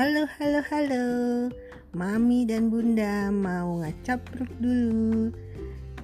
Halo, 0.00 0.24
halo, 0.40 0.60
halo. 0.72 1.06
Mami 1.92 2.48
dan 2.48 2.72
Bunda 2.72 3.28
mau 3.28 3.84
ngacapruk 3.84 4.48
dulu. 4.56 5.28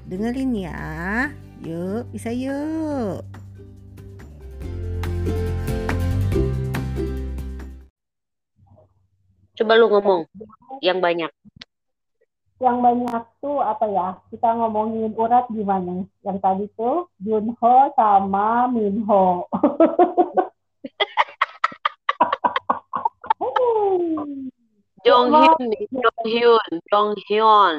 Dengerin 0.04 0.52
ya. 0.52 0.84
Yuk, 1.64 2.04
bisa 2.12 2.28
yuk. 2.28 3.24
Coba 9.56 9.80
lu 9.80 9.88
ngomong 9.88 10.28
yang 10.84 11.00
banyak. 11.00 11.32
Yang 12.60 12.76
banyak 12.84 13.22
tuh 13.40 13.64
apa 13.64 13.88
ya? 13.88 14.20
Kita 14.28 14.60
ngomongin 14.60 15.16
urat 15.16 15.48
gimana? 15.48 16.04
Yang 16.20 16.38
tadi 16.44 16.64
tuh 16.76 17.08
Junho 17.16 17.76
sama 17.96 18.68
Minho. 18.68 19.48
Jong 25.06 25.30
Hyun, 25.30 25.70
Jong 25.94 26.22
Hyun, 26.26 26.70
Jong 26.90 27.12
Hyun, 27.30 27.76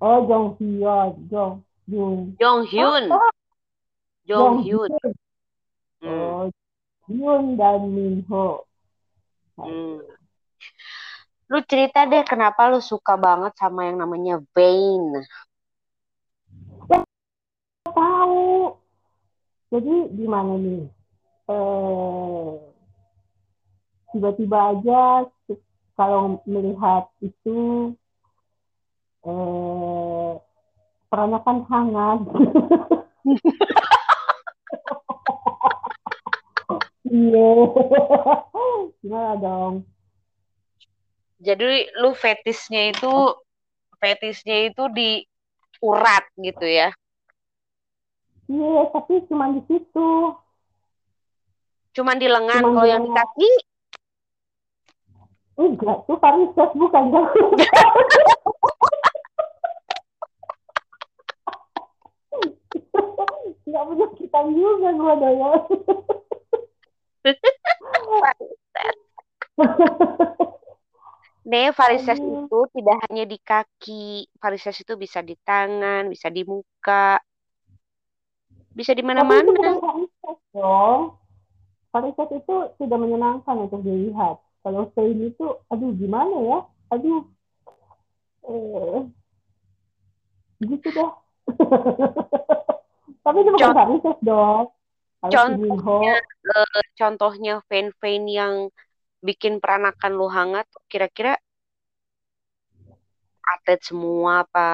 Oh, 0.00 0.24
Jong 0.24 0.56
Hyun, 0.56 1.12
Jong 1.28 1.54
Hyun. 1.90 2.32
Jong 2.38 2.62
Hyun, 2.70 3.04
Jong 4.24 4.56
Hyun. 4.64 4.90
Hmm. 6.00 6.08
Oh, 6.08 6.42
Hyun 7.10 7.58
dan 7.58 7.90
Minho. 7.90 8.64
Hmm. 9.58 10.00
Lu 11.50 11.58
cerita 11.66 12.06
deh 12.06 12.22
kenapa 12.22 12.70
lu 12.70 12.78
suka 12.78 13.18
banget 13.18 13.52
sama 13.58 13.90
yang 13.90 14.00
namanya 14.00 14.38
Vain. 14.54 15.26
Tahu. 17.90 18.78
Jadi 19.74 19.94
gimana 20.14 20.54
nih? 20.56 20.86
Eh, 21.50 22.69
tiba-tiba 24.12 24.58
aja 24.76 25.28
kalau 25.94 26.40
melihat 26.48 27.10
itu 27.20 27.92
eh, 29.26 30.32
peranakan 31.10 31.58
hangat. 31.66 32.20
Iya. 37.10 37.50
Gimana 39.02 39.34
dong? 39.42 39.74
Jadi 41.42 41.90
lu 41.98 42.14
fetisnya 42.14 42.94
itu 42.94 43.34
fetisnya 43.98 44.70
itu 44.70 44.86
di 44.94 45.26
urat 45.82 46.22
gitu 46.38 46.62
ya. 46.62 46.94
Iya, 48.46 48.80
tapi 48.94 49.26
cuma 49.26 49.50
di 49.50 49.62
situ. 49.66 50.38
Cuman 51.98 52.16
di 52.22 52.30
lengan 52.30 52.62
kalau 52.62 52.86
yang 52.86 53.02
di 53.02 53.10
kaki 53.10 53.50
Enggak, 55.60 56.08
tuh 56.08 56.16
varises 56.16 56.70
bukan. 56.72 57.12
Enggak 63.68 63.84
punya 63.84 64.06
kita 64.16 64.40
juga 64.50 64.88
gua 64.96 65.14
doyan. 65.20 65.60
Nih, 71.44 71.68
varises 71.76 72.16
itu 72.16 72.58
tidak 72.72 72.96
hanya 73.04 73.24
di 73.28 73.36
kaki. 73.36 74.32
Varises 74.40 74.80
itu 74.80 74.96
bisa 74.96 75.20
di 75.20 75.36
tangan, 75.44 76.08
bisa 76.08 76.32
di 76.32 76.40
muka, 76.48 77.20
bisa 78.72 78.96
di 78.96 79.04
Tapi 79.04 79.12
itu 79.12 79.12
mana-mana. 79.12 79.44
bukan 79.44 79.76
varises 79.76 80.38
dong. 80.56 81.20
Varises 81.92 82.28
itu 82.32 82.56
tidak 82.80 82.98
menyenangkan 83.02 83.56
untuk 83.68 83.84
dilihat. 83.84 84.40
Kalau 84.60 84.92
stain 84.92 85.18
itu, 85.24 85.46
aduh 85.72 85.90
gimana 85.96 86.36
ya? 86.44 86.58
Aduh. 86.92 87.22
Eh, 88.44 89.00
gitu 90.68 90.88
dah. 90.92 91.12
Tapi 93.24 93.36
itu 93.44 93.50
bukan 93.52 93.68
Con- 93.72 93.78
varises 93.78 94.18
dong. 94.20 94.66
Contohnya, 95.20 96.16
eh, 96.24 96.84
contohnya 96.96 97.54
vein-vein 97.68 98.24
yang 98.24 98.54
bikin 99.20 99.60
peranakan 99.60 100.12
lu 100.16 100.32
hangat, 100.32 100.64
kira-kira 100.88 101.36
atlet 103.44 103.80
semua 103.84 104.48
apa 104.48 104.68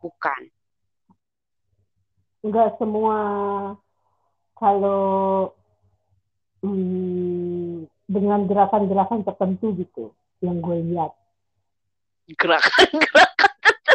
bukan? 0.00 0.48
enggak 2.42 2.74
semua 2.76 3.18
kalau 4.58 5.54
hmm, 6.62 7.41
dengan 8.12 8.44
gerakan-gerakan 8.44 9.24
tertentu 9.24 9.72
gitu 9.72 10.12
yang 10.44 10.60
gue 10.60 10.76
lihat. 10.92 11.16
Gerakan-gerakan. 12.36 13.52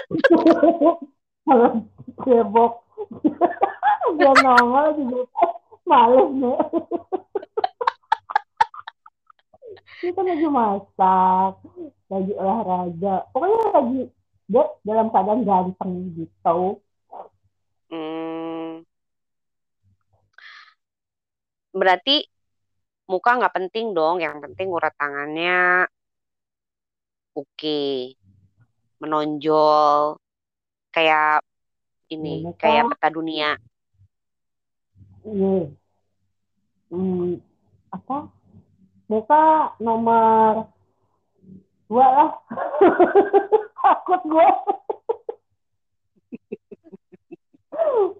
Kalau 1.47 1.69
cebok, 2.27 2.73
dia 4.17 4.33
nongol 4.43 4.87
juga 4.99 5.21
males 5.87 6.29
nih. 6.35 6.57
Kita 9.97 10.21
lagi 10.21 10.45
masak, 10.45 11.53
lagi 12.11 12.33
olahraga, 12.37 13.25
pokoknya 13.33 13.61
lagi 13.73 14.01
dia 14.47 14.63
dalam 14.85 15.09
keadaan 15.09 15.41
ganteng 15.41 16.13
gitu. 16.13 16.77
Hmm, 17.87 18.83
berarti 21.71 22.27
muka 23.07 23.39
nggak 23.39 23.55
penting 23.55 23.95
dong, 23.95 24.19
yang 24.19 24.43
penting 24.43 24.67
urat 24.67 24.91
tangannya 24.99 25.87
oke, 27.37 28.17
menonjol, 28.97 30.17
kayak 30.89 31.45
ini, 32.09 32.49
Muka. 32.49 32.57
kayak 32.65 32.89
peta 32.89 33.09
dunia. 33.13 33.53
Iya. 35.21 35.69
Hmm, 36.89 37.37
apa? 37.93 38.31
Muka 39.11 39.75
nomor 39.77 40.71
dua 41.87 42.07
lah. 42.09 42.31
Takut 43.83 44.21
gue. 44.25 44.47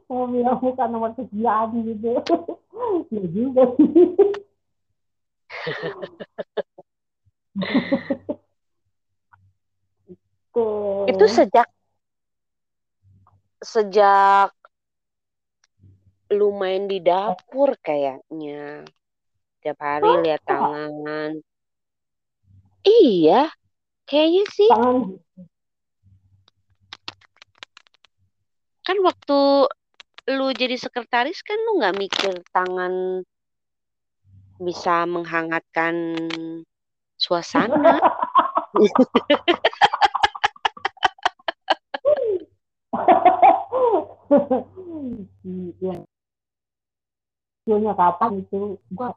Mau 0.08 0.30
bilang 0.32 0.62
muka 0.64 0.88
nomor 0.88 1.12
sekian 1.18 1.74
gitu. 1.84 2.14
Ya 3.12 3.24
juga. 3.32 3.64
Itu 11.08 11.26
sejak 11.30 11.68
sejak 13.64 14.52
lu 16.32 16.52
main 16.56 16.88
di 16.88 17.00
dapur 17.00 17.76
kayaknya. 17.80 18.84
Tiap 19.64 19.80
hari 19.80 20.12
lihat 20.28 20.44
tangan. 20.44 21.32
Iya, 22.88 23.52
kayaknya 24.08 24.44
sih. 24.52 24.70
tangan 24.72 25.20
Kan 28.88 29.04
waktu 29.04 29.68
lu 30.32 30.48
jadi 30.56 30.80
sekretaris 30.80 31.44
kan 31.44 31.60
lu 31.60 31.80
nggak 31.84 31.96
mikir 32.00 32.40
tangan 32.56 33.24
bisa 34.58 35.06
menghangatkan 35.06 36.18
suasana. 37.18 38.02
Iya. 45.48 46.04
Videonya 47.64 47.94
kapan 48.00 48.32
itu? 48.44 48.80
Gua. 48.92 49.12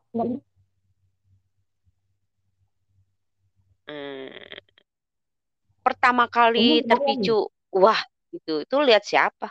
Hmm. 3.90 4.30
Pertama 5.82 6.30
kali 6.30 6.82
Ini 6.82 6.86
terpicu, 6.86 7.50
wah 7.74 7.98
gitu. 8.30 8.62
Itu 8.62 8.76
lihat 8.82 9.02
siapa? 9.02 9.50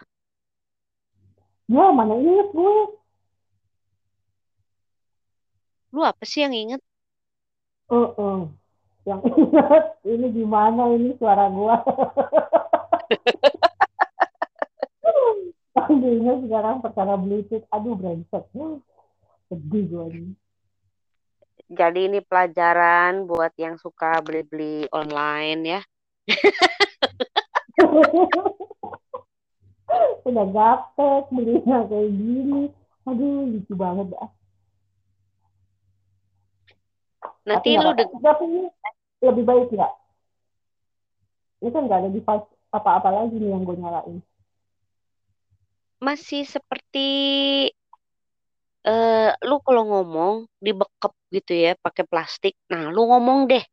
Ya, 1.68 1.92
mana 1.92 2.16
inget 2.18 2.50
gue. 2.52 2.99
Lu 5.90 6.06
apa 6.06 6.22
sih 6.26 6.42
yang 6.46 6.54
inget? 6.54 6.82
Oh, 7.90 8.14
oh. 8.18 8.50
Yang 9.08 9.22
inget, 9.34 9.86
ini 10.06 10.28
gimana 10.30 10.94
ini 10.94 11.18
suara 11.18 11.50
gua. 11.50 11.82
Diinget 15.90 16.46
sekarang 16.46 16.86
perkara 16.86 17.18
Bluetooth. 17.18 17.66
Aduh, 17.74 17.98
brengsek. 17.98 18.46
Sedih 19.50 19.90
gue 19.90 20.06
ini. 20.14 20.38
Jadi 21.70 22.10
ini 22.10 22.20
pelajaran 22.22 23.26
buat 23.26 23.54
yang 23.58 23.78
suka 23.82 24.22
beli-beli 24.22 24.86
online 24.94 25.62
ya. 25.66 25.82
Udah 30.30 30.46
gaptek, 30.54 31.34
belinya 31.34 31.82
kayak 31.90 32.14
gini. 32.14 32.70
Aduh, 33.10 33.50
lucu 33.50 33.74
banget 33.74 34.14
dah. 34.14 34.30
Nanti 37.50 37.74
Tapi 37.74 37.82
lu 37.82 37.90
apa-apa. 37.90 38.18
Tapi 38.22 38.46
lebih 39.26 39.44
baik 39.50 39.68
nggak? 39.74 39.94
Ini 41.60 41.70
kan 41.74 41.82
nggak 41.90 42.00
ada 42.06 42.10
device 42.14 42.48
apa-apa 42.70 43.10
lagi 43.10 43.36
nih 43.42 43.50
yang 43.50 43.66
gue 43.66 43.76
nyalain. 43.76 44.22
masih 46.00 46.48
seperti 46.48 47.08
eh 48.88 49.30
lu 49.44 49.60
kalau 49.60 49.84
ngomong 49.84 50.48
dibekep 50.64 51.14
gitu 51.36 51.52
ya 51.52 51.76
pakai 51.76 52.08
plastik. 52.08 52.56
Nah, 52.72 52.88
lu 52.88 53.04
ngomong 53.12 53.52
deh 53.52 53.64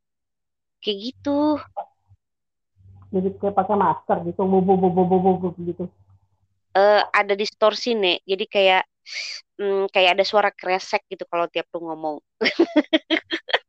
kayak 0.82 0.98
gitu. 0.98 1.62
Jadi 3.14 3.28
kayak 3.38 3.54
pakai 3.54 3.76
masker 3.78 4.18
gitu, 4.26 4.42
bubu 4.42 4.74
bubu 4.74 5.02
bubu 5.06 5.30
bubu 5.38 5.48
gitu. 5.62 5.84
Eh 6.74 7.02
ada 7.14 7.38
distorsi 7.38 7.94
nih. 7.94 8.18
Jadi 8.26 8.44
kayak 8.50 8.82
hmm, 9.62 9.86
kayak 9.94 10.18
ada 10.18 10.24
suara 10.26 10.50
kresek 10.50 11.06
gitu 11.06 11.22
kalau 11.30 11.46
tiap 11.46 11.70
lu 11.70 11.86
ngomong. 11.86 12.16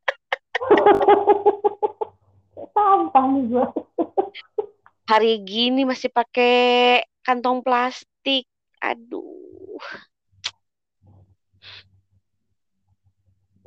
Sampah 2.73 3.25
nih 3.33 3.43
gue. 3.49 3.67
Hari 5.07 5.39
gini 5.47 5.87
masih 5.87 6.11
pakai 6.11 6.99
kantong 7.23 7.63
plastik. 7.63 8.43
Aduh. 8.83 9.79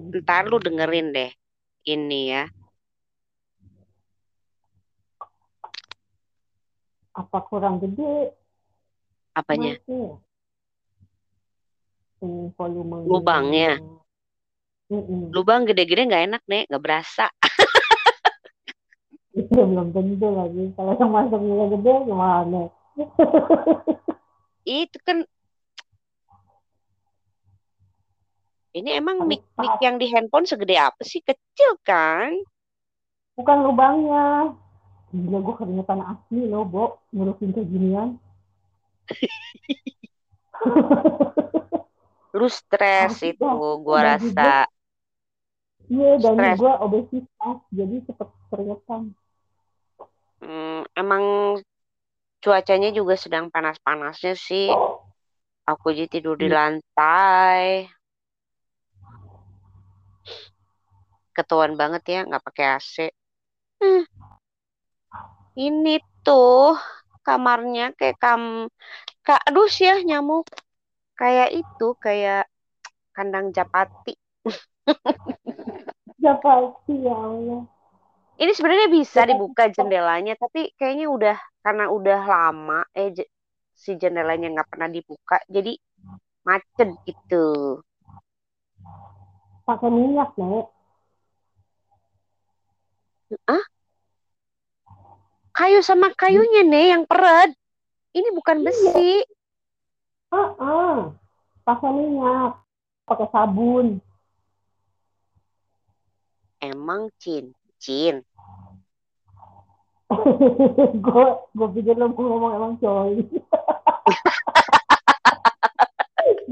Ntar 0.01 0.49
lu 0.49 0.57
dengerin 0.57 1.13
deh 1.13 1.31
ini 1.85 2.33
ya. 2.33 2.49
Apa 7.17 7.39
kurang 7.45 7.83
gede? 7.83 8.33
Apanya? 9.37 9.77
Masih. 9.77 10.17
Ini 12.21 12.53
volume. 12.57 12.97
Lubangnya. 13.09 13.81
Mm-mm. 14.91 15.31
Lubang 15.31 15.71
gede-gede 15.71 16.11
nggak 16.11 16.25
enak 16.27 16.43
nih, 16.51 16.67
nggak 16.67 16.83
berasa. 16.83 17.31
Itu 19.39 19.55
belum 19.55 19.95
tentu 19.95 20.27
lagi. 20.35 20.75
Kalau 20.75 20.99
yang 20.99 21.11
masuknya 21.15 21.67
gede 21.79 21.95
gimana? 22.11 22.63
Itu 24.67 24.99
kan 25.07 25.23
ini 28.71 28.95
emang 28.95 29.27
mic 29.27 29.43
mic 29.59 29.83
yang 29.83 29.99
di 29.99 30.07
handphone 30.11 30.47
segede 30.47 30.79
apa 30.79 31.03
sih? 31.03 31.19
Kecil 31.23 31.79
kan? 31.87 32.35
Bukan 33.39 33.59
lubangnya. 33.67 34.55
Gila 35.11 35.43
gue 35.43 35.55
keringetan 35.59 36.07
asli 36.07 36.47
loh, 36.47 36.63
Bo. 36.63 37.03
Ngurusin 37.11 37.51
kayak 37.51 37.67
ginian. 37.67 38.15
Lu 42.39 42.47
stres 42.47 43.19
itu, 43.27 43.43
gua 43.83 44.07
Dan 44.07 44.23
rasa. 44.23 44.71
Iya, 45.91 46.23
dan 46.23 46.37
gue 46.55 46.73
obesitas. 46.87 47.57
Jadi 47.75 47.97
cepet 48.07 48.29
keringetan. 48.55 49.11
Hmm, 50.41 50.87
emang 50.95 51.25
cuacanya 52.41 52.95
juga 52.95 53.19
sedang 53.19 53.51
panas-panasnya 53.51 54.39
sih. 54.39 54.71
Aku 55.67 55.91
jadi 55.91 56.07
tidur 56.07 56.39
di 56.39 56.47
Iya. 56.49 56.57
lantai. 56.57 57.91
Ketahuan 61.35 61.75
banget 61.75 62.03
ya, 62.07 62.21
nggak 62.27 62.43
pakai 62.47 62.67
AC. 62.79 62.95
Hmm, 63.81 64.05
ini 65.59 65.99
tuh 66.23 66.77
kamarnya 67.27 67.93
kayak 67.99 68.17
kam, 68.23 68.69
kak, 69.27 69.41
aduh 69.49 69.69
ya 69.81 69.99
nyamuk. 70.07 70.47
Kayak 71.19 71.53
itu, 71.53 71.87
kayak 72.01 72.49
kandang 73.13 73.53
japati. 73.53 74.17
Siapa 76.21 76.77
sih 76.85 77.01
ya 77.01 77.17
Allah? 77.17 77.65
Ini 78.41 78.53
sebenarnya 78.57 78.89
bisa 78.93 79.25
dibuka 79.25 79.69
jendelanya, 79.69 80.37
tapi 80.37 80.73
kayaknya 80.77 81.09
udah 81.09 81.37
karena 81.61 81.93
udah 81.93 82.21
lama 82.25 82.81
eh 82.97 83.13
si 83.77 83.97
jendelanya 83.97 84.53
nggak 84.53 84.69
pernah 84.69 84.89
dibuka, 84.89 85.41
jadi 85.49 85.77
macet 86.45 86.93
gitu. 87.05 87.81
Pakai 89.65 89.93
minyak, 89.93 90.33
Nek. 90.41 90.67
Ah, 93.45 93.65
kayu 95.53 95.85
sama 95.85 96.11
kayunya 96.17 96.65
nih 96.65 96.97
yang 96.97 97.05
peret. 97.05 97.55
Ini 98.11 98.29
bukan 98.35 98.65
besi. 98.67 99.23
Ah, 100.33 101.15
pakai 101.63 101.91
minyak. 101.93 102.59
Pakai 103.07 103.29
sabun. 103.31 104.03
Emang 106.61 107.09
cincin. 107.17 108.21
gue 111.05 111.27
gue 111.57 111.69
pikir 111.81 111.97
lo 111.97 112.13
mau 112.13 112.21
ngomong 112.21 112.53
emang 112.53 112.77
coy. 112.77 113.25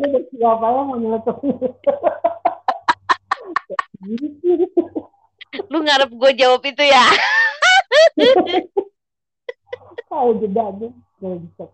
Dia 0.01 0.17
siapa 0.33 0.65
yang 0.65 0.89
mau 0.89 0.97
nyeletuk. 0.97 1.37
Lu 5.69 5.85
ngarep 5.85 6.09
gue 6.09 6.31
jawab 6.41 6.65
itu 6.65 6.85
ya? 6.89 7.05
Kayak 10.09 10.41
jeda 10.41 10.73
aja. 10.73 10.89
Gak 11.21 11.37
bisa. 11.45 11.69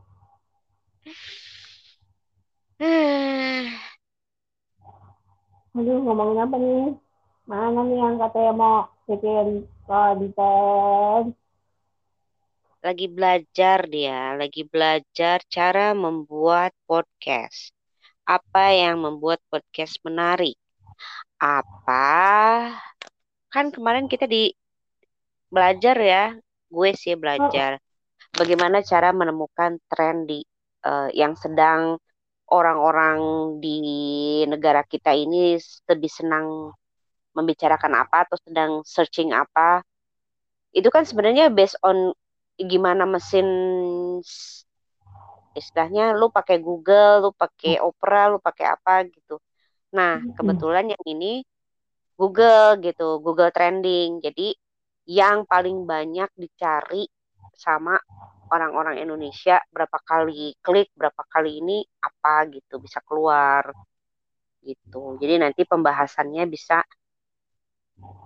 Aduh, 5.78 6.02
ngomongin 6.02 6.42
apa 6.42 6.58
nih? 6.58 6.98
Mana 7.44 7.84
nih 7.84 8.00
yang 8.00 8.16
katanya 8.16 8.52
mau 8.56 8.88
bikin 9.04 9.68
konten? 9.84 11.36
Lagi 12.80 13.06
belajar 13.12 13.84
dia, 13.84 14.32
lagi 14.32 14.64
belajar 14.64 15.44
cara 15.52 15.92
membuat 15.92 16.72
podcast. 16.88 17.76
Apa 18.24 18.72
yang 18.72 19.04
membuat 19.04 19.44
podcast 19.52 20.00
menarik? 20.00 20.56
Apa? 21.36 22.08
Kan 23.52 23.68
kemarin 23.68 24.08
kita 24.08 24.24
di 24.24 24.48
belajar 25.52 26.00
ya, 26.00 26.24
gue 26.72 26.90
sih 26.96 27.12
belajar 27.12 27.76
bagaimana 28.32 28.80
cara 28.80 29.12
menemukan 29.12 29.76
tren 29.92 30.24
di 30.24 30.40
eh, 30.80 31.08
yang 31.12 31.36
sedang 31.36 32.00
orang-orang 32.48 33.20
di 33.60 33.76
negara 34.48 34.80
kita 34.80 35.12
ini 35.12 35.60
lebih 35.88 36.08
senang 36.08 36.72
membicarakan 37.36 37.92
apa 38.02 38.16
atau 38.28 38.36
sedang 38.40 38.70
searching 38.86 39.30
apa. 39.34 39.82
Itu 40.74 40.88
kan 40.94 41.04
sebenarnya 41.08 41.50
based 41.54 41.78
on 41.86 42.12
gimana 42.58 43.04
mesin 43.08 43.46
istilahnya 45.60 46.04
lu 46.20 46.26
pakai 46.36 46.56
Google, 46.66 47.12
lu 47.24 47.30
pakai 47.42 47.72
Opera, 47.88 48.20
lu 48.32 48.38
pakai 48.42 48.66
apa 48.74 48.92
gitu. 49.14 49.34
Nah, 49.96 50.12
Mm-mm. 50.14 50.34
kebetulan 50.36 50.86
yang 50.92 51.04
ini 51.14 51.42
Google 52.20 52.78
gitu, 52.86 53.20
Google 53.24 53.50
Trending. 53.56 54.22
Jadi 54.26 54.54
yang 55.10 55.38
paling 55.52 55.84
banyak 55.92 56.30
dicari 56.42 57.04
sama 57.54 57.94
orang-orang 58.54 58.96
Indonesia 59.04 59.56
berapa 59.74 59.98
kali 60.04 60.54
klik, 60.64 60.88
berapa 60.98 61.22
kali 61.32 61.50
ini 61.62 61.78
apa 62.02 62.46
gitu 62.54 62.74
bisa 62.84 63.00
keluar 63.08 63.64
gitu. 64.64 65.18
Jadi 65.20 65.34
nanti 65.42 65.62
pembahasannya 65.68 66.44
bisa 66.48 66.82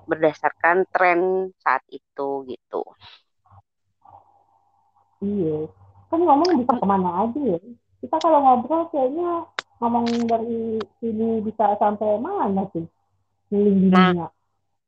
berdasarkan 0.08 0.88
tren 0.88 1.52
saat 1.60 1.84
itu 1.92 2.48
gitu. 2.48 2.82
Iya. 5.20 5.68
Kan 6.08 6.20
ngomong 6.24 6.64
bisa 6.64 6.72
ke 6.78 6.86
mana 6.88 7.28
aja 7.28 7.40
ya. 7.56 7.58
Kita 7.98 8.16
kalau 8.22 8.40
ngobrol 8.40 8.88
kayaknya 8.88 9.44
ngomong 9.82 10.06
dari 10.26 10.80
sini 11.02 11.42
bisa 11.44 11.76
sampai 11.76 12.16
mana 12.18 12.64
sih? 12.72 12.86
Nah. 13.52 14.32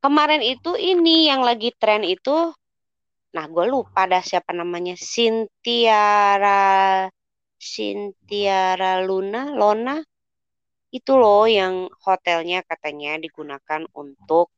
Kemarin 0.01 0.41
itu 0.41 0.81
ini 0.81 1.29
yang 1.29 1.45
lagi 1.45 1.77
tren 1.77 2.01
itu, 2.09 2.57
nah 3.37 3.45
gue 3.45 3.69
lupa 3.69 4.09
dah 4.09 4.25
siapa 4.25 4.57
namanya, 4.57 4.97
Sintiara, 4.97 6.49
Sintiara 7.61 9.05
Luna, 9.05 9.53
Lona, 9.53 10.01
itu 10.89 11.13
loh 11.21 11.45
yang 11.45 11.93
hotelnya 12.01 12.65
katanya 12.65 13.21
digunakan 13.21 13.85
untuk 13.93 14.49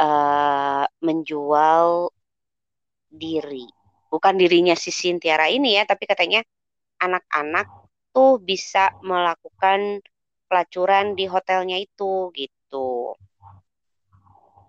eh 0.00 0.84
menjual 1.04 2.08
diri. 3.12 3.68
Bukan 4.10 4.34
dirinya 4.40 4.74
si 4.74 4.90
Sintiara 4.90 5.46
ini 5.52 5.76
ya, 5.76 5.84
tapi 5.84 6.08
katanya 6.08 6.40
anak-anak 6.98 7.68
tuh 8.10 8.42
bisa 8.42 8.90
melakukan 9.04 10.02
pelacuran 10.50 11.14
di 11.14 11.30
hotelnya 11.30 11.78
itu 11.78 12.32
gitu. 12.34 13.14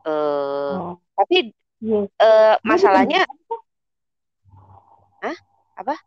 Eh, 0.05 0.77
Oh, 0.77 0.97
tapi 1.17 1.53
Dia 1.81 2.05
masalahnya, 2.61 3.25
Hah? 5.21 5.37
Apa? 5.77 5.97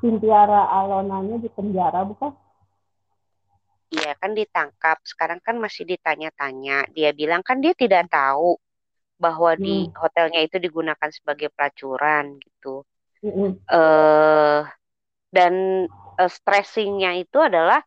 Sintiara 0.00 0.68
Alonanya 0.68 1.40
di 1.40 1.48
penjara 1.52 2.04
bukan? 2.04 2.32
Iya 3.96 4.10
kan 4.20 4.30
ditangkap. 4.38 4.96
Sekarang 5.10 5.40
kan 5.46 5.56
masih 5.64 5.84
ditanya-tanya. 5.92 6.72
Dia 6.96 7.10
bilang 7.20 7.42
kan 7.48 7.56
dia 7.64 7.72
tidak 7.82 8.02
tahu 8.14 8.48
bahwa 9.24 9.50
di 9.64 9.70
Hmm. 9.70 9.92
hotelnya 10.02 10.40
itu 10.46 10.56
digunakan 10.66 11.10
sebagai 11.18 11.48
pelacuran 11.56 12.26
gitu. 12.46 12.68
Mm-mm. 13.22 13.60
eh 13.72 14.60
dan 15.36 15.54
eh, 16.22 16.30
stressingnya 16.36 17.10
itu 17.22 17.38
adalah 17.48 17.80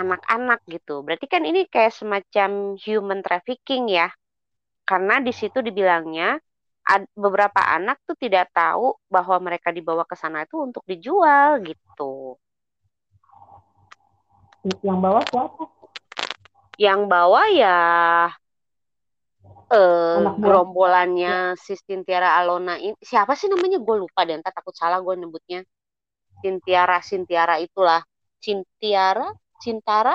anak-anak 0.00 0.60
gitu. 0.74 0.94
Berarti 1.04 1.26
kan 1.32 1.42
ini 1.50 1.60
kayak 1.72 1.92
semacam 2.00 2.50
human 2.84 3.20
trafficking 3.26 3.84
ya. 3.98 4.08
Karena 4.88 5.14
di 5.26 5.32
situ 5.40 5.58
dibilangnya 5.68 6.28
ad- 6.94 7.10
beberapa 7.24 7.60
anak 7.76 7.96
tuh 8.08 8.16
tidak 8.24 8.46
tahu 8.56 8.86
bahwa 9.14 9.36
mereka 9.46 9.70
dibawa 9.76 10.04
ke 10.10 10.16
sana 10.22 10.38
itu 10.46 10.56
untuk 10.66 10.84
dijual 10.90 11.60
gitu. 11.68 12.36
Yang 14.62 14.98
bawah 15.02 15.22
siapa? 15.26 15.64
Yang 16.78 17.00
bawa 17.10 17.42
ya 17.52 17.78
eh 19.72 20.16
Anak 20.20 20.36
gerombolannya 20.38 21.56
si 21.56 21.72
Sintiara 21.74 22.36
Alona 22.38 22.76
ini. 22.76 22.94
Siapa 23.00 23.32
sih 23.32 23.48
namanya? 23.48 23.80
Gue 23.80 23.96
lupa 24.04 24.22
deh 24.28 24.36
entar 24.36 24.52
takut 24.52 24.76
salah 24.76 25.00
gue 25.00 25.14
nyebutnya. 25.16 25.64
Sintiara 26.44 27.00
Sintiara 27.00 27.56
itulah. 27.58 28.04
Sintiara? 28.42 29.32
Sintara? 29.62 30.14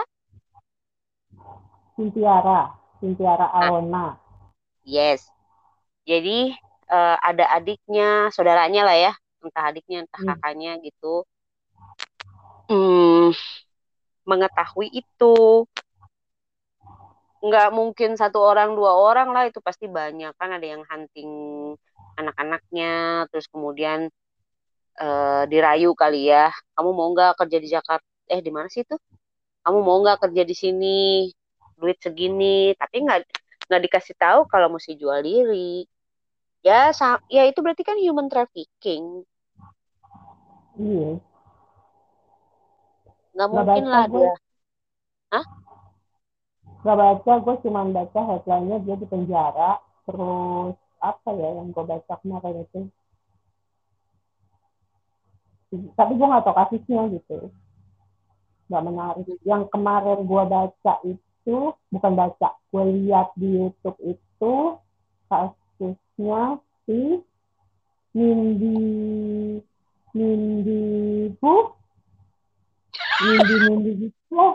Sintiara, 1.97 2.77
Sintiara 3.01 3.47
Alona. 3.49 4.13
yes. 4.85 5.25
Jadi 6.07 6.53
eh, 6.87 7.17
ada 7.19 7.45
adiknya 7.57 8.29
saudaranya 8.31 8.81
lah 8.87 8.97
ya. 8.97 9.13
Entah 9.43 9.63
adiknya 9.73 10.05
entah 10.05 10.21
Hmm. 10.21 10.27
kakaknya 10.37 10.77
gitu. 10.85 11.25
Hmm, 12.67 13.31
mengetahui 14.27 14.91
itu. 14.91 15.65
Nggak 17.39 17.69
mungkin 17.71 18.19
satu 18.19 18.43
orang 18.43 18.75
dua 18.75 18.91
orang 18.99 19.31
lah 19.31 19.47
itu 19.47 19.63
pasti 19.63 19.87
banyak. 19.87 20.35
Kan 20.35 20.49
ada 20.51 20.67
yang 20.67 20.83
hunting 20.85 21.31
anak-anaknya 22.19 23.25
terus 23.31 23.47
kemudian 23.47 24.11
eh, 24.99 25.43
dirayu 25.47 25.95
kali 25.95 26.27
ya. 26.27 26.51
Kamu 26.75 26.89
mau 26.91 27.07
nggak 27.15 27.39
kerja 27.39 27.57
di 27.63 27.69
Jakarta? 27.71 28.07
Eh 28.27 28.43
di 28.43 28.51
mana 28.51 28.67
sih 28.67 28.83
itu? 28.83 28.95
Kamu 29.63 29.79
mau 29.83 29.97
nggak 30.03 30.27
kerja 30.27 30.43
di 30.43 30.55
sini? 30.57 31.31
Duit 31.79 31.97
segini. 32.03 32.75
Tapi 32.75 32.95
nggak 33.05 33.19
nggak 33.71 33.81
dikasih 33.87 34.15
tahu 34.19 34.39
kalau 34.51 34.67
mesti 34.75 34.99
jual 34.99 35.19
diri. 35.23 35.87
Ya 36.65 36.91
ya 37.31 37.43
itu 37.47 37.59
berarti 37.63 37.83
kan 37.87 37.95
human 37.95 38.27
trafficking. 38.27 39.23
Iya. 40.77 41.26
Nggak 43.37 43.49
Nggak 43.53 43.65
mungkin 43.69 43.85
lah 43.85 44.03
gue. 44.09 44.21
dia 44.25 44.33
Gak 46.87 46.97
baca, 46.97 47.31
gue 47.43 47.55
cuma 47.67 47.83
baca 47.89 48.19
headline-nya 48.31 48.77
dia 48.81 48.95
di 48.95 49.07
penjara. 49.11 49.77
Terus 50.07 50.73
apa 51.03 51.29
ya 51.35 51.49
yang 51.61 51.69
gue 51.75 51.83
baca 51.83 52.13
kemarin 52.23 52.63
itu. 52.63 52.81
Tapi 55.99 56.11
gue 56.15 56.27
gak 56.31 56.43
tau 56.47 56.55
kasusnya 56.55 57.11
gitu. 57.11 57.51
Gak 58.71 58.83
menarik. 58.87 59.27
Yang 59.43 59.63
kemarin 59.67 60.19
gue 60.23 60.43
baca 60.47 60.93
itu, 61.03 61.57
bukan 61.91 62.13
baca, 62.15 62.49
gue 62.71 62.83
lihat 63.03 63.35
di 63.35 63.59
Youtube 63.59 63.99
itu 64.07 64.53
kasusnya 65.27 66.63
si 66.87 67.19
Nindi 68.15 68.79
Nindi 70.15 70.81
Bu 71.37 71.76
Nindi 73.23 73.55
Nindi 73.65 73.91
gitu. 74.07 74.15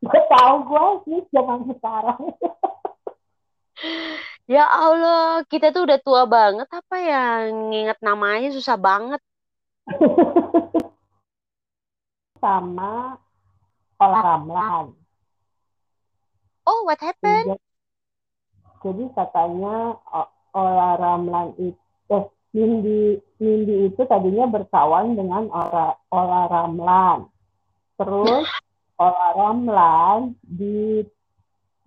Gue 0.00 0.22
tahu 0.32 0.54
gue 0.64 0.84
sih 1.04 1.20
zaman 1.32 1.68
sekarang. 1.68 2.20
Ya 4.50 4.66
Allah 4.66 5.46
kita 5.46 5.70
tuh 5.70 5.86
udah 5.86 5.96
tua 6.02 6.26
banget 6.26 6.66
apa 6.68 6.96
ya? 6.98 7.48
Nginget 7.48 8.02
namanya 8.02 8.50
susah 8.50 8.74
banget. 8.74 9.22
Sama 12.42 13.14
Olah 13.96 14.20
Ramlan 14.20 15.00
oh 16.70 16.80
what 16.86 17.00
happened? 17.02 17.50
Jadi, 17.50 17.58
jadi 18.86 19.04
katanya 19.18 19.98
Olah 20.54 20.94
Ramlan 20.98 21.58
itu 21.58 21.89
Nindi 22.50 23.14
Nindi 23.38 23.86
itu 23.86 24.02
tadinya 24.10 24.50
berkawan 24.50 25.14
dengan 25.14 25.46
Ola 25.54 25.94
Olah 26.10 26.44
Ramlan. 26.50 27.30
Terus 27.94 28.46
Olah 28.98 29.32
Ramlan 29.38 30.34
di 30.42 31.06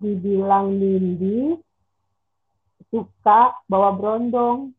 dibilang 0.00 0.72
Nindi 0.72 1.52
suka 2.88 3.60
bawa 3.68 3.92
berondong. 3.92 4.72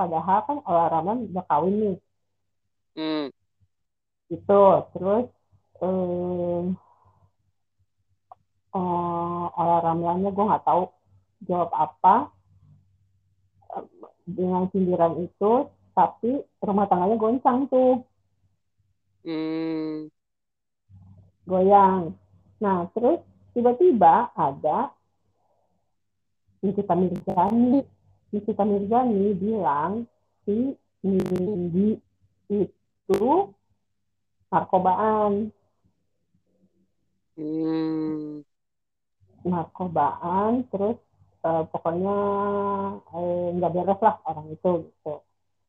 Padahal 0.00 0.38
kan 0.48 0.58
Olah 0.64 0.88
Ramlan 0.88 1.28
udah 1.28 1.44
kawin 1.44 1.76
nih. 1.76 1.96
Hmm. 2.96 3.28
gitu. 4.32 4.64
Terus 4.96 5.28
eh, 5.84 6.62
eh, 8.72 9.44
Olah 9.60 9.80
Ramlannya 9.84 10.32
gue 10.32 10.48
nggak 10.48 10.64
tahu 10.64 10.88
jawab 11.44 11.68
apa 11.76 12.32
dengan 14.26 14.66
sindiran 14.74 15.22
itu 15.22 15.70
tapi 15.96 16.44
rumah 16.60 16.84
tangganya 16.90 17.16
goncang 17.16 17.70
tuh 17.70 18.04
Hmm. 19.26 20.06
goyang. 21.46 22.14
Nah, 22.62 22.86
terus 22.94 23.26
tiba-tiba 23.54 24.30
ada 24.38 24.94
Nikita 26.62 26.94
Mirzani. 26.94 27.82
Nikita 28.30 28.62
Mirzani 28.62 29.34
bilang 29.34 30.06
si 30.46 30.78
Nindi 31.02 31.98
itu 32.46 33.24
narkobaan. 34.50 35.50
Hmm. 37.34 38.46
Narkobaan, 39.42 40.70
terus 40.70 40.98
eh, 41.46 41.62
pokoknya 41.70 42.16
eh, 43.14 43.46
nggak 43.56 43.72
beres 43.72 44.00
lah 44.02 44.14
orang 44.26 44.46
itu 44.50 44.70
gitu. 44.90 45.14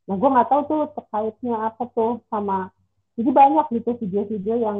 Nah, 0.08 0.16
gue 0.16 0.30
nggak 0.34 0.50
tahu 0.50 0.62
tuh 0.72 0.82
terkaitnya 0.96 1.56
apa 1.70 1.84
tuh 1.92 2.24
sama. 2.32 2.72
Jadi 3.18 3.30
banyak 3.34 3.66
gitu 3.76 3.90
video-video 4.02 4.56
yang 4.62 4.78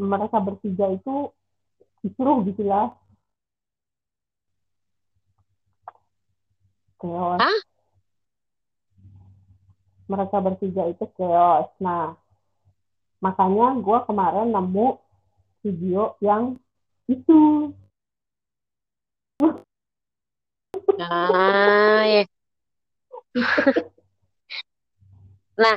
mereka 0.00 0.40
bertiga 0.40 0.88
itu 0.88 1.28
disuruh 2.00 2.40
gitu 2.48 2.64
ya 2.64 2.88
chaos 6.96 7.40
Hah? 7.40 7.60
mereka 10.08 10.36
bertiga 10.40 10.88
itu 10.88 11.04
chaos 11.16 11.68
nah 11.76 12.16
makanya 13.20 13.76
gue 13.76 13.98
kemarin 14.08 14.48
nemu 14.48 14.96
video 15.60 16.16
yang 16.24 16.56
itu 17.04 17.68
Ah, 21.00 22.04
ya. 22.04 22.22
nah, 25.56 25.76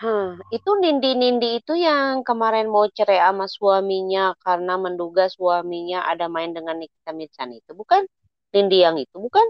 huh, 0.00 0.38
itu 0.54 0.70
Nindi-Nindi 0.80 1.60
itu 1.60 1.76
yang 1.76 2.24
kemarin 2.24 2.72
mau 2.72 2.88
cerai 2.88 3.20
sama 3.20 3.44
suaminya 3.50 4.32
karena 4.40 4.80
menduga 4.80 5.28
suaminya 5.28 6.08
ada 6.08 6.32
main 6.32 6.56
dengan 6.56 6.80
Nikita 6.80 7.12
Mirzani 7.12 7.60
itu, 7.60 7.76
bukan? 7.76 8.08
Nindi 8.56 8.80
yang 8.80 8.96
itu, 8.96 9.18
bukan? 9.20 9.44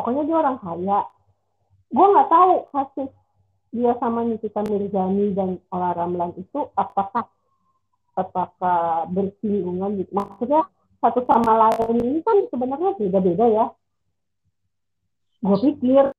pokoknya 0.00 0.24
dia 0.24 0.36
orang 0.40 0.56
kaya 0.64 0.98
gue 1.92 2.06
nggak 2.08 2.30
tahu 2.32 2.52
kasus 2.72 3.10
dia 3.68 3.92
sama 4.00 4.24
Nikita 4.24 4.64
Mirzani 4.64 5.36
dan 5.36 5.60
Ola 5.68 5.92
Ramlan 5.92 6.32
itu 6.40 6.72
apakah 6.72 7.28
apakah 8.16 9.04
bersinggungan 9.12 10.00
gitu 10.00 10.10
maksudnya 10.16 10.64
satu 11.00 11.24
sama 11.24 11.52
lain 11.68 11.96
ini 11.98 12.20
kan 12.20 12.36
sebenarnya 12.52 12.90
beda-beda 12.96 13.44
ya 13.48 13.66
gue 15.40 15.56
pikir 15.64 16.12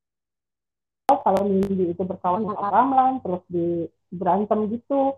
oh, 1.13 1.19
kalau 1.21 1.41
Nindi 1.45 1.93
itu 1.93 2.03
berkawan 2.03 2.41
dengan 2.41 2.57
Ramlan 2.57 3.13
terus 3.21 3.43
di 3.45 3.85
berantem 4.09 4.67
gitu 4.73 5.15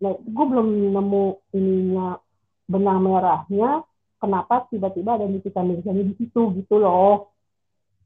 nah 0.00 0.12
gue 0.12 0.44
belum 0.48 0.92
nemu 0.92 1.24
ininya 1.56 2.20
benang 2.66 3.04
merahnya 3.04 3.84
kenapa 4.16 4.64
tiba-tiba 4.72 5.20
ada 5.20 5.28
Nikita 5.28 5.60
Mirzani 5.60 6.02
di 6.08 6.14
situ 6.16 6.52
gitu 6.56 6.80
loh 6.80 7.36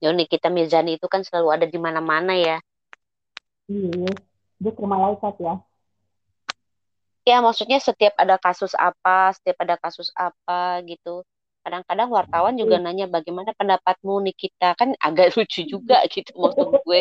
Ya, 0.00 0.16
Nikita 0.16 0.48
Mirzani 0.48 0.96
itu 0.96 1.04
kan 1.12 1.20
selalu 1.20 1.48
ada 1.52 1.66
di 1.68 1.76
mana-mana 1.76 2.32
ya. 2.32 2.56
Iya, 3.68 4.08
dia 4.56 4.72
ke 4.72 4.80
malaikat 4.80 5.36
ya. 5.44 5.60
Ya, 7.30 7.36
maksudnya 7.46 7.78
setiap 7.78 8.14
ada 8.22 8.36
kasus 8.46 8.72
apa, 8.74 9.30
setiap 9.36 9.56
ada 9.64 9.76
kasus 9.84 10.08
apa 10.18 10.82
gitu. 10.90 11.22
Kadang-kadang 11.62 12.08
wartawan 12.10 12.54
juga 12.58 12.76
nanya 12.84 13.06
bagaimana 13.06 13.50
pendapatmu 13.60 14.14
Nikita? 14.26 14.68
Kan 14.80 14.88
agak 14.98 15.26
lucu 15.38 15.62
juga 15.72 15.96
gitu 16.10 16.32
maksud 16.42 16.68
gue. 16.86 17.00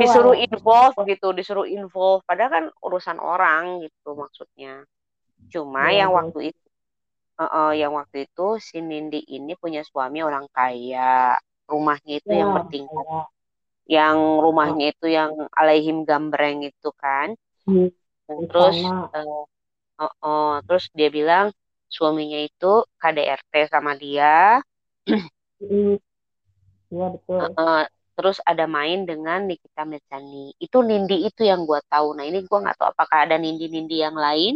Disuruh 0.00 0.36
involve 0.36 0.96
gitu 1.10 1.28
disuruh 1.38 1.66
involve. 1.66 2.22
Padahal 2.28 2.50
kan 2.56 2.64
urusan 2.86 3.18
orang 3.18 3.64
gitu 3.84 4.08
maksudnya. 4.14 4.84
Cuma 5.52 5.88
Dewa, 5.88 5.98
yang 6.00 6.10
dewa. 6.12 6.18
waktu 6.22 6.38
itu 6.52 6.64
eh, 7.42 7.44
eh, 7.44 7.70
yang 7.80 7.92
waktu 7.98 8.16
itu 8.28 8.46
si 8.60 8.76
Nindi 8.82 9.20
ini 9.36 9.52
punya 9.62 9.80
suami 9.86 10.20
orang 10.20 10.46
kaya. 10.52 11.36
Rumahnya 11.66 12.14
itu 12.22 12.32
yang 12.32 12.50
Ya, 12.52 12.56
bertingkat. 12.56 13.06
yang 13.86 14.16
rumahnya 14.44 14.84
itu 14.94 15.06
yang 15.10 15.30
alaihim 15.54 16.06
gambreng 16.08 16.62
itu 16.66 16.90
kan. 16.98 17.34
Di 17.66 18.05
terus 18.26 18.76
eh, 19.14 19.44
eh, 20.02 20.12
eh, 20.12 20.54
terus 20.66 20.84
dia 20.92 21.08
bilang 21.08 21.46
suaminya 21.86 22.40
itu 22.42 22.84
KDRT 22.98 23.70
sama 23.70 23.94
dia. 23.94 24.60
Mm, 25.62 25.96
Iya 26.92 27.06
betul. 27.14 27.38
eh, 27.54 27.84
terus 28.16 28.38
ada 28.44 28.64
main 28.66 29.04
dengan 29.04 29.44
Nikita 29.46 29.82
Mirzani. 29.86 30.54
Itu 30.58 30.82
Nindi 30.82 31.26
itu 31.26 31.42
yang 31.46 31.66
gua 31.68 31.80
tahu. 31.86 32.16
Nah 32.16 32.24
ini 32.26 32.44
gua 32.46 32.66
nggak 32.66 32.76
tahu 32.78 32.88
apakah 32.92 33.18
ada 33.26 33.36
Nindi-Nindi 33.36 33.96
yang 34.02 34.16
lain. 34.16 34.54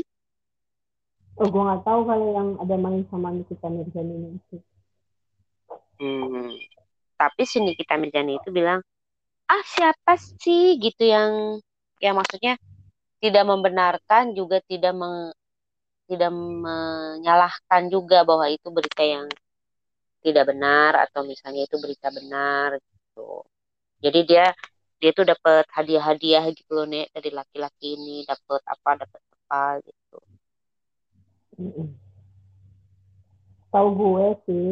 Oh, 1.41 1.49
gue 1.49 1.63
nggak 1.63 1.89
tahu 1.89 2.05
kalau 2.05 2.27
yang 2.37 2.49
ada 2.61 2.77
main 2.77 3.01
sama 3.09 3.33
Nikita 3.33 3.73
Mirzani 3.73 4.37
itu. 4.37 4.57
Hmm. 5.97 6.53
Tapi 7.17 7.43
si 7.49 7.65
Nikita 7.65 7.97
Mirzani 7.97 8.37
itu 8.37 8.49
bilang, 8.53 8.85
ah 9.49 9.63
siapa 9.65 10.21
sih? 10.21 10.77
Gitu 10.77 11.09
yang 11.09 11.61
yang 12.01 12.17
maksudnya 12.21 12.61
tidak 13.23 13.45
membenarkan 13.51 14.25
juga 14.39 14.57
tidak 14.71 14.93
meng- 15.01 15.35
tidak 16.11 16.33
menyalahkan 16.35 17.83
juga 17.95 18.19
bahwa 18.29 18.47
itu 18.51 18.69
berita 18.77 19.03
yang 19.07 19.27
tidak 20.25 20.45
benar 20.51 20.93
atau 21.09 21.21
misalnya 21.25 21.63
itu 21.69 21.77
berita 21.81 22.09
benar 22.13 22.77
gitu. 22.81 23.45
Jadi 24.05 24.21
dia 24.29 24.47
dia 25.01 25.11
tuh 25.17 25.25
dapat 25.33 25.65
hadiah-hadiah 25.77 26.45
gitu 26.53 26.71
loh 26.77 26.87
nek 26.89 27.09
dari 27.17 27.31
laki-laki 27.33 27.87
ini 27.97 28.17
dapat 28.29 28.61
apa 28.69 28.91
dapat 29.03 29.23
apa 29.33 29.63
gitu. 29.87 30.19
Tahu 33.73 33.89
gue 33.99 34.27
sih. 34.45 34.67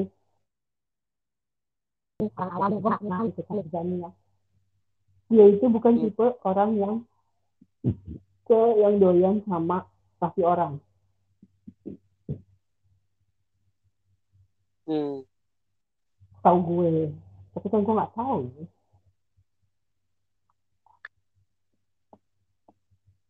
Dia 5.29 5.45
itu 5.49 5.65
bukan 5.69 5.93
Hmm. 5.97 6.03
tipe 6.09 6.27
orang 6.45 6.71
yang 6.83 6.95
ke 8.49 8.61
yang 8.81 8.97
doyan 8.97 9.45
sama 9.45 9.85
kasih 10.19 10.45
orang. 10.49 10.73
Hmm. 14.89 15.21
Tahu 16.41 16.59
gue. 16.65 17.13
Tapi 17.53 17.67
kan 17.69 17.85
gue 17.85 17.95
nggak 17.95 18.15
tahu. 18.17 18.41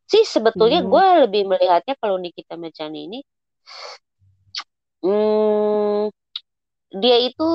Sih 0.09 0.25
sebetulnya 0.25 0.81
Hmm. 0.81 0.89
gue 0.89 1.07
lebih 1.29 1.43
melihatnya 1.51 1.99
kalau 2.01 2.17
Nikita 2.17 2.57
Mirzani 2.57 3.11
ini 3.11 3.21
hmm, 5.05 6.09
dia 6.97 7.17
itu 7.21 7.51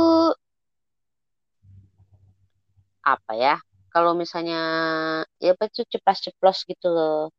apa 3.03 3.31
ya? 3.35 3.55
Kalau 3.93 4.13
misalnya 4.17 4.59
ya 5.37 5.53
apa 5.53 5.69
tuh 5.69 5.85
ceplas-ceplos 5.89 6.65
gitu 6.65 6.87
loh. 6.89 7.29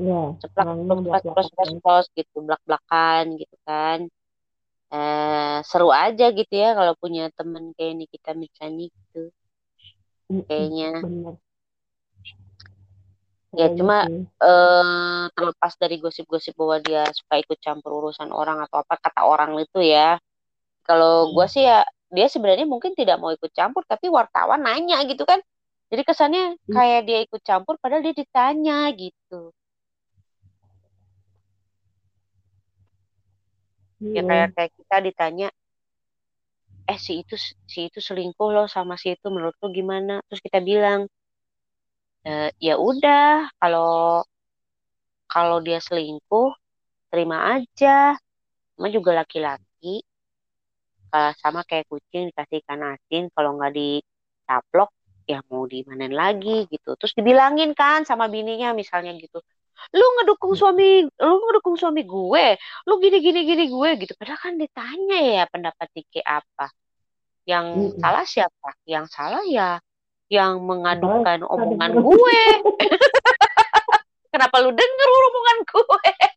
Iya, 0.00 0.20
Ceplak 0.40 0.66
ceplos 0.66 1.00
belak-belakan. 1.04 1.46
ceplos 1.46 1.48
ceplos 1.70 2.06
gitu, 2.18 2.36
belak-belakan 2.46 3.24
gitu 3.40 3.56
kan. 3.68 3.98
Eh 4.92 5.58
seru 5.68 5.88
aja 6.04 6.24
gitu 6.38 6.52
ya 6.62 6.68
kalau 6.78 6.94
punya 7.02 7.22
temen 7.38 7.64
kayak 7.76 7.94
Nikita 8.00 8.30
Mirzani 8.40 8.84
gitu 8.92 9.20
Mm-mm, 10.30 10.44
kayaknya. 10.48 10.86
Bener. 11.02 11.34
Ya 13.52 13.66
cuma 13.78 13.96
eh 14.42 15.24
terlepas 15.36 15.72
dari 15.82 15.96
gosip-gosip 16.02 16.54
bahwa 16.56 16.76
dia 16.82 17.04
suka 17.12 17.34
ikut 17.44 17.58
campur 17.60 17.90
urusan 18.00 18.30
orang 18.32 18.58
atau 18.64 18.80
apa 18.82 18.94
kata 19.04 19.20
orang 19.28 19.50
itu 19.60 19.80
ya. 19.84 20.16
Kalau 20.88 21.30
gua 21.36 21.46
sih 21.48 21.64
ya 21.68 21.84
dia 22.12 22.26
sebenarnya 22.32 22.66
mungkin 22.68 22.92
tidak 22.96 23.16
mau 23.22 23.30
ikut 23.32 23.52
campur 23.54 23.82
tapi 23.88 24.08
wartawan 24.12 24.60
nanya 24.66 25.04
gitu 25.10 25.24
kan. 25.28 25.40
Jadi 25.92 26.02
kesannya 26.08 26.44
kayak 26.72 27.00
dia 27.08 27.18
ikut 27.26 27.42
campur 27.44 27.76
padahal 27.82 28.02
dia 28.06 28.14
ditanya 28.16 28.88
gitu. 28.96 29.52
Ya 34.10 34.22
Iya. 34.22 34.28
kayak 34.28 34.48
kayak 34.54 34.70
kita 34.78 34.96
ditanya 35.06 35.46
eh 36.92 36.98
si 37.04 37.12
itu 37.22 37.34
si 37.72 37.78
itu 37.88 37.98
selingkuh 38.08 38.48
loh 38.56 38.66
sama 38.74 38.94
si 39.02 39.06
itu 39.14 39.26
menurut 39.34 39.56
lu 39.62 39.68
gimana? 39.78 40.12
Terus 40.28 40.40
kita 40.46 40.58
bilang 40.70 41.00
"Eh, 42.30 42.50
ya 42.66 42.74
udah 42.78 43.50
kalau 43.60 44.22
kalau 45.32 45.58
dia 45.66 45.78
selingkuh 45.82 46.50
terima 47.12 47.38
aja. 47.58 48.16
Cuma 48.76 48.88
juga 48.96 49.12
laki-laki 49.20 50.02
eh, 51.14 51.32
sama 51.42 51.60
kayak 51.68 51.86
kucing 51.92 52.22
dikasih 52.32 52.58
ikan 52.64 52.80
asin 52.96 53.22
kalau 53.34 53.50
nggak 53.56 53.72
dicaplok 53.78 54.90
ya 55.28 55.38
mau 55.50 55.64
dimanen 55.70 56.12
lagi 56.22 56.66
gitu 56.72 56.98
terus 56.98 57.14
dibilangin 57.14 57.70
kan 57.78 58.02
sama 58.08 58.26
bininya 58.34 58.74
misalnya 58.74 59.12
gitu 59.22 59.38
lu 59.96 60.06
ngedukung 60.20 60.54
suami 60.54 61.04
lu 61.06 61.34
ngedukung 61.48 61.76
suami 61.80 62.02
gue 62.06 62.46
lu 62.88 62.92
gini 63.02 63.18
gini 63.24 63.40
gini 63.48 63.64
gue 63.74 63.90
gitu. 64.02 64.12
Padahal 64.18 64.40
kan 64.44 64.54
ditanya 64.62 65.16
ya 65.20 65.42
pendapat 65.52 65.88
Dike 65.96 66.20
apa. 66.24 66.70
Yang 67.50 67.66
Mm-mm. 67.74 68.00
salah 68.00 68.24
siapa? 68.26 68.70
Yang 68.86 69.04
salah 69.14 69.42
ya 69.46 69.70
yang 70.32 70.62
mengadukan 70.64 71.38
Salah, 71.54 71.54
omongan 71.54 71.92
salah. 71.92 72.04
gue. 72.06 72.40
kenapa 74.32 74.56
lu 74.64 74.70
denger 74.72 75.08
omongan 75.28 75.58
gue? 75.68 76.10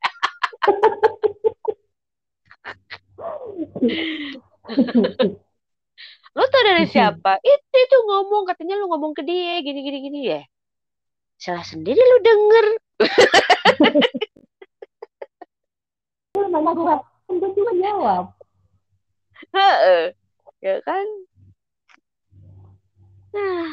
Lu 6.36 6.44
tau 6.52 6.64
dari 6.68 6.86
siapa? 6.94 7.40
Itu 7.40 7.76
itu 7.86 7.98
ngomong 8.10 8.44
katanya 8.50 8.76
lu 8.80 8.86
ngomong 8.92 9.14
ke 9.18 9.24
dia 9.24 9.56
gini 9.64 9.80
gini 9.88 9.98
gini 10.06 10.20
ya 10.32 10.42
salah 11.40 11.66
sendiri 11.66 12.00
lu 12.00 12.18
denger 12.24 12.66
Nanya 16.36 16.72
gue, 16.78 16.86
kan 16.86 17.52
cuma 17.56 17.72
jawab. 17.80 18.26
Heeh. 19.56 20.04
ya 20.64 20.80
kan 20.82 21.06
nah 23.36 23.68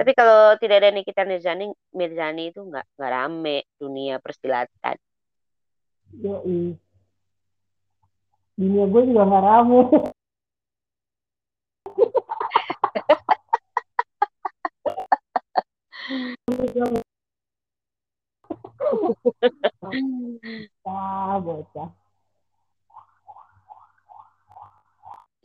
tapi 0.00 0.12
kalau 0.16 0.56
tidak 0.56 0.80
ada 0.80 0.90
Nikita 0.94 1.28
Mirzani 1.28 1.68
Mirzani 1.92 2.54
itu 2.54 2.64
nggak 2.64 2.86
nggak 2.96 3.12
rame 3.12 3.68
dunia 3.76 4.16
persilatan 4.22 4.96
Yoi. 6.14 6.78
Dunia 8.56 8.84
gue 8.88 9.02
juga 9.10 9.22
gak 9.28 9.44
rame. 9.44 9.78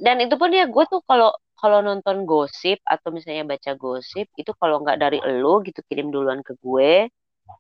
Dan 0.02 0.18
itu 0.18 0.34
pun 0.34 0.50
ya 0.50 0.66
gue 0.66 0.84
tuh 0.90 1.06
kalau 1.06 1.30
kalau 1.62 1.86
nonton 1.86 2.26
gosip 2.26 2.82
atau 2.82 3.14
misalnya 3.14 3.46
baca 3.46 3.78
gosip 3.78 4.26
itu 4.34 4.50
kalau 4.58 4.82
nggak 4.82 4.98
dari 4.98 5.22
elu 5.22 5.62
gitu 5.62 5.86
kirim 5.86 6.10
duluan 6.10 6.42
ke 6.42 6.58
gue 6.58 7.06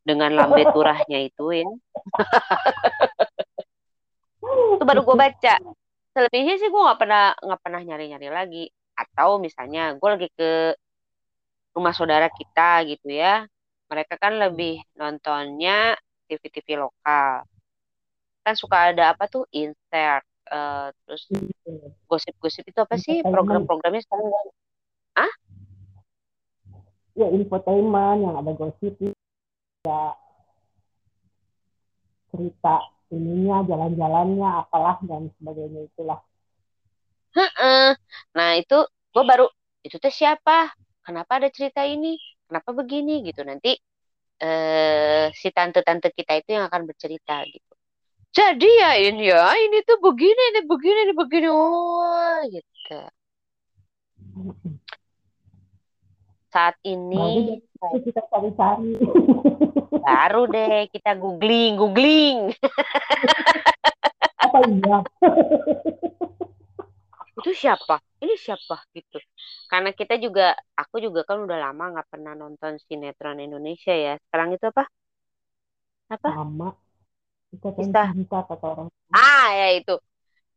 dengan 0.01 0.33
lambe 0.33 0.65
turahnya 0.73 1.21
itu 1.21 1.53
ya. 1.53 1.69
Itu 4.73 4.83
baru 4.89 5.05
gue 5.05 5.13
baca. 5.13 5.53
Selebihnya 6.17 6.57
sih 6.57 6.73
gue 6.73 6.81
nggak 6.81 6.97
pernah 6.97 7.37
nggak 7.37 7.61
pernah 7.61 7.81
nyari 7.85 8.09
nyari 8.09 8.27
lagi. 8.33 8.65
Atau 8.97 9.37
misalnya 9.37 9.93
gue 9.93 10.09
lagi 10.09 10.29
ke 10.33 10.73
rumah 11.77 11.93
saudara 11.93 12.25
kita 12.33 12.89
gitu 12.89 13.13
ya. 13.13 13.45
Mereka 13.85 14.17
kan 14.17 14.33
lebih 14.41 14.81
nontonnya 14.97 15.93
TV-TV 16.25 16.89
lokal. 16.89 17.45
Kan 18.41 18.53
suka 18.57 18.89
ada 18.89 19.13
apa 19.13 19.29
tuh? 19.29 19.45
Insert 19.53 20.25
eh, 20.51 20.87
terus 21.07 21.23
gosip-gosip 22.11 22.63
itu 22.67 22.79
apa 22.83 22.95
sih 22.99 23.23
program-programnya 23.23 24.01
sekarang 24.03 24.27
gua- 24.27 24.59
Ya 27.11 27.27
infotainment 27.27 28.23
yang 28.23 28.35
ada 28.39 28.51
gosip 28.55 28.95
ya 29.83 30.15
cerita 32.31 32.75
ininya 33.11 33.67
jalan-jalannya 33.67 34.49
apalah 34.63 34.95
dan 35.03 35.27
sebagainya 35.35 35.91
itulah. 35.91 36.23
Heeh. 37.35 37.91
Nah 38.35 38.49
itu 38.55 38.77
gue 38.87 39.23
baru 39.27 39.51
itu 39.83 39.99
teh 39.99 40.13
siapa? 40.13 40.71
Kenapa 41.03 41.43
ada 41.43 41.51
cerita 41.51 41.83
ini? 41.83 42.15
Kenapa 42.47 42.71
begini 42.71 43.19
gitu 43.27 43.43
nanti 43.43 43.75
eh 44.41 45.27
si 45.35 45.51
tante-tante 45.51 46.15
kita 46.15 46.39
itu 46.39 46.55
yang 46.55 46.65
akan 46.71 46.87
bercerita 46.87 47.43
gitu. 47.45 47.73
Jadi 48.37 48.67
ya 48.81 48.91
ini 49.07 49.23
ya 49.31 49.43
ini 49.63 49.77
tuh 49.87 49.97
begini 50.05 50.41
ini 50.55 50.59
begini 50.71 50.99
ini 51.05 51.13
begini 51.21 51.47
oh 51.51 52.39
gitu. 52.53 52.95
saat 56.51 56.75
Baru 57.11 57.39
ini 57.39 57.55
deh 57.81 57.99
kita 58.05 58.21
cari-cari. 58.31 58.91
baru 60.05 60.41
deh 60.53 60.89
kita 60.93 61.11
googling 61.21 61.73
googling 61.79 62.37
Apa 64.41 64.57
iya? 64.67 64.97
itu 67.39 67.51
siapa 67.63 67.95
ini 68.23 68.35
siapa 68.45 68.75
gitu 68.95 69.17
karena 69.71 69.89
kita 69.99 70.15
juga 70.25 70.53
aku 70.81 70.95
juga 71.05 71.21
kan 71.29 71.37
udah 71.45 71.57
lama 71.65 71.83
nggak 71.97 72.07
pernah 72.11 72.33
nonton 72.37 72.73
sinetron 72.85 73.39
Indonesia 73.41 73.93
ya 73.95 74.13
sekarang 74.27 74.49
itu 74.55 74.65
apa 74.71 74.83
apa 76.09 76.29
Sama. 76.35 76.75
Ikatan 77.51 77.91
cinta 77.91 78.37
kata 78.47 78.65
orang. 78.65 78.87
ah 79.11 79.47
ya 79.51 79.67
itu 79.75 79.95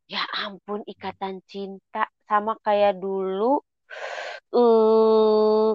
ya 0.06 0.22
ampun 0.46 0.84
ikatan 0.86 1.42
cinta 1.50 2.06
sama 2.28 2.54
kayak 2.62 3.00
dulu 3.02 3.58
eh 4.54 5.70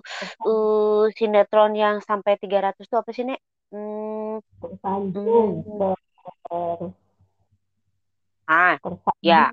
eh 0.48 1.04
sinetron 1.18 1.74
yang 1.76 2.00
sampai 2.00 2.40
300 2.40 2.88
itu 2.88 2.96
apa 2.96 3.12
sih 3.12 3.26
nek 3.28 3.40
hmm, 3.76 4.40
Tersanjung. 4.64 5.50
Hmm. 5.68 5.92
Ter- 6.48 6.94
ah 8.48 8.74
tersanjung. 8.80 9.20
ya 9.26 9.52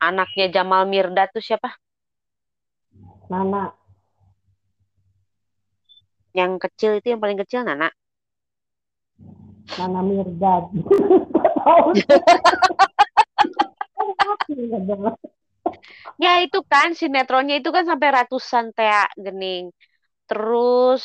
anaknya 0.00 0.46
Jamal 0.54 0.88
Mirdad 0.88 1.28
tuh 1.34 1.44
siapa 1.44 1.76
Nana. 3.28 3.72
yang 6.34 6.58
kecil 6.58 6.98
itu 6.98 7.12
yang 7.14 7.20
paling 7.22 7.38
kecil 7.40 7.62
Nana 7.62 7.88
Nana 9.78 10.00
Mirdad. 10.04 10.64
Ya 16.20 16.44
itu 16.44 16.60
kan 16.68 16.94
sinetronnya 16.94 17.58
itu 17.58 17.70
kan 17.74 17.88
sampai 17.88 18.08
ratusan 18.12 18.70
Tea 18.76 19.08
Gening. 19.18 19.72
Terus 20.30 21.02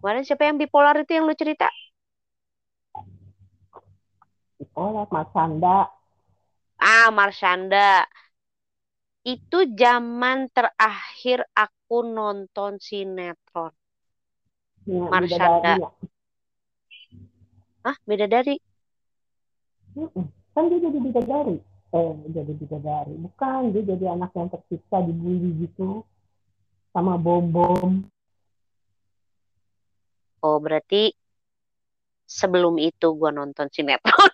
kemarin 0.00 0.24
siapa 0.26 0.48
yang 0.48 0.56
bipolar 0.58 0.96
itu 0.98 1.14
yang 1.14 1.28
lu 1.28 1.36
cerita? 1.36 1.68
Oh, 4.74 5.06
Mas 5.10 5.28
Sanda. 5.30 5.86
Ah, 6.78 7.10
Marshanda. 7.14 8.06
Itu 9.26 9.68
zaman 9.76 10.48
terakhir 10.50 11.44
aku 11.54 12.06
nonton 12.06 12.80
sinetron. 12.80 13.74
Ya, 14.88 15.04
Marshanda. 15.12 15.92
Bidadarinya. 17.88 17.94
Ah, 17.94 17.96
beda 18.04 18.26
dari. 18.28 18.56
Mm-mm. 19.96 20.26
Kan 20.52 20.68
dia 20.68 20.78
jadi 20.78 20.98
bidadari. 21.00 21.56
Eh, 21.88 22.12
jadi 22.36 22.52
bidadari. 22.52 23.14
Bukan, 23.16 23.72
dia 23.72 23.82
jadi 23.96 24.12
anak 24.12 24.30
yang 24.36 24.52
tersiksa, 24.52 25.00
dibully 25.08 25.64
gitu. 25.64 26.04
Sama 26.92 27.16
bom-bom. 27.16 28.04
Oh, 30.44 30.60
berarti 30.60 31.16
sebelum 32.28 32.76
itu 32.78 33.08
gua 33.16 33.32
nonton 33.32 33.66
sinetron. 33.72 34.32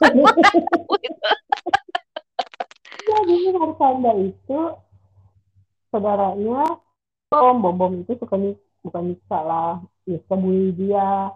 Jadi 3.10 3.52
Marsanda 3.52 4.12
itu 4.16 4.60
saudaranya 5.90 6.78
bom, 7.28 7.58
bom 7.58 7.74
bom 7.76 7.92
itu 8.00 8.16
suka 8.16 8.38
bukan 8.80 9.02
niksa 9.12 9.38
lah, 9.44 9.82
ya 10.08 10.16
suka 10.24 10.36
bully 10.40 10.72
dia. 10.72 11.34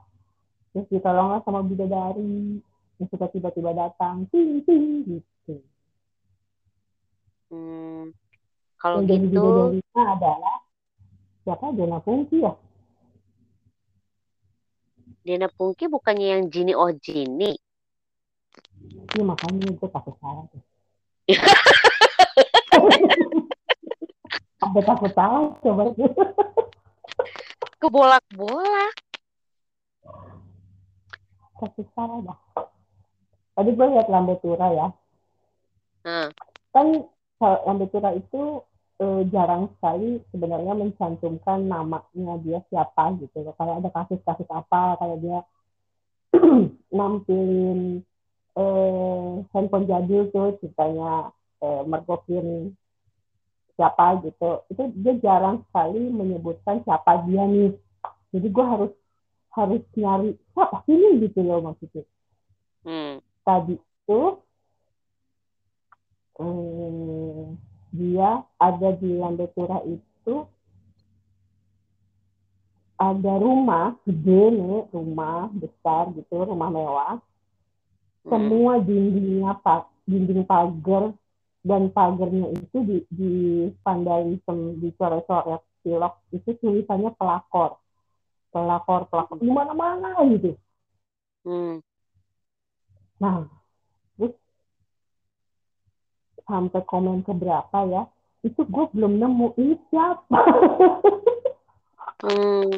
Terus 0.75 0.91
ditolonglah 0.91 1.39
sama 1.47 1.63
bidadari 1.63 2.59
yang 2.99 3.07
suka 3.07 3.31
tiba-tiba 3.31 3.71
datang, 3.71 4.27
ting 4.35 4.59
ting 4.67 5.07
gitu. 5.07 5.63
Hmm, 7.55 8.11
kalau 8.83 9.07
Yang 9.07 9.31
gitu, 9.31 9.39
bidadarinya 9.39 10.03
adalah 10.19 10.57
siapa? 11.47 11.71
Jona 11.79 12.03
Pungki 12.03 12.43
ya? 12.43 12.59
Dina 15.25 15.49
Pungki 15.49 15.89
bukannya 15.89 16.37
yang 16.37 16.43
Jini 16.53 16.77
oh 16.77 16.93
Jini. 16.93 17.57
Iya 19.15 19.25
makanya 19.25 19.73
gue 19.73 19.89
takut 19.89 20.13
salah. 20.21 20.45
Ada 24.61 24.81
takut 24.91 25.13
salah 25.17 25.55
coba 25.65 25.83
Kebolak-bolak. 27.81 29.04
Takut 31.65 31.89
salah 31.97 32.21
dah. 32.21 32.39
Tadi 33.57 33.71
gue 33.73 33.87
lihat 33.97 34.13
Lambe 34.13 34.37
Tura 34.45 34.69
ya. 34.75 34.89
Nah, 36.05 36.29
kan 36.77 36.87
kalau 37.41 37.59
Lambe 37.65 37.89
Tura 37.89 38.13
itu 38.13 38.61
eh, 39.01 39.23
jarang 39.33 39.73
sekali 39.79 40.21
sebenarnya 40.29 40.77
mencantumkan 40.77 41.65
namanya 41.65 42.35
dia 42.45 42.61
siapa 42.69 43.17
gitu. 43.23 43.49
Kayak 43.57 43.81
ada 43.81 43.91
kasus-kasus 43.95 44.49
apa, 44.53 45.01
kayak 45.01 45.19
dia 45.25 45.39
nampilin 46.99 48.05
eh, 48.59 49.31
handphone 49.55 49.89
jadul 49.89 50.29
tuh 50.29 50.61
ceritanya 50.61 51.33
eh, 51.65 51.83
mergokin 51.89 52.77
siapa 53.79 54.23
gitu. 54.23 54.67
Itu 54.71 54.83
dia 54.99 55.15
jarang 55.23 55.63
sekali 55.71 56.11
menyebutkan 56.11 56.83
siapa 56.83 57.23
dia 57.27 57.47
nih. 57.47 57.75
Jadi 58.35 58.47
gue 58.51 58.67
harus 58.67 58.93
harus 59.55 59.83
nyari 59.95 60.35
siapa 60.53 60.83
sih 60.85 60.95
ini 60.95 61.23
gitu 61.25 61.41
loh 61.47 61.63
maksudnya 61.63 62.05
hmm. 62.85 63.15
tadi 63.47 63.75
itu 63.79 64.21
eh, 66.43 67.43
dia 67.95 68.31
ada 68.59 68.89
di 68.99 69.11
Lambetura 69.15 69.79
itu 69.87 70.35
ada 72.99 73.33
rumah 73.39 73.95
gede 74.07 74.43
nih 74.55 74.91
rumah 74.91 75.51
besar 75.55 76.11
gitu 76.15 76.35
rumah 76.43 76.71
mewah 76.71 77.23
Hmm. 78.25 78.49
semua 78.49 78.81
dindingnya 78.81 79.53
pak 79.61 79.85
dinding 80.09 80.49
pagar 80.49 81.13
dan 81.61 81.93
pagarnya 81.93 82.57
itu 82.57 82.77
di 82.81 82.97
di 83.13 83.33
vandalisme 83.85 84.81
di 84.81 84.89
coret-coret 84.97 85.61
pilok 85.85 86.25
itu 86.33 86.57
tulisannya 86.57 87.13
pelakor 87.21 87.77
pelakor 88.55 89.11
pelakor 89.11 89.37
di 89.43 89.51
mana-mana 89.51 90.15
gitu 90.31 90.55
Hmm. 91.45 91.77
Nah, 93.21 93.45
terus 94.17 94.33
sampai 96.49 96.81
komen 96.89 97.21
ke 97.21 97.37
berapa 97.37 97.79
ya? 97.85 98.09
Itu 98.41 98.65
gue 98.65 98.85
belum 98.97 99.21
nemu 99.21 99.53
ini 99.61 99.77
siapa. 99.93 100.41
Hmm. 102.25 102.73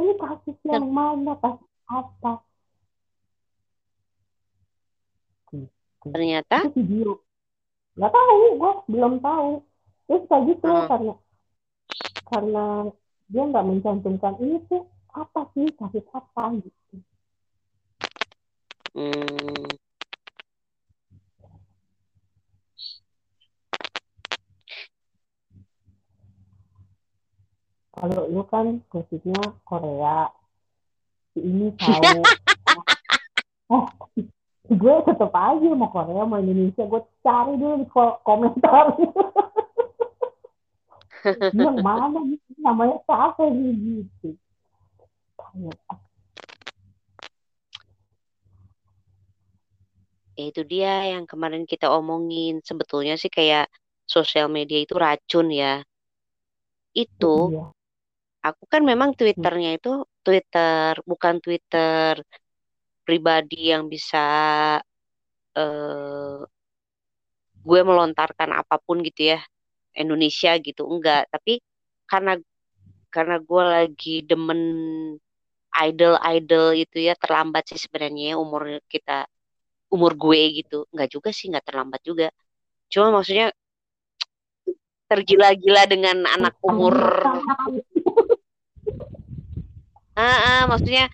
ini 0.00 0.12
kasus 0.16 0.56
yang 0.64 0.88
mana, 0.88 1.36
kasus 1.36 1.68
apa? 1.84 2.40
Ternyata 6.00 6.64
Itu 6.64 6.80
video. 6.80 7.20
Gak 8.00 8.08
tahu, 8.08 8.56
gue 8.56 8.72
belum 8.88 9.20
tahu. 9.20 9.60
Terus 10.08 10.22
kayak 10.32 10.44
gitu 10.48 10.64
Hmm. 10.64 10.88
karena 10.88 11.14
karena 12.24 12.64
dia 13.30 13.46
nggak 13.46 13.62
mencantumkan 13.62 14.34
ini 14.42 14.58
tuh 14.66 14.90
apa 15.14 15.46
sih 15.54 15.70
kasus 15.78 16.02
apa 16.10 16.44
gitu. 16.58 16.94
hmm. 18.98 19.70
Kalau 27.90 28.22
lu 28.32 28.42
kan 28.46 28.80
gosipnya 28.86 29.42
Korea, 29.66 30.30
ini 31.38 31.74
tahu. 31.78 32.22
oh, 33.70 33.86
gue 34.70 34.94
tetep 35.06 35.30
aja 35.34 35.68
mau 35.74 35.90
Korea 35.90 36.22
mau 36.26 36.38
Indonesia 36.38 36.86
gue 36.86 37.02
cari 37.22 37.54
dulu 37.58 37.74
di 37.82 37.86
ko- 37.90 38.18
komentar 38.22 38.94
yang 41.54 41.78
mana 41.82 42.22
gitu 42.30 42.49
namanya 42.60 42.96
siapa 43.04 43.48
nih 43.50 43.74
gitu 43.74 44.36
Ya, 50.38 50.44
itu 50.48 50.62
dia 50.64 51.12
yang 51.12 51.28
kemarin 51.28 51.68
kita 51.68 51.90
omongin. 51.92 52.64
Sebetulnya 52.64 53.20
sih 53.20 53.28
kayak 53.28 53.68
sosial 54.08 54.48
media 54.48 54.80
itu 54.80 54.94
racun 54.96 55.52
ya. 55.52 55.84
Itu 56.96 57.52
iya. 57.52 57.64
aku 58.48 58.64
kan 58.72 58.82
memang 58.86 59.12
Twitternya 59.18 59.76
itu 59.76 60.06
Twitter, 60.24 60.96
bukan 61.04 61.44
Twitter 61.44 62.24
pribadi 63.04 63.74
yang 63.74 63.90
bisa 63.90 64.26
eh, 65.58 66.40
gue 67.60 67.80
melontarkan 67.84 68.50
apa 68.56 68.80
pun 68.80 69.04
gitu 69.04 69.36
ya 69.36 69.40
Indonesia 69.92 70.56
gitu 70.56 70.88
enggak 70.88 71.28
tapi 71.28 71.60
karena 72.08 72.40
karena 73.10 73.36
gue 73.42 73.62
lagi 73.62 74.14
demen 74.24 74.60
idol-idol 75.70 76.66
itu 76.74 76.96
ya 77.10 77.14
terlambat 77.18 77.70
sih 77.70 77.78
sebenarnya 77.78 78.34
ya 78.34 78.36
umur 78.38 78.80
kita 78.86 79.26
umur 79.90 80.14
gue 80.14 80.62
gitu. 80.62 80.86
Nggak 80.94 81.10
juga 81.10 81.30
sih 81.34 81.50
nggak 81.50 81.66
terlambat 81.66 82.00
juga. 82.06 82.28
Cuma 82.90 83.10
maksudnya 83.20 83.54
tergila-gila 85.10 85.90
dengan 85.90 86.22
anak 86.22 86.54
umur 86.62 86.94
ah, 90.14 90.22
ah, 90.62 90.62
maksudnya 90.70 91.10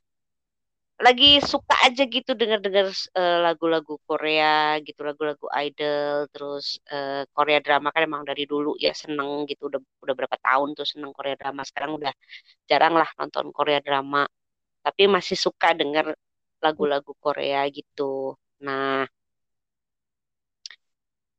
lagi 0.97 1.45
suka 1.45 1.77
aja 1.85 2.09
gitu 2.09 2.33
dengar-dengar 2.33 2.89
uh, 2.89 3.39
lagu-lagu 3.45 4.01
Korea 4.09 4.81
gitu 4.81 5.05
lagu-lagu 5.05 5.45
idol 5.61 6.25
terus 6.33 6.81
uh, 6.89 7.29
Korea 7.37 7.61
drama 7.61 7.93
kan 7.93 8.09
emang 8.09 8.25
dari 8.25 8.49
dulu 8.49 8.81
ya 8.81 8.97
seneng 8.97 9.45
gitu 9.45 9.69
udah 9.69 9.81
udah 10.05 10.15
berapa 10.17 10.37
tahun 10.41 10.73
tuh 10.73 10.89
seneng 10.89 11.13
Korea 11.13 11.37
drama 11.37 11.63
sekarang 11.69 12.01
udah 12.01 12.13
jarang 12.65 12.95
lah 12.97 13.09
nonton 13.21 13.53
Korea 13.53 13.81
drama. 13.85 14.25
Tapi 14.81 15.03
masih 15.11 15.37
suka 15.37 15.77
dengar 15.77 16.17
lagu-lagu 16.65 17.13
Korea 17.21 17.69
gitu. 17.69 18.33
Nah 18.65 19.05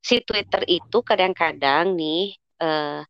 si 0.08 0.22
Twitter 0.22 0.62
itu 0.70 0.98
kadang-kadang 1.02 1.98
nih 1.98 2.38
uh, 2.62 3.02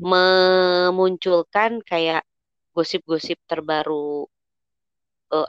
memunculkan 0.00 1.84
kayak 1.84 2.24
gosip-gosip 2.72 3.36
terbaru 3.44 4.24
uh, 5.36 5.48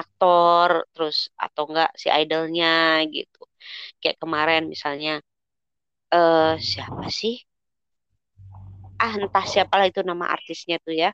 aktor 0.00 0.88
terus 0.94 1.28
atau 1.36 1.68
enggak 1.68 1.90
si 2.00 2.08
idolnya 2.08 3.04
gitu 3.12 3.42
kayak 4.00 4.16
kemarin 4.22 4.66
misalnya 4.72 5.20
eh 6.10 6.18
uh, 6.18 6.54
siapa 6.58 7.06
sih 7.12 7.36
ah 9.00 9.14
entah 9.16 9.46
siapalah 9.46 9.86
itu 9.88 10.00
nama 10.04 10.28
artisnya 10.28 10.76
tuh 10.82 10.92
ya 10.92 11.10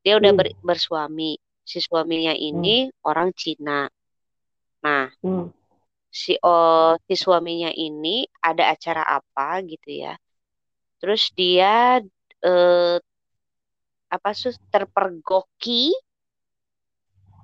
dia 0.00 0.16
udah 0.16 0.32
ber, 0.32 0.46
hmm. 0.50 0.64
bersuami 0.64 1.36
si 1.62 1.78
suaminya 1.78 2.34
ini 2.34 2.88
hmm. 2.88 3.06
orang 3.06 3.30
Cina 3.36 3.86
nah 4.80 5.12
hmm. 5.22 5.52
si 6.10 6.34
oh 6.42 6.96
si 7.06 7.14
suaminya 7.14 7.70
ini 7.70 8.26
ada 8.42 8.72
acara 8.74 9.04
apa 9.06 9.60
gitu 9.68 10.08
ya 10.08 10.14
terus 10.98 11.30
dia 11.36 12.00
eh, 12.42 12.98
apa 14.10 14.30
sus 14.34 14.58
terpergoki 14.74 15.94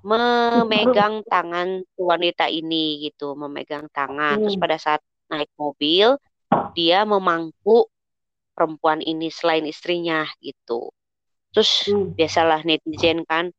memegang 0.07 1.19
tangan 1.27 1.83
wanita 1.99 2.47
ini 2.47 3.11
gitu, 3.11 3.35
memegang 3.35 3.91
tangan. 3.91 4.39
Terus 4.39 4.55
hmm. 4.55 4.63
pada 4.63 4.77
saat 4.79 5.01
naik 5.27 5.51
mobil, 5.59 6.15
dia 6.71 7.03
memangku 7.03 7.91
perempuan 8.55 9.03
ini 9.03 9.27
selain 9.27 9.67
istrinya 9.67 10.23
gitu. 10.39 10.87
Terus 11.51 11.91
hmm. 11.91 12.15
biasalah 12.15 12.63
netizen 12.63 13.27
kan, 13.27 13.51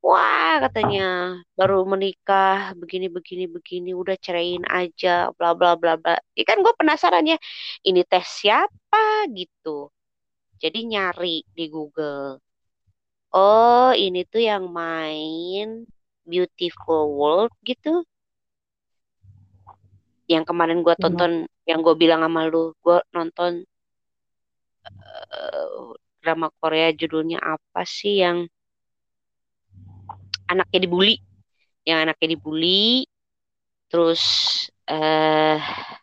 wah 0.00 0.56
katanya 0.64 1.36
baru 1.52 1.84
menikah 1.84 2.72
begini 2.80 3.12
begini 3.12 3.44
begini, 3.44 3.92
udah 3.92 4.16
ceraiin 4.16 4.64
aja, 4.72 5.28
bla 5.36 5.52
bla 5.52 5.76
bla 5.76 6.00
bla. 6.00 6.16
Ya 6.32 6.44
kan 6.48 6.64
gue 6.64 6.72
penasaran 6.80 7.28
ya, 7.28 7.36
ini 7.84 8.00
tes 8.08 8.24
siapa 8.24 9.28
gitu. 9.36 9.92
Jadi 10.56 10.88
nyari 10.88 11.44
di 11.52 11.68
Google 11.68 12.40
Oh, 13.30 13.94
ini 13.94 14.26
tuh 14.26 14.42
yang 14.42 14.66
main 14.74 15.86
Beautiful 16.26 17.14
World 17.14 17.54
gitu. 17.62 18.02
Yang 20.26 20.50
kemarin 20.50 20.82
gue 20.82 20.94
tonton, 20.98 21.46
yang 21.66 21.82
gue 21.82 21.94
bilang 21.94 22.26
sama 22.26 22.50
lu, 22.50 22.74
gue 22.82 22.98
nonton 23.14 23.62
uh, 24.86 25.94
drama 26.22 26.50
Korea 26.58 26.90
judulnya 26.90 27.38
apa 27.38 27.82
sih 27.86 28.18
yang 28.18 28.50
anaknya 30.50 30.86
dibully, 30.86 31.22
yang 31.86 32.02
anaknya 32.06 32.34
dibully, 32.34 33.06
terus 33.86 34.22
eh 34.90 35.58
uh, 35.58 35.99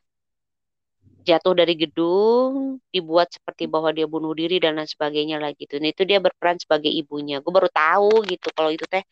jatuh 1.27 1.53
dari 1.59 1.75
gedung, 1.75 2.79
dibuat 2.87 3.27
seperti 3.35 3.67
bahwa 3.67 3.91
dia 3.91 4.07
bunuh 4.07 4.31
diri 4.31 4.63
dan 4.63 4.79
lain 4.79 4.87
sebagainya 4.87 5.43
lah 5.43 5.51
gitu. 5.59 5.75
Nah 5.81 5.91
itu 5.91 6.07
dia 6.07 6.23
berperan 6.23 6.55
sebagai 6.55 6.87
ibunya. 6.87 7.43
Gue 7.43 7.51
baru 7.51 7.67
tahu 7.67 8.23
gitu 8.31 8.47
kalau 8.55 8.71
itu 8.71 8.87
teh 8.87 9.03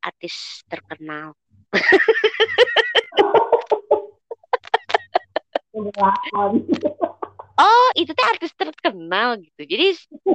artis 0.00 0.64
terkenal. 0.70 1.36
oh 7.62 7.88
itu 7.94 8.10
teh 8.10 8.26
artis 8.26 8.52
terkenal 8.58 9.38
gitu. 9.38 9.62
Jadi 9.62 9.86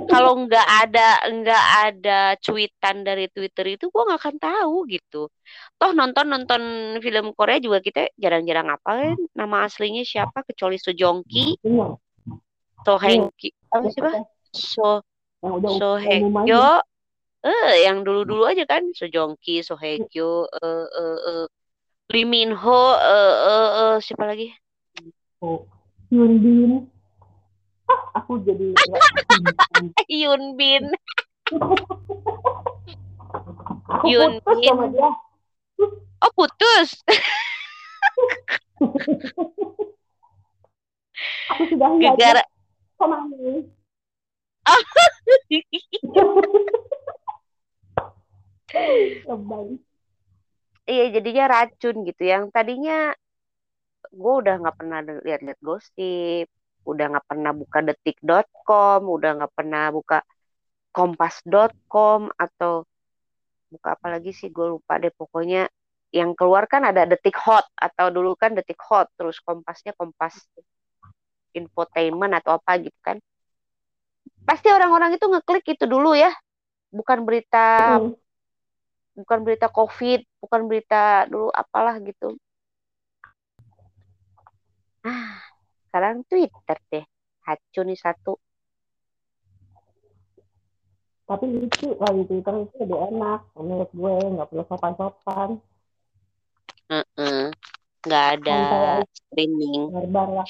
kalau 0.07 0.47
nggak 0.47 0.67
ada 0.87 1.07
nggak 1.27 1.65
ada 1.91 2.19
cuitan 2.39 3.03
dari 3.03 3.27
Twitter 3.27 3.75
itu 3.75 3.91
gue 3.91 4.03
nggak 4.07 4.19
akan 4.23 4.37
tahu 4.39 4.87
gitu. 4.87 5.27
Toh 5.75 5.91
nonton 5.91 6.31
nonton 6.31 6.61
film 7.03 7.35
Korea 7.35 7.59
juga 7.59 7.83
kita 7.83 8.07
jarang-jarang 8.15 8.71
apa 8.71 8.89
kan 8.95 9.19
nama 9.35 9.67
aslinya 9.67 10.07
siapa 10.07 10.47
kecuali 10.47 10.79
Sojongki 10.79 11.59
Sohengki 12.87 13.49
apa 13.75 13.85
siapa? 13.91 14.11
So 14.55 15.03
Sohekyo 15.77 16.81
eh 17.43 17.85
yang 17.85 18.01
dulu-dulu 18.07 18.47
aja 18.47 18.63
kan 18.63 18.87
Sojongki 18.95 19.61
Sohekyo 19.61 20.47
eh 20.47 20.87
eh 20.87 21.19
eh. 21.19 21.45
Lee 22.07 22.23
Min 22.23 22.55
Ho 22.55 22.95
eh 22.95 23.35
eh 23.35 23.69
eh. 23.83 23.95
Siapa 23.99 24.23
lagi? 24.23 24.47
Oh 25.43 25.67
Hyun 26.07 26.39
Bin 26.39 26.87
aku 28.15 28.41
jadi 28.43 28.73
Yun 30.21 30.57
Bin. 30.57 30.91
Yun 34.03 34.33
Bin. 34.43 34.77
oh 36.23 36.31
putus? 36.35 37.03
Aku 41.55 41.63
sudah 41.71 41.87
gara 42.17 42.43
sama 42.97 43.29
ini 43.29 43.63
iya 50.87 51.05
jadinya 51.11 51.45
racun 51.47 52.03
gitu. 52.03 52.21
Yang 52.23 52.43
tadinya 52.51 53.15
gue 54.11 54.33
udah 54.43 54.55
nggak 54.59 54.77
pernah 54.77 54.99
lihat-lihat 55.03 55.59
gosip 55.63 56.47
udah 56.87 57.05
nggak 57.11 57.27
pernah 57.27 57.51
buka 57.51 57.79
detik.com, 57.83 59.01
udah 59.03 59.31
nggak 59.43 59.53
pernah 59.53 59.91
buka 59.91 60.23
kompas.com 60.95 62.31
atau 62.39 62.87
buka 63.67 63.99
apa 63.99 64.07
lagi 64.15 64.31
sih 64.31 64.47
gue 64.47 64.79
lupa 64.79 64.95
deh. 64.95 65.11
Pokoknya 65.11 65.67
yang 66.15 66.31
keluar 66.39 66.63
kan 66.71 66.87
ada 66.87 67.03
detik 67.03 67.35
hot 67.35 67.67
atau 67.75 68.07
dulu 68.07 68.39
kan 68.39 68.55
detik 68.55 68.79
hot 68.79 69.11
terus 69.19 69.43
kompasnya 69.43 69.91
kompas 69.99 70.39
infotainment 71.51 72.31
atau 72.39 72.55
apa 72.55 72.79
gitu 72.79 72.99
kan. 73.03 73.19
Pasti 74.47 74.71
orang-orang 74.71 75.19
itu 75.19 75.27
ngeklik 75.27 75.67
itu 75.75 75.83
dulu 75.83 76.15
ya. 76.15 76.31
Bukan 76.87 77.27
berita 77.27 77.99
hmm. 77.99 78.15
bukan 79.19 79.39
berita 79.43 79.67
covid 79.67 80.23
bukan 80.39 80.71
berita 80.71 81.27
dulu 81.27 81.51
apalah 81.51 81.99
gitu. 81.99 82.39
Ah 85.03 85.46
sekarang 85.97 86.21
Twitter 86.29 86.77
deh. 86.93 87.05
Hacu 87.41 87.81
nih 87.81 87.97
satu. 87.97 88.37
Tapi 91.25 91.45
lucu 91.49 91.89
kalau 91.97 92.13
di 92.21 92.23
Twitter 92.29 92.53
itu 92.69 92.75
lebih 92.85 92.99
enak. 93.09 93.41
Menurut 93.57 93.89
gue 93.89 94.13
nggak 94.37 94.45
perlu 94.45 94.63
sopan-sopan. 94.69 95.57
Uh 96.93 97.01
-uh. 97.17 97.49
nggak 98.05 98.25
ada 98.37 98.61
streaming 99.09 99.89
barbar 99.89 100.45
lah. 100.45 100.49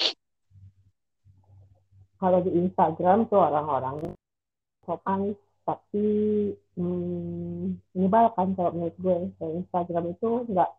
Kalau 2.19 2.43
di 2.43 2.51
Instagram 2.51 3.31
tuh 3.31 3.39
orang-orang 3.39 4.11
sopan 4.83 5.31
tapi 5.63 6.07
hmm, 6.75 7.71
menyebalkan 7.95 8.51
kalau 8.51 8.75
menurut 8.75 8.97
gue. 8.99 9.17
Kalau 9.39 9.51
Instagram 9.63 10.11
itu 10.11 10.29
nggak 10.51 10.71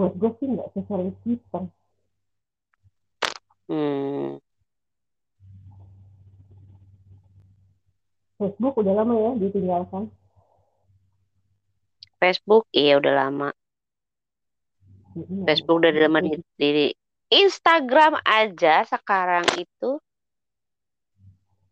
buat 0.00 0.12
gue 0.16 0.30
sih 0.40 0.48
nggak 0.56 0.72
sesuai 0.72 1.12
Twitter 1.20 1.68
Hmm. 3.68 4.40
Facebook 8.38 8.74
udah 8.80 8.94
lama 8.96 9.14
ya 9.18 9.30
ditinggalkan. 9.36 10.08
Facebook 12.18 12.64
iya 12.72 12.96
udah 12.96 13.12
lama. 13.14 13.48
Facebook 15.44 15.76
udah 15.82 15.90
lama 15.90 16.18
di, 16.22 16.38
di 16.56 16.90
Instagram 17.28 18.22
aja 18.24 18.86
sekarang 18.88 19.44
itu 19.60 20.00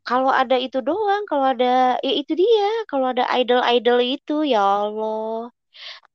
kalau 0.06 0.30
ada 0.30 0.54
itu 0.54 0.78
doang, 0.78 1.26
kalau 1.26 1.50
ada 1.50 1.98
ya 1.98 2.12
itu 2.14 2.38
dia, 2.38 2.70
kalau 2.87 3.11
ada 3.11 3.26
idol-idol 3.35 3.98
itu 3.98 4.46
ya 4.46 4.62
Allah. 4.87 5.50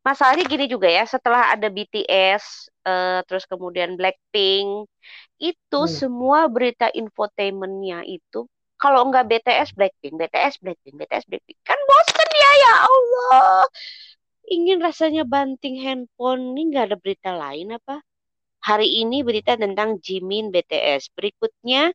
Masalahnya 0.02 0.50
gini 0.50 0.66
juga 0.66 0.90
ya, 0.90 1.06
setelah 1.06 1.54
ada 1.54 1.70
BTS, 1.70 2.74
uh, 2.84 2.90
eh, 2.90 3.20
terus 3.30 3.46
kemudian 3.46 3.94
Blackpink, 3.94 4.90
itu 5.38 5.80
hmm. 5.86 5.92
semua 5.92 6.50
berita 6.50 6.90
infotainmentnya 6.90 8.02
itu 8.10 8.50
kalau 8.82 9.06
nggak 9.14 9.30
BTS 9.30 9.78
Blackpink, 9.78 10.18
BTS 10.18 10.58
Blackpink, 10.58 10.98
BTS 10.98 11.30
Blackpink, 11.30 11.60
kan 11.62 11.78
bosen 11.86 12.30
ya 12.34 12.52
ya 12.66 12.74
Allah. 12.82 13.66
Ingin 14.50 14.82
rasanya 14.82 15.24
banting 15.24 15.78
handphone 15.86 16.58
ini 16.58 16.74
nggak 16.74 16.86
ada 16.90 16.98
berita 16.98 17.32
lain 17.38 17.78
apa? 17.78 18.02
hari 18.62 19.02
ini 19.02 19.26
berita 19.26 19.58
tentang 19.58 19.98
Jimin 19.98 20.54
BTS. 20.54 21.12
Berikutnya 21.18 21.92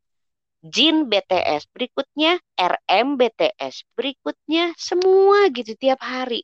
Jin 0.67 1.07
BTS. 1.07 1.71
Berikutnya 1.71 2.43
RM 2.59 3.09
BTS. 3.17 3.87
Berikutnya 3.95 4.75
semua 4.75 5.47
gitu 5.55 5.79
tiap 5.79 6.03
hari. 6.03 6.43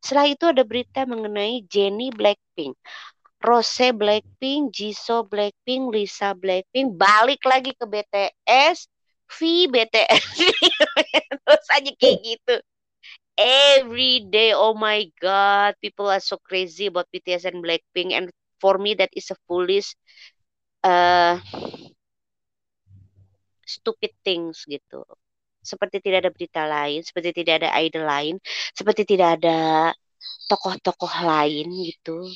Setelah 0.00 0.26
itu 0.32 0.44
ada 0.48 0.64
berita 0.64 1.04
mengenai 1.04 1.64
Jennie 1.68 2.12
Blackpink. 2.12 2.76
Rose 3.40 3.88
Blackpink, 3.96 4.68
Jisoo 4.76 5.24
Blackpink, 5.24 5.88
Lisa 5.88 6.36
Blackpink, 6.36 6.92
balik 7.00 7.40
lagi 7.48 7.72
ke 7.72 7.88
BTS, 7.88 8.84
V 9.32 9.64
BTS, 9.72 10.24
terus 11.48 11.66
aja 11.72 11.92
kayak 11.96 12.18
gitu. 12.20 12.54
Every 13.40 14.28
day, 14.28 14.52
oh 14.52 14.76
my 14.76 15.08
God, 15.16 15.72
people 15.80 16.12
are 16.12 16.20
so 16.20 16.36
crazy 16.44 16.92
about 16.92 17.08
BTS 17.08 17.48
and 17.48 17.64
Blackpink, 17.64 18.12
and 18.12 18.28
for 18.60 18.76
me 18.76 18.92
that 19.00 19.08
is 19.16 19.32
a 19.32 19.38
foolish, 19.48 19.96
uh, 20.84 21.40
stupid 23.64 24.12
things 24.20 24.68
gitu. 24.68 25.00
Seperti 25.60 26.00
tidak 26.00 26.18
ada 26.26 26.32
berita 26.32 26.62
lain, 26.64 27.00
seperti 27.04 27.30
tidak 27.36 27.64
ada 27.64 27.70
idol 27.84 28.04
lain, 28.08 28.34
seperti 28.72 29.02
tidak 29.04 29.40
ada 29.40 29.92
tokoh-tokoh 30.48 31.14
lain 31.22 31.66
gitu. 31.86 32.26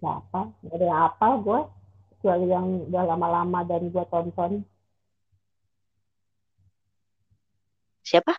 Siapa? 0.00 0.40
Gak 0.64 0.76
ada 0.80 1.12
apa 1.12 1.26
gue. 1.42 1.60
Kecuali 2.16 2.46
yang 2.52 2.66
udah 2.88 3.04
lama-lama 3.16 3.60
dan 3.64 3.88
gue 3.88 4.04
tonton. 4.12 4.60
Siapa? 8.04 8.36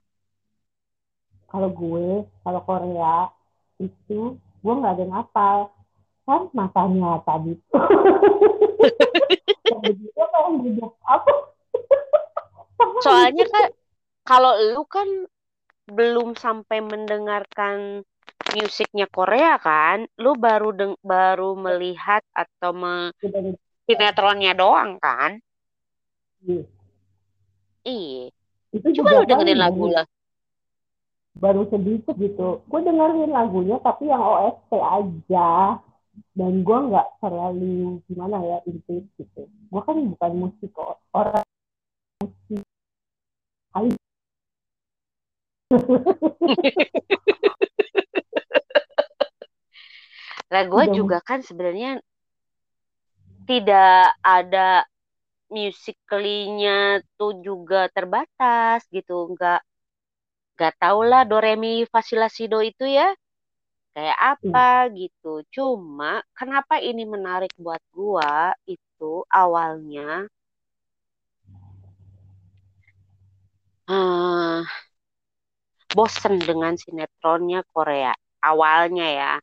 Kalau 1.52 1.70
gue, 1.72 2.24
kalau 2.48 2.62
Korea, 2.64 3.28
itu 3.82 4.38
gue 4.38 4.74
nggak 4.74 4.94
ada 4.96 5.04
yang 5.04 5.16
apa. 5.16 5.50
Kan 6.24 6.48
masanya 6.54 7.20
tadi. 7.26 7.58
apa? 11.06 11.32
Soalnya 13.06 13.46
kan 13.50 13.66
kalau 14.24 14.54
lu 14.58 14.84
kan 14.86 15.08
belum 15.92 16.38
sampai 16.38 16.80
mendengarkan 16.80 18.06
musiknya 18.56 19.06
Korea 19.10 19.58
kan, 19.62 20.08
lu 20.18 20.38
baru 20.38 20.72
deng 20.74 20.94
baru 21.02 21.54
melihat 21.58 22.24
atau 22.34 22.72
me 22.74 23.12
sinetronnya 23.86 24.54
doang 24.56 24.98
kan? 25.02 25.42
Iya. 26.46 26.64
Iya. 27.86 28.24
Itu 28.72 28.88
Coba 29.02 29.10
lu 29.12 29.26
juga 29.26 29.36
dengerin 29.36 29.58
kan 29.58 29.64
lagu 29.68 29.86
lah. 29.90 30.06
baru 31.32 31.64
sedikit 31.72 32.16
gitu. 32.20 32.62
Gue 32.68 32.80
dengerin 32.84 33.32
lagunya 33.32 33.80
tapi 33.82 34.12
yang 34.12 34.22
OST 34.22 34.72
aja. 34.78 35.80
Dan 36.32 36.64
gue 36.64 36.78
nggak 36.92 37.08
terlalu 37.20 38.00
gimana 38.08 38.40
ya 38.42 38.58
intens 38.68 39.08
gitu. 39.20 39.48
Gue 39.48 39.82
kan 39.84 39.98
bukan 39.98 40.32
musik 40.38 40.72
orang 41.12 41.46
musik. 42.24 42.64
Hai. 43.76 43.92
Lah 50.52 50.64
gue 50.68 50.84
juga 50.92 51.24
kan 51.24 51.40
sebenarnya 51.40 52.04
tidak 53.48 54.12
ada 54.20 54.84
musically-nya 55.52 57.04
tuh 57.20 57.40
juga 57.44 57.88
terbatas 57.92 58.84
gitu, 58.92 59.32
nggak 59.36 59.64
nggak 60.60 60.74
tau 60.78 61.02
lah 61.02 61.26
do 61.26 61.42
re 61.42 61.58
mi 61.58 61.88
fa 61.90 62.06
si 62.06 62.14
la 62.20 62.30
si 62.30 62.46
do 62.46 62.62
itu 62.62 62.86
ya 62.86 63.10
kayak 63.96 64.20
apa 64.20 64.90
gitu. 64.96 65.44
Cuma 65.56 66.24
kenapa 66.38 66.80
ini 66.80 67.04
menarik 67.04 67.52
buat 67.60 67.82
gua 67.92 68.56
itu 68.68 69.24
awalnya 69.28 70.28
eh 73.92 74.62
bosen 75.92 76.40
dengan 76.40 76.74
sinetronnya 76.80 77.68
Korea 77.74 78.16
awalnya 78.42 79.08
ya. 79.08 79.34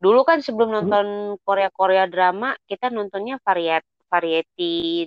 Dulu 0.00 0.24
kan 0.24 0.40
sebelum 0.40 0.72
nonton 0.72 1.36
Korea-Korea 1.44 2.08
drama, 2.08 2.56
kita 2.64 2.88
nontonnya 2.88 3.36
variet 3.44 3.84
variety 4.08 5.04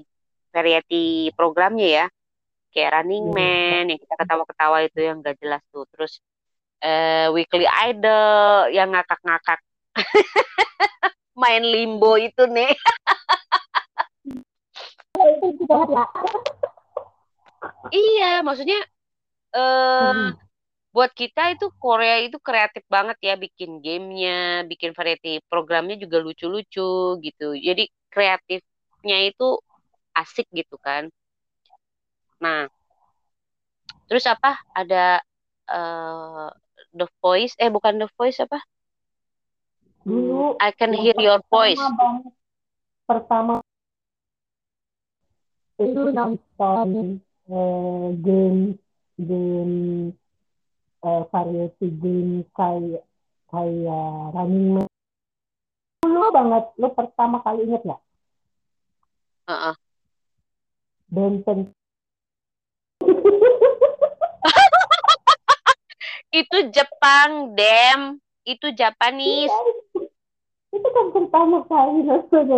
variety 0.53 1.33
programnya 1.33 1.87
ya. 1.89 2.05
Kayak 2.69 3.01
Running 3.01 3.25
Hmm. 3.29 3.37
Man 3.37 3.83
yang 3.89 3.99
kita 4.01 4.15
ketawa-ketawa 4.21 4.77
itu 4.85 4.99
yang 5.01 5.21
gak 5.25 5.37
jelas 5.41 5.61
tuh. 5.73 5.85
Terus 5.93 6.21
eh, 6.83 7.27
Weekly 7.31 7.65
Idol 7.65 8.69
yang 8.75 8.91
ngakak-ngakak. 8.93 9.59
Main 11.41 11.63
limbo 11.65 12.13
itu 12.19 12.43
nih. 12.45 12.73
Ya. 15.69 16.05
iya, 17.93 18.31
maksudnya 18.45 18.79
eh 19.55 20.11
Hmm. 20.13 20.33
buat 20.95 21.11
kita 21.21 21.41
itu 21.57 21.65
Korea 21.83 22.17
itu 22.25 22.37
kreatif 22.47 22.83
banget 22.95 23.17
ya 23.27 23.33
bikin 23.45 23.71
gamenya, 23.85 24.65
bikin 24.71 24.91
variety 24.97 25.41
programnya 25.51 25.95
juga 26.03 26.17
lucu-lucu 26.25 27.17
gitu. 27.25 27.45
Jadi 27.67 27.83
kreatifnya 28.13 29.17
itu 29.29 29.45
asik 30.21 30.47
gitu 30.53 30.75
kan. 30.81 31.09
Nah, 32.43 32.67
terus 34.07 34.25
apa? 34.29 34.49
Ada 34.79 35.21
eh, 35.69 36.49
The 36.93 37.09
Voice, 37.19 37.57
eh 37.57 37.73
bukan 37.73 37.97
The 37.97 38.07
Voice 38.13 38.39
apa? 38.39 38.61
Dulu 40.05 40.61
I 40.61 40.69
Can 40.77 40.93
Hear 40.93 41.17
Your 41.17 41.41
Voice. 41.49 41.81
banget, 41.81 42.33
pertama 43.09 43.59
itu 45.81 46.01
nonton 46.13 47.19
eh, 47.49 48.07
game 48.21 48.77
game 49.17 49.77
eh, 51.01 51.23
variety 51.33 51.87
game 51.97 52.45
kayak 52.53 53.03
kayak 53.49 54.09
Running 54.37 54.69
Man 54.79 54.87
dulu 56.05 56.29
banget 56.29 56.63
lu 56.77 56.87
pertama 56.93 57.41
kali 57.41 57.65
inget 57.65 57.81
nggak 57.83 58.01
Heeh. 59.43 59.75
Benten 61.11 61.75
Itu 66.33 66.57
Jepang, 66.73 67.53
Dem. 67.53 68.17
Itu 68.41 68.73
Japanese. 68.73 69.53
itu 70.73 70.87
kan 70.89 71.05
pertama 71.13 71.61
kali 71.69 72.01
nonton. 72.01 72.49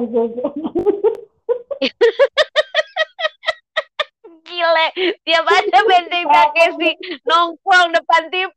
Gile, 4.48 4.88
tiap 5.28 5.46
ada 5.52 5.80
benteng 5.84 6.24
Takeshi 6.32 6.96
nongkrong 7.28 7.92
depan 7.92 8.24
TV. 8.32 8.56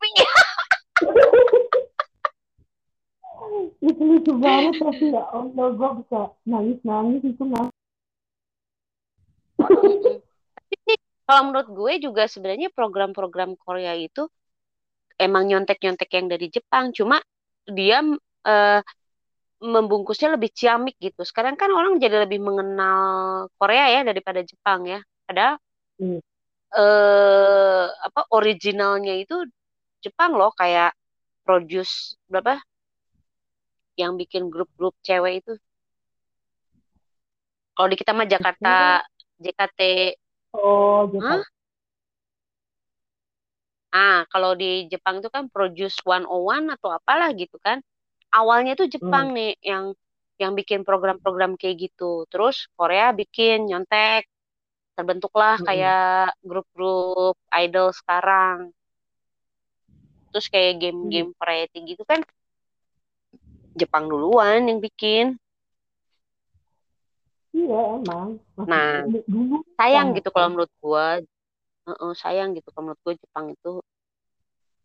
itu 3.79 4.03
lucu 4.03 4.33
banget 4.37 4.75
tapi 4.83 5.15
ya 5.15 5.23
Allah 5.31 5.67
gue 5.73 5.91
bisa 6.03 6.21
nangis 6.45 6.79
nangis 6.83 7.23
itu 7.25 7.43
nangis 7.47 7.77
kalau 11.29 11.43
menurut 11.49 11.69
gue 11.71 11.93
juga 12.03 12.27
sebenarnya 12.27 12.69
program-program 12.75 13.55
Korea 13.57 13.95
itu 13.97 14.27
emang 15.19 15.51
nyontek-nyontek 15.51 16.11
yang 16.15 16.27
dari 16.31 16.47
Jepang, 16.49 16.95
cuma 16.95 17.19
dia 17.69 18.01
eh, 18.49 18.81
membungkusnya 19.59 20.39
lebih 20.39 20.55
ciamik 20.55 20.95
gitu. 21.03 21.27
Sekarang 21.27 21.59
kan 21.59 21.71
orang 21.75 21.99
jadi 21.99 22.25
lebih 22.25 22.39
mengenal 22.39 23.01
Korea 23.59 23.91
ya 23.91 24.01
daripada 24.07 24.41
Jepang 24.43 24.87
ya. 24.87 25.03
Padahal 25.27 25.59
Hmm. 25.99 26.23
eh 26.79 27.87
apa 27.91 28.21
originalnya 28.31 29.19
itu 29.19 29.35
Jepang 29.99 30.39
loh 30.39 30.55
kayak 30.55 30.95
produce 31.43 32.15
berapa 32.31 32.63
yang 33.99 34.15
bikin 34.15 34.47
grup-grup 34.47 34.95
cewek 35.03 35.43
itu. 35.43 35.59
Kalau 37.75 37.89
di 37.91 37.99
kita 37.99 38.15
mah 38.15 38.31
Jakarta 38.31 39.03
JKT 39.43 39.81
oh 40.55 41.11
Hah? 41.19 41.43
Ah, 43.89 44.29
kalau 44.29 44.53
di 44.53 44.85
Jepang 44.93 45.25
itu 45.25 45.33
kan 45.33 45.49
Produce 45.49 45.97
101 46.05 46.69
atau 46.77 46.93
apalah 46.93 47.33
gitu 47.33 47.57
kan. 47.61 47.81
Awalnya 48.29 48.77
itu 48.77 49.01
Jepang 49.01 49.33
nih 49.33 49.57
yang 49.65 49.97
yang 50.39 50.53
bikin 50.53 50.85
program-program 50.85 51.57
kayak 51.57 51.89
gitu. 51.89 52.29
Terus 52.29 52.69
Korea 52.77 53.11
bikin 53.17 53.67
nyontek. 53.67 54.29
Terbentuklah 54.93 55.57
Mm-mm. 55.63 55.67
kayak 55.67 56.37
grup-grup 56.45 57.37
idol 57.55 57.89
sekarang. 57.97 58.71
Terus 60.31 60.47
kayak 60.53 60.85
game-game 60.85 61.33
variety 61.41 61.97
gitu 61.97 62.05
kan 62.05 62.21
Jepang 63.79 64.11
duluan 64.11 64.67
yang 64.69 64.83
bikin. 64.83 65.39
iya 67.57 67.97
emang 67.97 68.37
Maksudnya 68.59 69.07
Nah, 69.09 69.23
dulu 69.25 69.57
Sayang 69.79 70.13
gitu 70.19 70.29
kalau 70.35 70.49
menurut 70.53 70.73
gua. 70.83 71.23
Heeh, 71.89 72.13
sayang 72.13 72.53
gitu 72.53 72.69
kalau 72.77 72.93
menurut 72.93 73.01
gua 73.01 73.15
Jepang 73.17 73.47
itu 73.49 73.73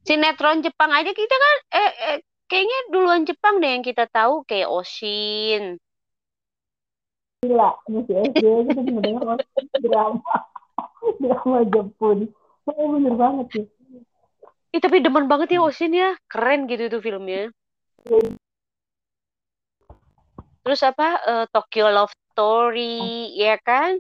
sinetron 0.08 0.64
Jepang 0.64 0.92
aja 0.92 1.12
kita 1.12 1.36
kan 1.36 1.58
eh, 1.80 1.92
eh 2.12 2.18
kayaknya 2.48 2.80
duluan 2.92 3.24
Jepang 3.28 3.60
deh 3.64 3.72
yang 3.72 3.84
kita 3.84 4.08
tahu 4.12 4.44
kayak 4.48 4.70
Oshin. 4.72 5.80
Gila, 7.44 7.76
masih 7.92 8.16
SD 8.32 8.46
kita 8.72 8.82
cuma 8.88 9.00
dengar 9.04 9.38
drama. 9.84 10.36
drama 11.24 11.60
Jepun. 11.68 12.32
Oh, 12.64 12.96
bener 12.96 13.16
banget 13.20 13.48
sih. 13.52 13.66
Ih, 14.72 14.80
tapi 14.80 15.04
demen 15.04 15.28
banget 15.28 15.60
ya 15.60 15.60
Oshin 15.60 15.92
ya. 15.92 16.16
Keren 16.32 16.72
gitu 16.72 16.88
tuh 16.88 17.02
filmnya. 17.04 17.52
Terus 20.64 20.82
apa? 20.88 21.20
eh, 21.20 21.46
Tokyo 21.52 21.92
Love 21.92 22.16
Story, 22.32 23.36
ya 23.36 23.60
kan? 23.60 24.00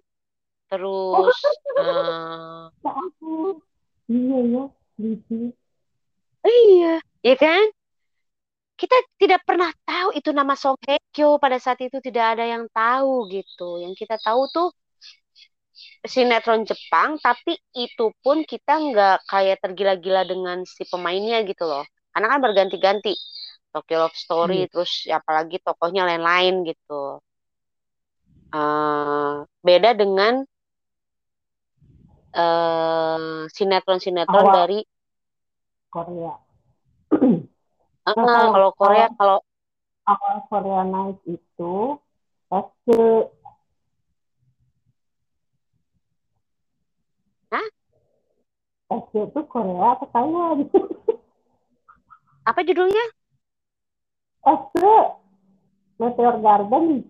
Terus 0.72 1.38
Ya 2.84 2.91
ampun. 2.91 3.55
Iya 4.11 4.38
ya, 4.51 4.64
iya, 6.43 6.93
ya 7.24 7.36
kan? 7.39 7.64
Kita 8.76 8.97
tidak 9.22 9.41
pernah 9.47 9.72
tahu 9.88 10.11
itu 10.18 10.30
nama 10.36 10.53
Song 10.59 10.76
Hye 10.84 10.99
Kyo 11.16 11.39
pada 11.39 11.55
saat 11.55 11.80
itu 11.80 12.03
tidak 12.03 12.36
ada 12.36 12.43
yang 12.43 12.68
tahu 12.74 13.32
gitu. 13.32 13.80
Yang 13.80 14.03
kita 14.03 14.20
tahu 14.20 14.41
tuh 14.51 14.68
sinetron 16.03 16.68
Jepang, 16.68 17.16
tapi 17.24 17.55
itu 17.74 18.11
pun 18.20 18.43
kita 18.43 18.74
nggak 18.91 19.18
kayak 19.32 19.57
tergila-gila 19.64 20.28
dengan 20.28 20.57
si 20.68 20.84
pemainnya 20.91 21.47
gitu 21.47 21.64
loh. 21.64 21.86
Karena 22.11 22.28
kan 22.36 22.39
berganti-ganti. 22.43 23.14
Tokyo 23.74 24.05
Love 24.05 24.18
Story, 24.20 24.59
Iya. 24.66 24.70
terus 24.70 24.91
apalagi 25.09 25.57
tokohnya 25.64 26.05
lain-lain 26.05 26.61
gitu. 26.70 27.18
Eh, 28.53 29.34
beda 29.66 29.89
dengan 29.97 30.45
eh, 32.34 33.20
sinetron-sinetron 33.50 34.44
Awal. 34.44 34.56
dari 34.56 34.80
Korea. 35.88 36.34
eh, 37.14 37.40
Nah, 38.18 38.26
kalau- 38.28 38.52
kalau 38.52 38.72
Korea 38.76 39.08
kalau 39.16 39.38
Awal 40.04 40.36
Korea 40.50 40.82
Night 40.84 41.20
itu 41.24 41.74
SD. 42.52 42.90
Hah? 47.50 47.68
SD 48.92 49.14
itu 49.30 49.40
Korea 49.48 49.96
atau 49.96 50.08
Taiwan? 50.12 50.68
apa 52.50 52.60
judulnya? 52.62 53.06
SD. 54.44 54.84
Meteor 56.02 56.36
Garden. 56.42 57.08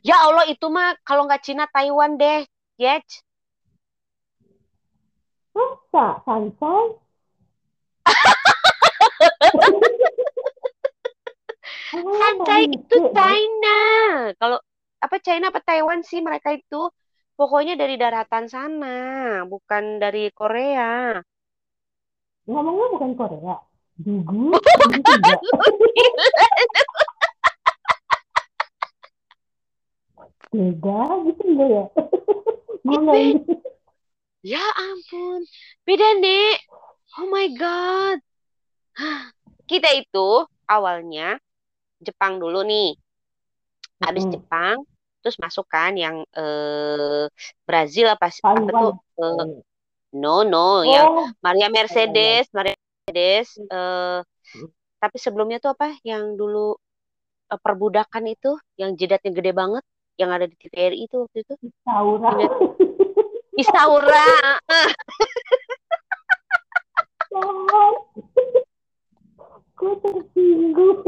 Ya 0.00 0.16
Allah 0.24 0.48
itu 0.48 0.66
mah 0.72 0.96
kalau 1.04 1.28
nggak 1.28 1.44
Cina 1.44 1.68
Taiwan 1.68 2.16
deh, 2.16 2.46
Yech. 2.80 3.04
Masa? 5.60 6.24
Sansai? 6.24 6.86
Sancai 11.90 12.70
itu 12.70 12.96
China. 13.12 13.78
Kalau 14.38 14.62
apa 15.00 15.16
China 15.20 15.48
apa 15.50 15.60
Taiwan 15.60 16.02
sih 16.06 16.22
mereka 16.22 16.52
itu 16.54 16.88
pokoknya 17.36 17.74
dari 17.76 17.96
daratan 18.00 18.48
sana, 18.48 19.42
bukan 19.44 20.00
dari 20.00 20.30
Korea. 20.32 21.20
Ngomongnya 22.48 22.86
bukan 22.96 23.12
Korea. 23.18 23.56
Gugu 24.00 24.56
juga. 25.04 25.36
Beda 30.50 31.06
gitu 31.30 31.46
ya? 31.62 31.86
Ini. 32.82 33.38
Ya 34.40 34.64
ampun, 34.72 35.44
beda 35.84 36.16
nek. 36.16 36.64
Oh 37.20 37.28
my 37.28 37.52
God. 37.60 38.18
Kita 39.68 39.92
itu 39.92 40.48
awalnya 40.64 41.36
Jepang 42.00 42.40
dulu 42.40 42.64
nih. 42.64 42.96
Habis 44.00 44.24
Mm-mm. 44.24 44.40
Jepang, 44.40 44.76
terus 45.20 45.36
masuk 45.36 45.68
kan 45.68 45.92
yang 45.92 46.24
eh, 46.32 47.28
Brazil 47.68 48.08
apa 48.08 48.32
sih? 48.32 48.40
Apa 48.40 48.64
tuh? 48.64 48.96
Eh, 49.20 49.44
no, 50.16 50.40
no, 50.48 50.80
yang 50.88 51.06
Oh, 51.12 51.28
Maria 51.44 51.68
Mercedes, 51.68 52.48
Maria 52.56 52.72
Mercedes. 52.80 53.48
eh, 53.60 54.20
Hmm. 54.50 54.66
tapi 54.98 55.16
sebelumnya 55.20 55.60
tuh 55.60 55.76
apa? 55.76 55.92
Yang 56.00 56.40
dulu 56.40 56.66
eh, 57.52 57.60
perbudakan 57.60 58.24
itu, 58.32 58.56
yang 58.80 58.96
jidatnya 58.96 59.36
gede 59.36 59.52
banget, 59.52 59.84
yang 60.16 60.32
ada 60.32 60.48
di 60.48 60.56
TVRI 60.56 61.04
itu 61.04 61.16
waktu 61.28 61.38
itu. 61.44 61.54
Isaura. 63.58 64.26
Gue 69.74 69.94
tersinggung. 70.04 70.98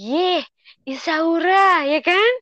Ye, 0.00 0.40
Isaura, 0.88 1.84
ya 1.84 2.00
kan? 2.00 2.32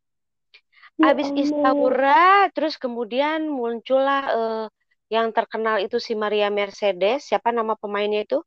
Ya 0.99 1.11
Abis 1.11 1.31
Allah. 1.35 1.43
Isaura, 1.43 2.26
terus 2.55 2.79
kemudian 2.79 3.51
muncullah 3.51 4.22
eh, 4.31 4.66
yang 5.11 5.35
terkenal 5.35 5.83
itu 5.83 5.99
si 5.99 6.14
Maria 6.14 6.49
Mercedes. 6.49 7.26
Siapa 7.26 7.51
nama 7.51 7.74
pemainnya 7.74 8.22
itu? 8.22 8.39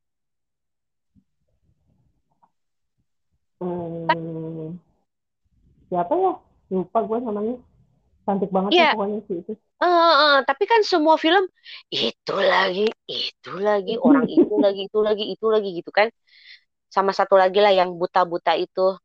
Hmm, 3.61 4.79
siapa 5.91 6.13
ya? 6.17 6.33
Lupa 6.71 6.99
gue 7.03 7.17
namanya. 7.21 7.55
Cantik 8.25 8.49
banget 8.55 8.69
Iya. 8.73 8.85
ya 8.85 8.89
pokoknya 8.95 9.19
sih 9.27 9.35
itu. 9.41 9.51
Eh, 9.81 10.13
eh, 10.25 10.37
tapi 10.45 10.63
kan 10.69 10.81
semua 10.85 11.15
film 11.17 11.43
itu 11.89 12.35
lagi, 12.37 12.85
itu 13.09 13.51
lagi, 13.57 13.93
orang 13.97 14.25
itu 14.37 14.53
lagi, 14.61 14.81
itu 14.87 14.99
lagi, 15.01 15.23
itu 15.33 15.45
lagi 15.49 15.69
gitu 15.81 15.91
kan. 15.91 16.07
Sama 16.91 17.11
satu 17.15 17.35
lagi 17.39 17.59
lah 17.63 17.71
yang 17.73 17.95
buta-buta 17.97 18.53
itu, 18.59 18.95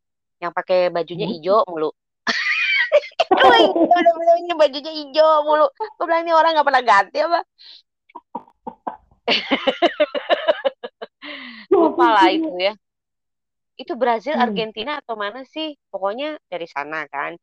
yang 0.42 0.52
pakai 0.52 0.90
bajunya 0.94 1.26
Hmm. 1.26 1.34
hijau 1.38 1.58
mulu. 1.70 1.90
Bener-bener 3.36 4.54
bajunya 4.60 4.92
hijau 4.92 5.30
mulu. 5.46 5.66
Gue 5.96 6.04
bilang 6.08 6.22
ini 6.24 6.32
orang 6.36 6.50
nggak 6.56 6.66
pernah 6.68 6.84
ganti 6.84 7.18
apa? 7.24 7.40
Lupa 11.72 12.06
lah 12.16 12.28
itu 12.32 12.50
ya. 12.58 12.72
Itu 13.76 13.92
Brazil, 14.00 14.34
Hmm. 14.36 14.44
Argentina 14.46 14.92
atau 15.00 15.14
mana 15.20 15.44
sih? 15.44 15.76
Pokoknya 15.92 16.40
dari 16.48 16.64
sana 16.68 17.04
kan. 17.12 17.36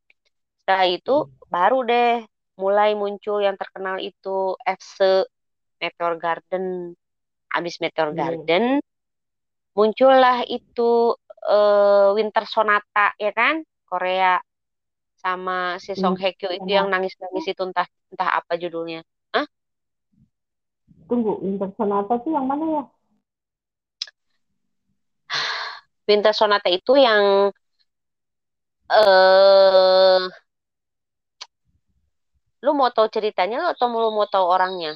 Setelah 0.64 0.88
itu 0.88 1.16
baru 1.52 1.84
deh 1.84 2.24
mulai 2.56 2.96
muncul 2.96 3.44
yang 3.44 3.60
terkenal 3.60 4.00
itu 4.00 4.56
FC 4.64 5.28
Meteor 5.84 6.16
Garden. 6.16 6.96
Abis 7.52 7.84
Meteor 7.84 8.16
Iya. 8.16 8.18
Garden 8.32 8.80
muncullah 9.76 10.48
itu 10.48 11.20
eh, 11.44 12.10
Winter 12.16 12.48
Sonata 12.48 13.12
ya 13.20 13.36
kan? 13.36 13.60
Korea 13.84 14.40
sama 15.20 15.76
si 15.84 15.94
Song 16.00 16.16
Hye 16.16 16.32
Kyo 16.40 16.50
itu 16.56 16.72
yang 16.72 16.88
nangis-nangis 16.88 17.44
itu 17.44 17.62
entah 17.62 17.86
entah 18.16 18.30
apa 18.40 18.56
judulnya. 18.56 19.04
Tunggu, 21.04 21.36
Winter 21.44 21.68
Sonata 21.76 22.16
tuh 22.24 22.32
yang 22.32 22.48
mana 22.48 22.64
ya? 22.64 22.84
Winter 26.08 26.32
Sonata 26.32 26.72
itu 26.72 26.96
yang 26.96 27.52
eh 28.88 30.24
lu 32.64 32.72
mau 32.72 32.90
tahu 32.96 33.12
ceritanya 33.12 33.60
lu 33.60 33.68
atau 33.76 33.92
lu 33.92 34.10
mau 34.16 34.24
tahu 34.24 34.46
orangnya? 34.48 34.96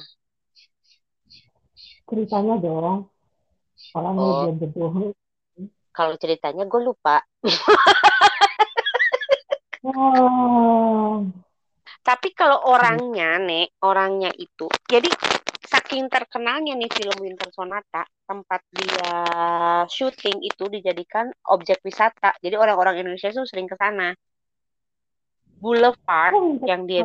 Ceritanya 2.08 2.56
dong. 2.56 3.12
Orangnya 3.92 4.24
Oh. 4.24 4.36
belum 4.48 4.56
tentu. 4.64 5.12
Kalau 5.92 6.14
ceritanya 6.16 6.64
gue 6.64 6.80
lupa. 6.80 7.20
Wah. 9.84 11.22
Tapi 12.02 12.28
kalau 12.32 12.64
orangnya, 12.72 13.36
Nek, 13.36 13.76
orangnya 13.84 14.32
itu, 14.40 14.64
jadi 14.88 15.12
saking 15.68 16.08
terkenalnya 16.08 16.72
nih 16.72 16.88
film 16.88 17.12
Winter 17.20 17.52
Sonata, 17.52 18.08
tempat 18.24 18.64
dia 18.72 19.12
syuting 19.84 20.40
itu 20.40 20.64
dijadikan 20.72 21.28
objek 21.52 21.84
wisata. 21.84 22.32
Jadi 22.40 22.56
orang-orang 22.56 23.04
Indonesia 23.04 23.28
tuh 23.28 23.44
sering 23.44 23.68
ke 23.68 23.76
sana. 23.76 24.16
Boulevard 25.60 26.32
Oh, 26.32 26.56
yang 26.64 26.88
dia 26.88 27.04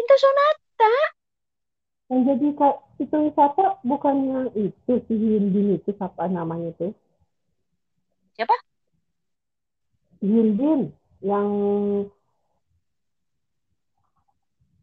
Winter 0.00 0.16
Sonata. 0.16 0.94
Yang 2.08 2.20
jadi 2.24 2.46
kayak 2.56 2.78
itu 3.04 3.16
wisata 3.20 3.64
bukannya 3.84 4.40
itu 4.56 4.92
si 5.04 5.12
Hyundai 5.12 5.76
itu 5.76 5.90
siapa 5.92 6.24
namanya 6.24 6.72
itu? 6.72 6.96
Siapa? 8.32 8.56
Hyundai 10.24 10.88
yang 11.20 11.48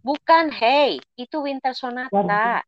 Bukan, 0.06 0.54
hey, 0.54 1.02
itu 1.18 1.38
Winter 1.42 1.74
Sonata. 1.74 2.62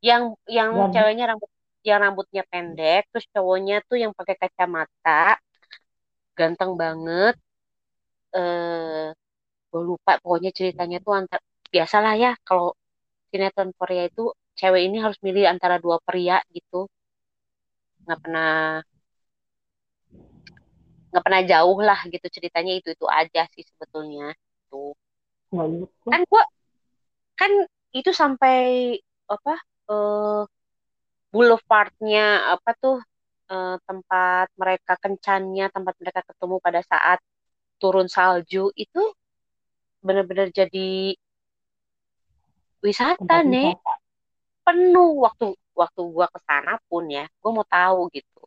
Yang 0.00 0.40
yang 0.48 0.72
Garden. 0.72 0.92
ceweknya 0.96 1.24
rambut 1.28 1.50
yang 1.84 1.98
rambutnya 2.00 2.42
pendek, 2.48 3.04
terus 3.12 3.28
cowoknya 3.36 3.84
tuh 3.84 4.00
yang 4.00 4.16
pakai 4.16 4.40
kacamata, 4.40 5.36
ganteng 6.32 6.72
banget. 6.74 7.36
Eh, 8.32 9.12
gue 9.68 9.82
lupa 9.84 10.16
pokoknya 10.24 10.56
ceritanya 10.56 10.98
tuh 11.04 11.12
antar 11.20 11.38
biasalah 11.72 12.12
ya 12.24 12.32
kalau 12.48 12.76
sinetron 13.32 13.70
Korea 13.78 14.02
itu 14.10 14.22
cewek 14.58 14.82
ini 14.86 14.96
harus 15.04 15.18
milih 15.26 15.44
antara 15.52 15.76
dua 15.84 15.96
pria 16.06 16.38
gitu. 16.52 16.86
Nggak 18.04 18.18
pernah 18.22 18.52
nggak 21.12 21.24
pernah 21.28 21.42
jauh 21.44 21.78
lah 21.84 22.00
gitu 22.08 22.26
ceritanya 22.32 22.72
itu 22.80 22.88
itu 22.96 23.04
aja 23.04 23.44
sih 23.52 23.64
sebetulnya 23.68 24.32
tuh 24.72 24.96
kan 26.08 26.20
gua 26.24 26.42
kan 27.36 27.52
itu 27.92 28.10
sampai 28.16 28.56
apa 29.28 29.54
uh, 29.92 30.42
boulevardnya 31.32 32.56
apa 32.56 32.70
tuh 32.80 32.96
uh, 33.52 33.76
tempat 33.84 34.48
mereka 34.56 34.92
kencannya 35.04 35.68
tempat 35.68 35.94
mereka 36.00 36.20
ketemu 36.24 36.56
pada 36.64 36.80
saat 36.80 37.18
turun 37.76 38.08
salju 38.08 38.72
itu 38.72 39.02
benar-benar 40.00 40.48
jadi 40.48 41.12
wisata 42.82 43.36
nih 43.46 43.72
penuh. 44.66 45.22
Waktu 45.24 45.54
waktu 45.72 46.00
gua 46.10 46.26
ke 46.28 46.38
sana 46.44 46.76
pun 46.90 47.08
ya 47.08 47.24
gua 47.40 47.50
mau 47.62 47.66
tahu 47.66 48.10
gitu. 48.12 48.44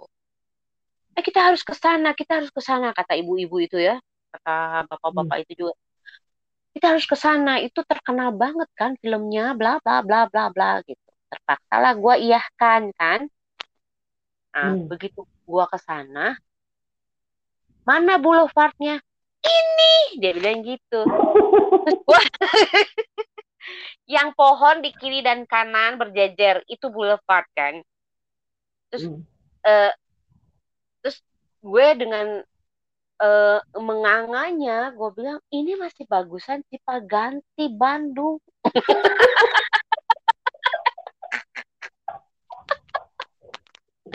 Eh 1.16 1.24
kita 1.24 1.40
harus 1.52 1.64
ke 1.64 1.74
sana 1.74 2.12
kita 2.12 2.44
harus 2.44 2.52
ke 2.52 2.62
sana 2.62 2.92
kata 2.92 3.16
ibu-ibu 3.18 3.58
itu 3.64 3.80
ya. 3.80 3.98
Kata 4.36 4.86
bapak-bapak 4.92 5.36
hmm. 5.40 5.44
itu 5.48 5.54
juga. 5.66 5.74
Kita 6.76 6.86
harus 6.92 7.06
ke 7.08 7.16
sana. 7.16 7.64
Itu 7.64 7.88
terkenal 7.88 8.36
banget 8.36 8.68
kan 8.76 9.00
filmnya 9.00 9.56
bla 9.56 9.80
bla 9.80 10.04
bla 10.04 10.28
bla 10.28 10.52
bla 10.52 10.84
gitu. 10.84 11.10
Terpaksa 11.32 11.76
lah 11.80 11.94
gue 11.96 12.16
iyahkan 12.30 12.92
kan. 13.00 13.20
Nah 14.52 14.76
hmm. 14.76 14.92
begitu 14.92 15.24
gue 15.24 15.66
ke 15.72 15.80
sana 15.80 16.36
mana 17.86 18.18
boulevardnya? 18.18 18.98
Ini! 19.46 20.18
Dia 20.18 20.34
bilang 20.34 20.66
gitu. 20.66 21.06
Terus 21.86 22.00
gua 22.02 22.18
yang 24.06 24.34
pohon 24.38 24.82
di 24.86 24.94
kiri 24.94 25.26
dan 25.26 25.46
kanan 25.50 25.98
berjejer 25.98 26.62
itu 26.70 26.90
boulevard 26.94 27.46
kan 27.58 27.82
terus 28.90 29.10
hmm. 29.10 29.22
uh, 29.66 29.92
terus 31.02 31.18
gue 31.66 31.88
dengan 31.98 32.28
uh, 33.22 33.60
menganganya 33.80 34.94
gue 34.94 35.10
bilang 35.16 35.40
ini 35.50 35.74
masih 35.76 36.06
bagusan 36.06 36.62
Cipaganti 36.70 37.70
Bandung 37.74 38.40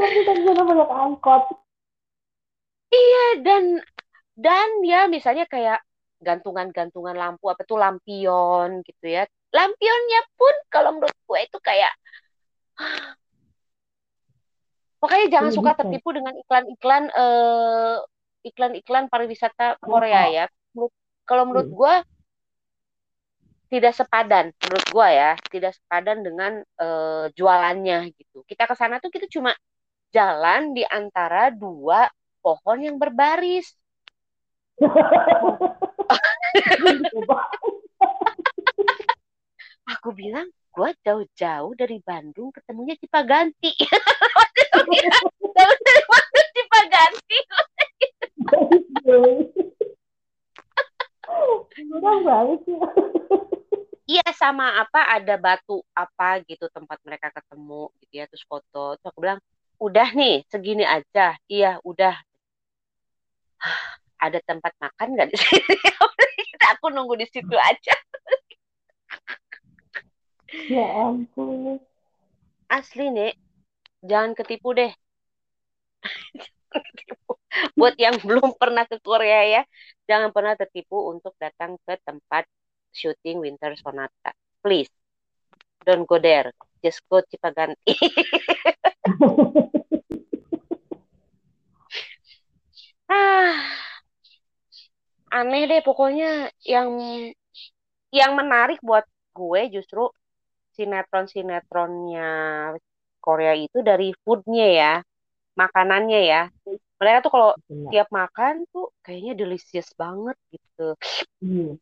kan 0.00 0.08
banyak 0.64 0.90
angkot 0.90 1.42
iya 2.90 3.26
dan 3.44 3.82
dan 4.38 4.68
ya 4.86 5.04
misalnya 5.10 5.44
kayak 5.44 5.84
gantungan-gantungan 6.20 7.16
lampu 7.16 7.48
apa 7.48 7.64
tuh 7.64 7.80
lampion 7.80 8.84
gitu 8.84 9.04
ya 9.08 9.24
lampionnya 9.50 10.20
pun 10.38 10.54
kalau 10.70 10.90
menurut 10.98 11.18
gue 11.26 11.38
itu 11.42 11.58
kayak 11.58 11.92
makanya 15.00 15.26
jangan 15.32 15.52
suka 15.52 15.72
tertipu 15.74 16.12
dengan 16.14 16.34
iklan-iklan 16.38 17.04
uh, 17.12 17.98
iklan-iklan 18.44 19.08
pariwisata 19.12 19.76
Korea 19.80 20.28
ya. 20.32 20.44
Kalau 21.28 21.44
menurut 21.46 21.68
hmm. 21.70 21.76
gue 21.76 21.94
tidak 23.70 23.94
sepadan, 23.94 24.50
menurut 24.66 24.86
gue 24.90 25.08
ya, 25.14 25.32
tidak 25.46 25.72
sepadan 25.78 26.26
dengan 26.26 26.52
uh, 26.82 27.30
jualannya 27.36 28.10
gitu. 28.18 28.42
Kita 28.42 28.66
ke 28.66 28.74
sana 28.74 28.98
tuh 28.98 29.14
kita 29.14 29.30
cuma 29.30 29.54
jalan 30.10 30.74
di 30.74 30.82
antara 30.82 31.54
dua 31.54 32.10
pohon 32.42 32.78
yang 32.82 32.98
berbaris. 32.98 33.70
Aku 39.98 40.14
bilang, 40.14 40.46
gue 40.70 40.90
jauh-jauh 41.02 41.74
dari 41.74 41.98
Bandung 41.98 42.54
ketemunya 42.54 42.94
Cipaganti. 42.94 43.74
jauh 45.56 45.76
dari 45.82 46.04
Bandung 46.06 46.48
Cipaganti. 46.54 47.38
Iya 54.06 54.26
sama 54.34 54.78
apa 54.78 55.06
ada 55.10 55.38
batu 55.38 55.82
apa 55.94 56.42
gitu 56.46 56.66
tempat 56.70 56.98
mereka 57.06 57.30
ketemu 57.34 57.90
gitu 58.06 58.14
ya 58.22 58.26
terus 58.30 58.46
foto. 58.46 58.94
Terus 58.94 59.10
aku 59.10 59.18
bilang 59.22 59.40
udah 59.82 60.08
nih 60.14 60.46
segini 60.46 60.86
aja. 60.86 61.34
Iya 61.50 61.82
udah. 61.82 62.14
Ada 64.22 64.38
tempat 64.46 64.70
makan 64.78 65.18
nggak 65.18 65.28
di 65.34 65.38
sini? 65.38 65.74
Aku 66.78 66.94
nunggu 66.94 67.18
di 67.18 67.26
situ 67.26 67.56
aja 67.58 67.94
ya 70.72 70.86
ampun 71.06 71.78
asli 72.66 73.06
nih 73.10 73.32
jangan 74.02 74.32
ketipu 74.34 74.74
deh 74.74 74.92
buat 77.78 77.94
yang 77.98 78.16
belum 78.22 78.54
pernah 78.56 78.86
ke 78.86 78.98
Korea 79.02 79.42
ya, 79.46 79.62
jangan 80.06 80.30
pernah 80.34 80.54
tertipu 80.56 81.10
untuk 81.10 81.34
datang 81.38 81.76
ke 81.82 81.98
tempat 82.02 82.46
syuting 82.94 83.42
Winter 83.42 83.74
Sonata. 83.78 84.32
Please, 84.62 84.90
don't 85.86 86.06
go 86.06 86.18
there. 86.18 86.52
Just 86.80 87.02
go 87.10 87.20
Cipaganti. 87.20 87.92
ah, 93.12 93.58
aneh 95.30 95.68
deh 95.68 95.82
pokoknya 95.84 96.48
yang 96.64 96.88
yang 98.10 98.32
menarik 98.34 98.80
buat 98.82 99.04
gue 99.30 99.70
justru 99.70 100.10
sinetron-sinetronnya 100.80 102.30
Korea 103.20 103.52
itu 103.52 103.84
dari 103.84 104.16
foodnya 104.24 104.66
ya, 104.72 104.94
makanannya 105.60 106.20
ya. 106.24 106.42
Mereka 106.96 107.18
tuh 107.28 107.32
kalau 107.32 107.50
ya. 107.68 107.88
tiap 107.92 108.08
makan 108.08 108.64
tuh 108.72 108.88
kayaknya 109.04 109.36
delicious 109.36 109.92
banget 109.92 110.36
gitu. 110.48 110.96
Iya. 111.44 111.76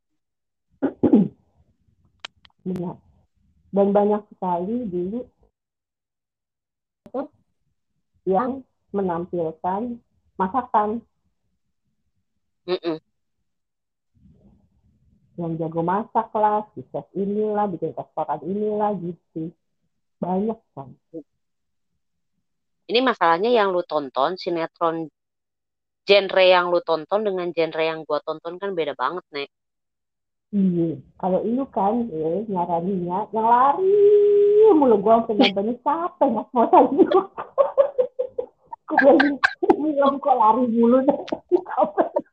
Benar 2.67 2.99
dan 3.73 3.93
banyak 3.93 4.23
sekali 4.33 4.89
dulu 4.89 5.21
yang 8.29 8.61
menampilkan 8.93 9.97
masakan. 10.37 11.01
Mm 12.69 12.77
-mm. 12.85 12.97
Yang 15.39 15.55
jago 15.55 15.87
masak 15.87 16.29
lah, 16.35 16.67
si 16.75 16.83
chef 16.91 17.07
inilah, 17.15 17.71
bikin 17.71 17.95
restoran 17.95 18.41
inilah 18.43 18.93
gitu. 18.99 19.55
Banyak 20.19 20.59
kan 20.75 20.91
ini 22.89 23.05
masalahnya 23.05 23.53
yang 23.53 23.69
lu 23.71 23.85
tonton 23.85 24.41
sinetron 24.41 25.13
genre 26.09 26.45
yang 26.45 26.73
lu 26.73 26.81
tonton 26.81 27.21
dengan 27.21 27.53
genre 27.53 27.85
yang 27.85 28.01
gua 28.09 28.25
tonton 28.25 28.57
kan 28.57 28.73
beda 28.73 28.97
banget 28.97 29.25
nek. 29.29 29.53
Iya. 30.49 30.97
Kalau 31.21 31.45
ini 31.45 31.61
kan 31.69 32.09
eh 32.09 32.49
nyaraninya 32.49 33.29
yang 33.37 33.45
lari 33.45 33.93
mulu. 34.73 34.97
Gua 35.05 35.21
sampai 35.29 35.53
nontonnya 35.53 35.77
capek 35.85 36.27
nggak 36.33 36.49
mau 36.57 36.65
lagi 36.65 37.05
belum 39.79 40.17
kok 40.17 40.33
lari 40.33 40.65
mulu 40.73 41.05
deh 41.05 41.21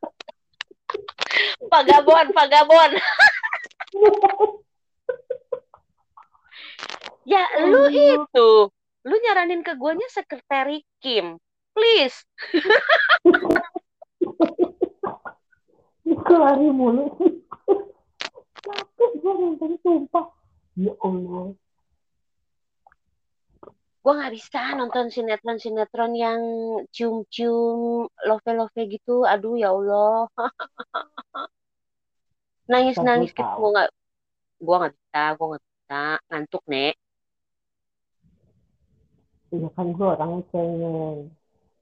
pagabon 1.71 2.27
pagabon 2.31 2.91
ya 7.31 7.43
lu 7.65 7.89
itu 7.89 8.49
lu 9.05 9.15
nyaranin 9.21 9.61
ke 9.61 9.77
guanya 9.77 10.09
sekretari 10.09 10.81
Kim. 10.97 11.37
Please. 11.77 12.25
Aku 16.09 16.33
lari 16.33 16.69
mulu? 16.73 17.13
Capek 18.65 19.11
gue 19.21 19.33
nonton 19.37 19.77
sumpah. 19.85 20.25
Ya 20.73 20.97
Allah 21.05 21.53
gue 24.05 24.13
nggak 24.13 24.33
bisa 24.37 24.77
nonton 24.77 25.09
sinetron 25.09 25.57
sinetron 25.57 26.13
yang 26.13 26.37
cium 26.93 27.25
cium 27.33 28.05
love 28.29 28.45
love 28.53 28.69
gitu 28.77 29.25
aduh 29.25 29.57
ya 29.57 29.73
Allah 29.73 30.29
nangis 32.69 33.01
nangis 33.01 33.33
gitu 33.33 33.41
gue 33.41 33.69
nggak 33.73 33.89
gue 34.61 34.75
nggak 34.77 34.93
bisa 34.93 35.21
gue 35.33 35.45
nggak 35.49 35.63
bisa 35.65 36.01
ngantuk 36.29 36.63
nek 36.69 36.93
Iya 39.55 39.69
kan 39.77 39.87
gue 39.93 40.03
orangnya 40.03 40.41
cengeng. 40.51 41.31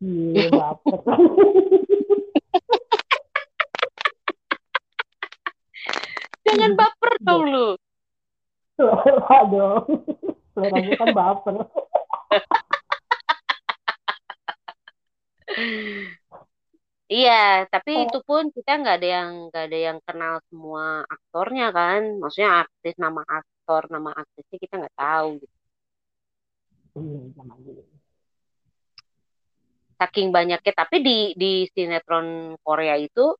Iya, 0.04 0.46
baper. 0.62 1.00
Jangan 6.46 6.72
baper 6.78 7.12
dong 7.24 7.44
lu. 7.50 7.68
Dong. 8.78 9.84
Selera 10.54 10.78
gue 10.86 10.96
kan 11.02 11.10
baper. 11.18 11.56
Iya, 17.14 17.70
tapi 17.70 17.92
oh. 17.94 18.04
itu 18.10 18.18
pun 18.28 18.44
kita 18.56 18.72
nggak 18.82 18.96
ada 18.98 19.08
yang 19.18 19.30
nggak 19.52 19.64
ada 19.70 19.80
yang 19.88 19.98
kenal 20.08 20.34
semua 20.50 20.86
aktornya 21.06 21.66
kan. 21.78 22.02
Maksudnya 22.22 22.50
artis 22.66 22.96
nama 22.98 23.22
aktor 23.38 23.82
nama 23.94 24.10
aktrisnya 24.22 24.58
kita 24.64 24.74
nggak 24.82 24.98
tahu 24.98 25.28
gitu. 25.42 25.56
Iya, 26.94 27.94
saking 30.04 30.36
banyaknya 30.36 30.74
tapi 30.76 31.00
di 31.00 31.18
di 31.40 31.64
sinetron 31.72 32.60
Korea 32.60 33.00
itu 33.00 33.32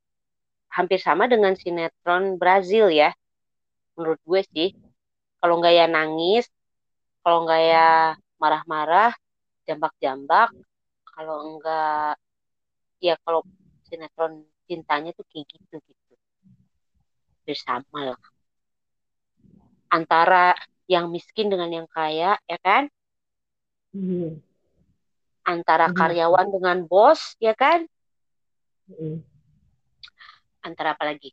hampir 0.72 0.96
sama 0.96 1.28
dengan 1.28 1.52
sinetron 1.52 2.40
Brazil 2.40 2.88
ya 2.88 3.12
menurut 3.94 4.20
gue 4.24 4.40
sih 4.48 4.68
kalau 5.38 5.60
nggak 5.60 5.74
ya 5.76 5.86
nangis 5.86 6.48
kalau 7.20 7.44
nggak 7.44 7.62
ya 7.62 7.88
marah-marah 8.44 9.16
jambak-jambak. 9.64 10.52
Kalau 11.08 11.56
enggak 11.56 12.20
ya 13.00 13.16
kalau 13.24 13.40
sinetron 13.88 14.44
cintanya 14.68 15.16
tuh 15.16 15.24
kayak 15.32 15.48
gitu 15.48 15.80
gitu. 15.80 16.14
Bersama 17.48 18.12
lah. 18.12 18.20
Antara 19.88 20.52
yang 20.84 21.08
miskin 21.08 21.48
dengan 21.48 21.72
yang 21.72 21.88
kaya 21.88 22.36
ya 22.44 22.58
kan? 22.60 22.92
Iya. 23.94 24.36
antara 25.44 25.92
Mhm. 25.92 25.96
karyawan 26.00 26.48
dengan 26.56 26.88
bos 26.88 27.36
ya 27.36 27.52
kan? 27.52 27.84
Iya. 28.88 29.20
antara 30.64 30.96
apa 30.96 31.04
lagi? 31.12 31.28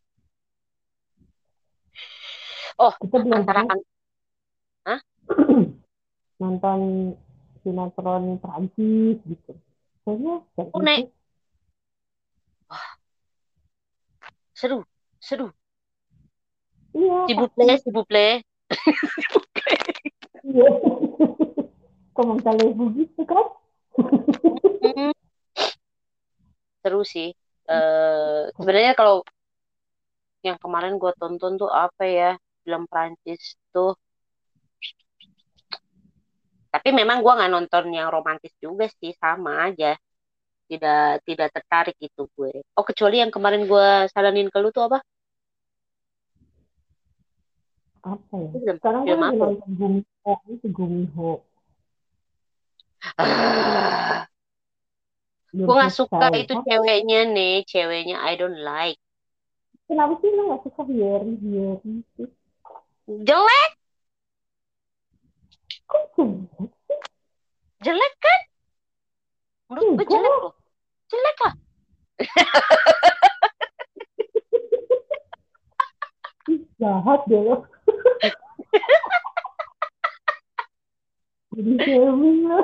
Oh 2.76 2.92
Kita 3.00 3.24
antara 3.24 3.64
pernah 3.64 5.00
nonton 6.42 6.80
sinetron 7.62 8.42
Prancis 8.42 9.18
gitu. 9.30 9.52
Kayaknya 10.02 10.36
kayak 10.58 10.70
Oh, 10.74 10.82
gitu. 10.82 11.04
seru 14.58 14.78
seru 15.22 15.48
Iya, 16.92 17.20
vous 17.38 17.50
plaît 17.56 18.44
iya. 20.44 20.68
Komong 22.16 22.44
Talebu 22.44 22.92
gitu 22.98 23.22
kan? 23.24 23.46
Hmm. 24.82 25.14
seru 26.82 27.02
sih 27.14 27.30
eh 27.72 28.42
sebenarnya 28.58 28.94
kalau 29.00 29.24
yang 30.42 30.58
kemarin 30.58 30.98
gue 30.98 31.12
tonton 31.22 31.54
tuh 31.62 31.70
apa 31.70 32.04
ya 32.04 32.30
film 32.66 32.84
Prancis 32.92 33.56
tuh 33.74 33.94
tapi 36.72 36.90
memang 36.96 37.20
gue 37.20 37.34
nggak 37.36 37.52
nonton 37.52 37.84
yang 37.92 38.08
romantis 38.08 38.56
juga 38.58 38.88
sih 38.88 39.12
sama 39.20 39.68
aja. 39.68 40.00
Tidak 40.72 41.28
tidak 41.28 41.50
tertarik 41.52 42.00
itu 42.00 42.32
gue. 42.32 42.64
Oh 42.80 42.86
kecuali 42.88 43.20
yang 43.20 43.28
kemarin 43.28 43.68
gue 43.68 43.90
saranin 44.08 44.48
ke 44.48 44.58
lu 44.64 44.72
tuh 44.72 44.88
apa? 44.88 45.04
Apa 48.02 48.34
ya? 48.40 48.50
Film, 48.56 48.76
Sekarang 48.80 49.02
gue 49.04 49.12
film 49.12 49.22
lagi 49.22 49.36
apa 49.36 49.46
nonton 49.52 49.72
Gumiho, 49.76 50.34
itu 50.48 50.68
Gumiho. 50.72 51.32
Ah, 53.20 54.24
gue 55.52 55.76
nggak 55.76 55.92
suka 55.94 56.32
itu 56.40 56.54
ceweknya 56.56 57.28
nih. 57.28 57.68
Ceweknya 57.68 58.24
I 58.24 58.40
don't 58.40 58.64
like. 58.64 58.98
Kenapa 59.92 60.16
sih 60.24 60.32
lo 60.32 60.56
gak 60.56 60.62
suka 60.64 60.88
Yeri? 60.88 61.36
Yeri 61.44 62.00
sih? 62.16 62.32
jelek 63.12 63.72
Kok 65.92 66.04
jelek? 66.16 66.72
jelek 67.82 68.14
kan 68.22 68.40
menurut 69.68 70.00
gue 70.00 70.06
jelek 70.08 70.34
loh 70.40 70.54
jelek 71.12 71.38
lah 71.44 71.54
Jahat 76.82 77.22
deh 77.30 77.38
lo. 77.38 77.70
Jadi 81.54 81.72
shaming 81.86 82.50
lo. 82.50 82.60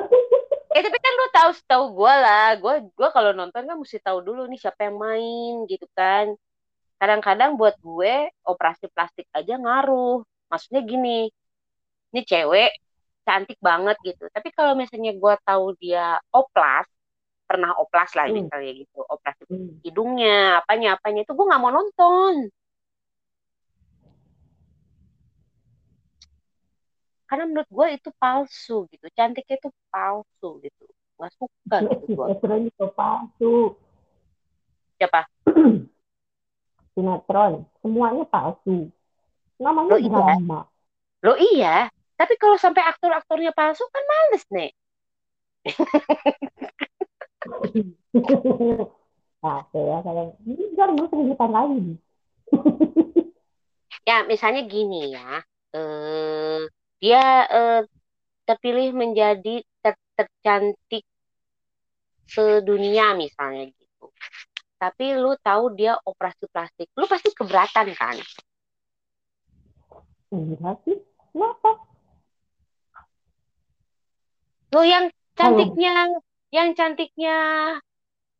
Eh 0.74 0.82
tapi 0.82 0.98
kan 0.98 1.12
lu 1.14 1.26
tahu 1.30 1.50
tahu 1.70 1.84
gue 2.02 2.14
lah, 2.18 2.58
gue 2.58 2.74
gua 2.98 3.08
kalau 3.14 3.30
nonton 3.30 3.62
kan 3.62 3.78
mesti 3.78 4.02
tahu 4.02 4.18
dulu 4.20 4.50
nih 4.50 4.58
siapa 4.58 4.90
yang 4.90 4.98
main 4.98 5.54
gitu 5.70 5.86
kan. 5.94 6.34
Kadang-kadang 6.98 7.54
buat 7.54 7.78
gue 7.78 8.26
operasi 8.42 8.90
plastik 8.90 9.30
aja 9.30 9.54
ngaruh. 9.54 10.26
Maksudnya 10.50 10.82
gini, 10.82 11.30
ini 12.10 12.20
cewek 12.26 12.74
cantik 13.28 13.60
banget 13.60 14.00
gitu. 14.00 14.24
Tapi 14.32 14.48
kalau 14.56 14.72
misalnya 14.72 15.12
gue 15.12 15.34
tahu 15.44 15.76
dia 15.76 16.16
oplas, 16.32 16.88
pernah 17.44 17.76
oplas 17.76 18.16
lah 18.16 18.24
Hmm. 18.32 18.40
misalnya 18.40 18.72
gitu, 18.72 19.04
operasi 19.04 19.42
Hmm. 19.44 19.76
hidungnya, 19.84 20.64
apanya 20.64 20.96
apanya 20.96 21.28
itu 21.28 21.32
gue 21.36 21.44
nggak 21.44 21.60
mau 21.60 21.72
nonton. 21.72 22.48
Karena 27.28 27.44
menurut 27.44 27.68
gue 27.68 27.86
itu 28.00 28.08
palsu 28.16 28.88
gitu, 28.88 29.04
cantiknya 29.12 29.60
itu 29.60 29.68
palsu 29.92 30.50
gitu, 30.64 30.84
nggak 31.20 31.32
suka 31.36 31.76
gitu 31.84 32.16
gue. 32.16 32.26
Sinetron 32.32 32.62
itu 32.72 32.84
palsu. 32.96 33.52
Siapa? 34.96 35.20
Sinetron. 36.96 37.52
Semuanya 37.84 38.24
palsu. 38.24 38.88
Namanya 39.60 39.92
Loh, 39.92 40.00
iya. 40.00 40.08
drama. 40.16 40.60
Lo 41.18 41.34
iya, 41.36 41.76
tapi 42.18 42.34
kalau 42.34 42.58
sampai 42.58 42.82
aktor-aktornya 42.82 43.54
palsu 43.54 43.86
kan 43.94 44.02
males 44.02 44.44
nih. 44.50 44.70
nah, 49.42 49.62
ya 49.70 49.98
kalau 50.02 50.34
ini 50.42 50.74
gue 50.74 51.08
kehidupan 51.08 51.50
lagi. 51.54 51.94
Ya, 54.08 54.24
misalnya 54.24 54.64
gini 54.64 55.12
ya, 55.12 55.44
eh, 55.76 56.64
dia 56.96 57.44
eh, 57.44 57.84
terpilih 58.48 58.96
menjadi 58.96 59.60
ter- 59.84 60.00
tercantik 60.16 61.04
sedunia 62.24 63.12
misalnya 63.12 63.68
gitu. 63.68 64.08
Tapi 64.80 65.12
lu 65.12 65.36
tahu 65.44 65.76
dia 65.76 66.00
operasi 66.08 66.48
plastik, 66.48 66.88
lu 66.96 67.04
pasti 67.04 67.36
keberatan 67.36 67.92
kan? 67.92 68.16
Enggak 70.32 70.80
sih. 70.88 70.96
Kenapa? 71.36 71.87
Lo 74.74 74.84
yang 74.84 75.08
cantiknya, 75.32 76.20
yang 76.52 76.76
cantiknya 76.76 77.36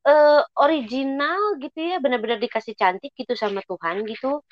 eh, 0.05 0.41
original 0.61 1.57
gitu 1.62 1.79
ya, 1.81 1.97
benar-benar 2.01 2.41
dikasih 2.41 2.76
cantik 2.76 3.12
gitu 3.16 3.33
sama 3.33 3.64
Tuhan 3.64 4.05
gitu, 4.05 4.45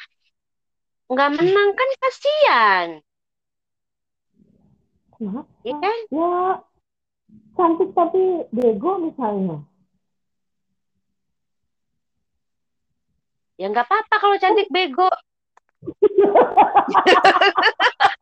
nggak 1.12 1.31
menang 1.37 1.70
kan 1.77 1.89
kasihan, 2.03 2.89
ya 5.64 5.74
kan? 5.81 5.99
Ya, 6.12 6.61
cantik 7.57 7.91
tapi 7.97 8.45
bego 8.53 9.01
misalnya. 9.01 9.64
Ya 13.57 13.72
nggak 13.72 13.89
apa-apa 13.89 14.14
kalau 14.20 14.37
cantik 14.37 14.68
bego. 14.74 15.09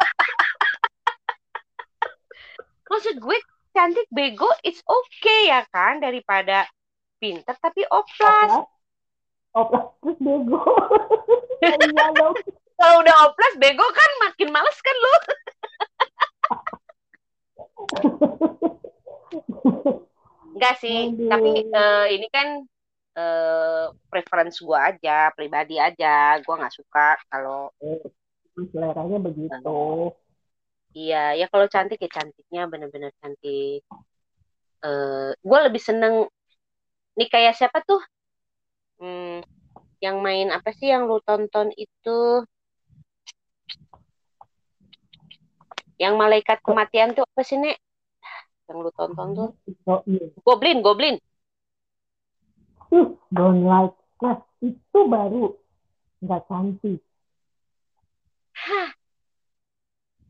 Maksud 3.05 3.21
gue 3.21 3.37
cantik 3.77 4.09
bego 4.09 4.49
it's 4.65 4.81
okay 4.81 5.53
ya 5.53 5.61
kan 5.69 6.01
daripada 6.01 6.65
pinter 7.21 7.53
tapi 7.61 7.85
oplas. 7.93 8.65
Oplas. 9.53 9.93
Terus 10.01 10.17
bego. 10.25 10.57
Iya. 11.65 12.13
Kalau 12.81 12.97
udah 13.05 13.17
oplas 13.29 13.55
bego 13.61 13.85
kan 13.93 14.11
makin 14.25 14.49
males 14.57 14.81
kan 14.81 14.97
lu. 14.97 15.15
Enggak 20.57 20.81
sih, 20.81 21.13
Aduh. 21.13 21.29
tapi 21.29 21.53
eh, 21.61 22.07
ini 22.09 22.25
kan 22.33 22.65
eh 23.21 23.85
preference 24.09 24.65
gue 24.65 24.81
aja, 24.81 25.29
pribadi 25.37 25.77
aja. 25.77 26.41
Gue 26.41 26.57
nggak 26.57 26.73
suka 26.73 27.21
kalau 27.29 27.69
Seleranya 28.57 29.21
begitu. 29.21 30.09
Iya, 30.95 31.35
ya 31.35 31.47
kalau 31.51 31.67
cantik 31.67 31.99
ya 31.99 32.11
cantiknya 32.17 32.71
bener-bener 32.71 33.11
cantik. 33.19 33.83
Eh, 34.85 35.31
gue 35.35 35.59
lebih 35.67 35.83
seneng 35.83 36.31
nih 37.19 37.29
kayak 37.35 37.59
siapa 37.59 37.83
tuh? 37.83 37.99
Hmm, 39.03 39.43
yang 39.99 40.23
main 40.23 40.55
apa 40.55 40.71
sih 40.71 40.95
yang 40.95 41.11
lu 41.11 41.19
tonton 41.27 41.75
itu? 41.75 42.47
Yang 45.99 46.15
malaikat 46.15 46.59
kematian 46.63 47.15
tuh 47.19 47.27
apa 47.27 47.43
sih, 47.43 47.59
Nek? 47.59 47.79
Yang 48.71 48.79
lu 48.87 48.91
tonton 48.95 49.29
tuh? 49.35 49.51
Goblin, 50.47 50.79
Goblin. 50.79 51.17
Ih, 52.95 53.09
don't 53.35 53.67
like. 53.67 53.99
Nah, 54.23 54.39
itu 54.63 54.99
baru 55.11 55.59
nggak 56.23 56.43
cantik. 56.47 57.03
Hah, 58.55 58.95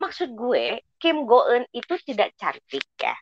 maksud 0.05 0.37
gue 0.37 0.85
Kim 1.01 1.25
Go 1.25 1.49
Eun 1.49 1.65
itu 1.73 1.97
tidak 2.05 2.37
cantik 2.37 2.85
ya. 3.01 3.17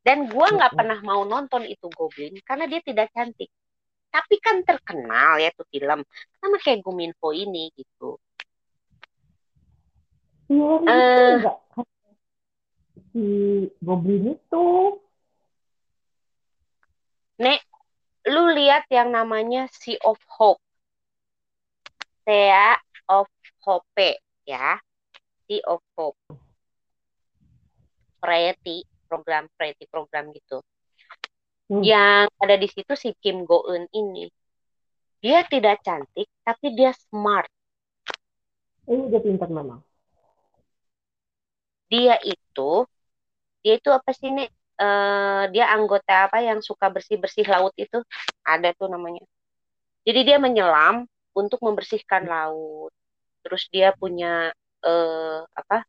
Dan 0.00 0.30
gue 0.30 0.46
nggak 0.46 0.72
pernah 0.72 0.96
mau 1.02 1.26
nonton 1.26 1.66
itu 1.66 1.90
Goblin 1.92 2.38
karena 2.46 2.64
dia 2.64 2.80
tidak 2.80 3.12
cantik. 3.12 3.52
Tapi 4.08 4.34
kan 4.40 4.64
terkenal 4.64 5.36
ya 5.36 5.52
tuh 5.52 5.66
film. 5.68 6.00
Sama 6.40 6.56
kayak 6.62 6.80
Guminfo 6.80 7.34
ini 7.34 7.68
gitu. 7.74 8.16
Iya, 10.46 10.72
enggak 11.42 11.58
si 13.16 13.24
Goblin 13.80 14.36
itu. 14.36 14.66
Nek, 17.40 17.60
lu 18.28 18.52
lihat 18.52 18.84
yang 18.92 19.12
namanya 19.12 19.68
Sea 19.72 19.96
of 20.04 20.20
Hope. 20.28 20.60
Sea 22.28 22.76
of 23.08 23.28
Hope 23.64 24.20
ya. 24.44 24.80
Sea 25.46 25.62
of 25.70 25.80
Hope. 25.94 26.18
Variety 28.20 28.82
program 29.06 29.46
variety 29.54 29.86
program 29.86 30.34
gitu. 30.34 30.58
Hmm. 31.70 31.82
Yang 31.82 32.26
ada 32.42 32.56
di 32.58 32.68
situ 32.70 32.92
si 32.98 33.14
Kim 33.22 33.46
Go 33.46 33.62
Eun 33.66 33.86
ini. 33.94 34.26
Dia 35.22 35.46
tidak 35.46 35.82
cantik 35.82 36.28
tapi 36.42 36.66
dia 36.74 36.94
smart. 37.10 37.50
Ini 38.86 39.10
dia 39.10 39.22
pintar 39.22 39.50
memang. 39.50 39.82
Dia 41.90 42.18
itu 42.22 42.86
dia 43.62 43.74
itu 43.78 43.90
apa 43.90 44.10
sih 44.14 44.30
nih? 44.30 44.50
Eh, 44.76 45.44
dia 45.56 45.72
anggota 45.72 46.28
apa 46.28 46.44
yang 46.44 46.60
suka 46.60 46.92
bersih-bersih 46.92 47.48
laut 47.48 47.72
itu? 47.80 47.98
Ada 48.44 48.76
tuh 48.76 48.92
namanya. 48.92 49.24
Jadi 50.06 50.20
dia 50.22 50.38
menyelam 50.38 51.08
untuk 51.34 51.58
membersihkan 51.66 52.30
laut. 52.30 52.94
Terus 53.42 53.66
dia 53.74 53.90
punya 53.96 54.54
eh 54.86 55.40
apa? 55.50 55.82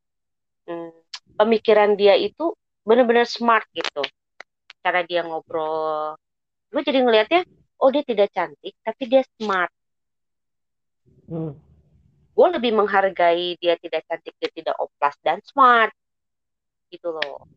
hmm, 0.68 0.92
pemikiran 1.38 1.96
dia 1.96 2.18
itu 2.18 2.52
benar-benar 2.84 3.30
smart 3.30 3.64
gitu. 3.72 4.04
Cara 4.84 5.04
dia 5.06 5.24
ngobrol. 5.24 6.16
Gue 6.72 6.82
jadi 6.84 7.00
ngelihatnya, 7.04 7.42
oh 7.80 7.90
dia 7.94 8.04
tidak 8.04 8.32
cantik, 8.36 8.76
tapi 8.84 9.04
dia 9.08 9.24
smart. 9.40 9.72
Hmm. 11.28 11.56
Gue 12.36 12.48
lebih 12.54 12.72
menghargai 12.76 13.56
dia 13.58 13.76
tidak 13.80 14.04
cantik, 14.08 14.34
dia 14.38 14.52
tidak 14.52 14.76
oplas 14.78 15.16
dan 15.24 15.40
smart. 15.44 15.92
Gitu 16.92 17.08
loh. 17.12 17.48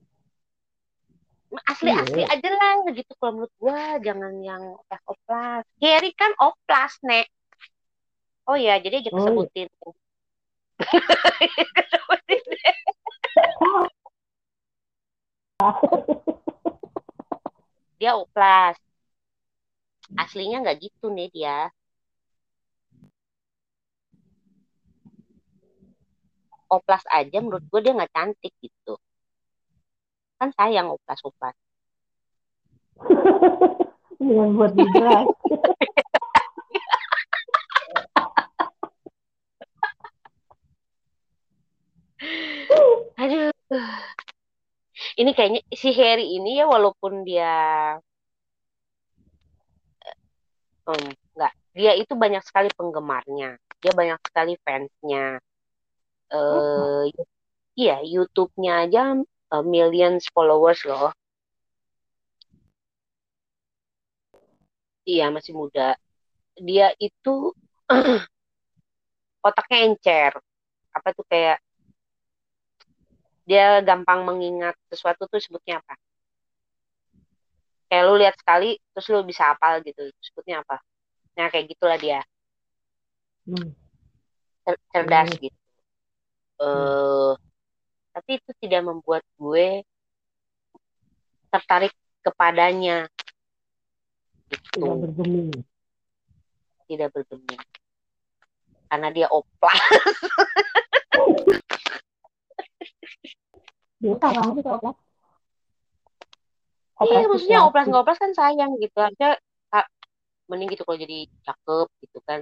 Asli-asli 1.67 2.23
Iya. 2.23 2.31
aja 2.31 2.49
lah 2.55 2.87
gitu 2.95 3.11
kalau 3.19 3.43
menurut 3.43 3.55
gue, 3.59 3.81
jangan 4.07 4.35
yang 4.39 4.63
oplas-oplas. 4.87 5.67
Harry 5.83 6.15
kan 6.15 6.31
oplas, 6.39 6.95
Nek. 7.03 7.27
Oh 8.47 8.55
ya, 8.55 8.79
jadi 8.79 9.03
aja 9.03 9.11
Oh, 9.11 9.19
iya. 9.19 9.19
kesebutin. 9.19 9.67
Kesebutin. 9.67 10.10
dia 18.01 18.17
oplas. 18.17 18.81
Aslinya 20.17 20.65
nggak 20.65 20.81
gitu 20.81 21.13
nih 21.13 21.29
dia. 21.31 21.69
Oplas 26.71 27.03
aja 27.11 27.43
menurut 27.43 27.67
gue 27.67 27.81
dia 27.85 27.93
nggak 27.93 28.15
cantik 28.15 28.55
gitu. 28.63 28.97
Kan 30.41 30.49
sayang 30.57 30.89
oplas-oplas. 30.97 31.53
Dengan 34.17 34.49
buat 34.57 34.73
dijelas. 34.73 35.29
Aduh. 43.19 43.51
Ini 45.21 45.31
kayaknya 45.37 45.61
si 45.81 45.89
Harry 45.99 46.27
ini 46.37 46.59
ya 46.59 46.65
walaupun 46.73 47.13
dia 47.29 47.53
em, 50.91 51.03
nggak 51.37 51.53
dia 51.79 51.93
itu 52.03 52.13
banyak 52.23 52.43
sekali 52.49 52.69
penggemarnya. 52.79 53.51
Dia 53.81 53.93
banyak 53.97 54.19
sekali 54.27 54.53
fansnya. 54.65 55.41
Eh 56.39 57.05
iya, 57.81 57.97
YouTube-nya 58.13 58.73
aja 58.85 59.03
eh, 59.55 59.65
millions 59.75 60.25
followers 60.35 60.81
loh. 60.91 61.11
Iya, 65.11 65.25
masih 65.37 65.53
muda. 65.61 65.83
Dia 66.69 66.87
itu 67.07 67.31
otaknya 69.49 69.79
encer. 69.89 70.33
Apa 70.97 71.09
tuh 71.17 71.25
kayak 71.31 71.59
dia 73.51 73.83
gampang 73.83 74.23
mengingat 74.23 74.79
sesuatu 74.87 75.27
tuh 75.27 75.43
sebutnya 75.43 75.83
apa? 75.83 75.99
Kayak 77.91 78.05
lu 78.07 78.15
lihat 78.23 78.39
sekali 78.39 78.79
terus 78.95 79.11
lu 79.11 79.27
bisa 79.27 79.51
hafal 79.51 79.83
gitu. 79.83 80.07
Sebutnya 80.23 80.63
apa? 80.63 80.79
Nah, 81.35 81.51
kayak 81.51 81.75
gitulah 81.75 81.99
dia. 81.99 82.23
Hmm. 83.51 83.75
Cer- 84.63 84.85
cerdas 84.95 85.35
Hmm. 85.35 85.43
gitu. 85.43 85.59
Eh, 86.61 87.33
tapi 88.15 88.31
itu 88.39 88.51
tidak 88.63 88.83
membuat 88.87 89.27
gue 89.35 89.83
tertarik 91.51 91.91
kepadanya 92.23 93.11
Tidak 94.71 94.79
gitu, 94.79 94.87
bergeming. 94.87 95.51
tidak 96.87 97.09
bergeming. 97.11 97.63
Karena 98.87 99.09
dia 99.11 99.27
oplas. 99.27 99.83
Sekarang 104.01 104.57
sih 104.57 104.65
kok. 104.65 104.97
Iya, 107.01 107.25
maksudnya 107.29 107.61
oplas 107.65 107.85
nggak 107.89 108.03
oplas 108.05 108.19
kan 108.21 108.33
sayang 108.37 108.77
gitu. 108.81 108.97
Harusnya 108.97 109.41
ah, 109.73 109.87
mending 110.49 110.69
gitu 110.73 110.85
kalau 110.85 111.01
jadi 111.01 111.29
cakep 111.45 111.89
gitu 112.05 112.19
kan. 112.25 112.41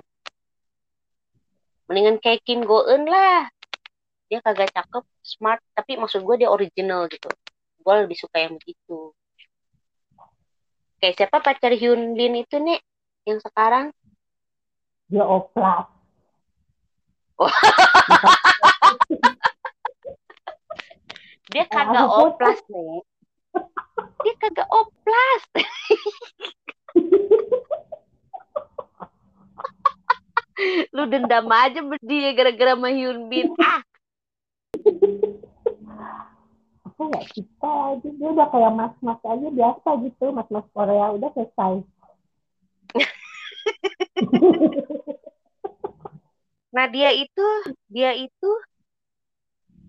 Mendingan 1.90 2.18
kayak 2.18 2.42
Kim 2.42 2.66
Go 2.66 2.86
Eun 2.86 3.06
lah. 3.06 3.50
Dia 4.28 4.44
kagak 4.44 4.68
cakep, 4.76 5.04
smart, 5.24 5.62
tapi 5.72 5.96
maksud 5.96 6.20
gue 6.20 6.44
dia 6.44 6.52
original 6.52 7.08
gitu. 7.08 7.32
Gue 7.80 7.94
lebih 8.04 8.18
suka 8.18 8.44
yang 8.44 8.60
begitu. 8.60 9.16
Kayak 11.00 11.14
siapa 11.16 11.40
pacar 11.40 11.72
Hyun 11.72 12.12
Bin 12.12 12.36
itu 12.36 12.60
nih 12.60 12.76
yang 13.24 13.40
sekarang? 13.40 13.88
Dia 15.08 15.24
oplas. 15.24 15.88
Dia 21.52 21.64
kagak 21.64 22.08
oplas 22.12 22.60
nih. 22.68 23.00
Dia 24.24 24.34
kagak 24.36 24.68
oplas. 24.68 25.42
Lu 30.92 31.06
dendam 31.06 31.46
aja 31.54 31.78
sama 31.80 31.94
dia 32.02 32.34
gara-gara 32.34 32.74
sama 32.74 32.90
Hyun 32.90 33.30
Bin. 33.30 33.54
Ah, 33.62 33.78
Aku 36.90 37.00
nggak 37.08 37.24
suka 37.32 37.72
aja. 37.94 38.08
Dia 38.10 38.28
udah 38.34 38.48
kayak 38.50 38.72
mas-mas 38.74 39.20
aja 39.22 39.48
biasa 39.54 39.88
gitu. 40.04 40.24
Mas-mas 40.34 40.66
Korea 40.74 41.14
udah 41.14 41.30
selesai. 41.32 41.74
Nah 46.68 46.84
dia 46.92 47.16
itu, 47.16 47.48
dia 47.88 48.12
itu, 48.12 48.50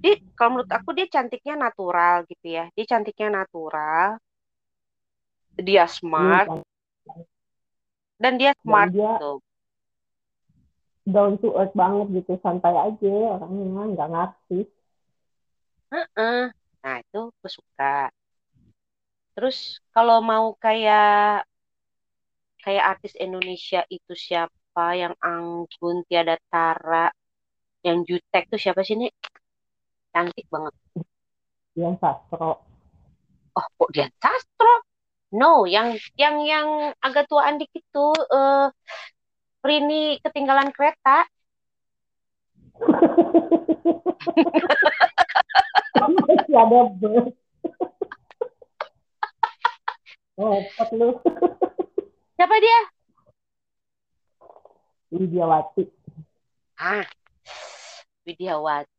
dia 0.03 0.15
kalau 0.37 0.49
menurut 0.53 0.71
aku 0.77 0.89
dia 0.97 1.07
cantiknya 1.15 1.55
natural 1.65 2.15
gitu 2.31 2.45
ya. 2.57 2.63
Dia 2.75 2.85
cantiknya 2.91 3.27
natural, 3.43 4.07
dia 5.67 5.85
smart 5.97 6.47
dan 8.21 8.33
dia 8.39 8.51
smart 8.63 8.89
dia- 8.95 9.19
gitu. 9.19 9.31
Down 11.09 11.41
to 11.41 11.47
earth 11.59 11.73
banget 11.81 12.07
gitu. 12.21 12.31
Santai 12.43 12.75
aja 12.87 13.13
orangnya. 13.35 13.81
Nggak 13.93 14.09
ngerti. 14.13 14.59
Heeh. 15.91 16.39
Nah 16.83 16.95
itu 17.03 17.19
gue 17.39 17.51
suka. 17.57 17.85
Terus 19.33 19.57
kalau 19.93 20.17
mau 20.29 20.45
kayak 20.63 21.47
kayak 22.63 22.85
artis 22.91 23.13
Indonesia 23.25 23.81
itu 23.97 24.13
siapa 24.25 24.85
yang 25.01 25.13
anggun 25.23 25.97
tiada 26.07 26.35
tara, 26.51 27.07
yang 27.87 27.97
jutek 28.07 28.43
tuh 28.51 28.59
siapa 28.63 28.81
sih 28.87 28.95
nih? 29.01 29.11
Cantik 30.09 30.45
banget. 30.49 30.73
Dia 31.77 31.93
sastro. 32.01 32.65
Oh, 33.53 33.65
kok 33.77 33.89
dia 33.93 34.09
sastro? 34.17 34.73
No, 35.29 35.69
yang 35.69 35.93
yang 36.17 36.41
yang 36.41 36.97
agak 37.05 37.29
tuaan 37.29 37.61
dikit 37.61 37.85
tuh 37.93 38.17
eh 38.17 38.73
Rini 39.59 40.17
ketinggalan 40.23 40.71
kereta. 40.71 41.27
Masih 45.99 46.55
ada 46.55 46.79
bus. 46.95 47.35
Repot 50.39 50.89
lu. 50.95 51.09
Siapa 52.39 52.55
dia? 52.63 52.79
Widiawati. 55.11 55.83
Ah, 56.79 57.03
Widiawati. 58.23 58.98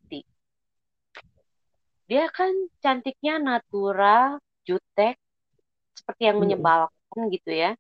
Dia 2.11 2.27
kan 2.35 2.51
cantiknya 2.83 3.39
natural, 3.39 4.43
jutek, 4.67 5.15
seperti 5.97 6.23
yang 6.29 6.39
Hmm. 6.39 6.43
menyebalkan 6.43 7.21
gitu 7.35 7.51
ya. 7.55 7.71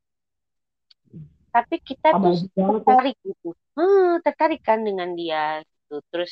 Tapi 1.50 1.76
kita 1.82 2.08
tuh 2.14 2.34
ya. 2.54 2.66
tertarik 2.70 3.16
gitu. 3.26 3.48
Hmm, 3.74 4.22
tertarik 4.22 4.60
kan 4.62 4.78
dengan 4.86 5.10
dia 5.18 5.66
gitu. 5.66 5.98
Terus 6.14 6.30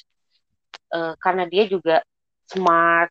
uh, 0.95 1.13
karena 1.19 1.45
dia 1.53 1.65
juga 1.69 1.97
smart 2.49 3.11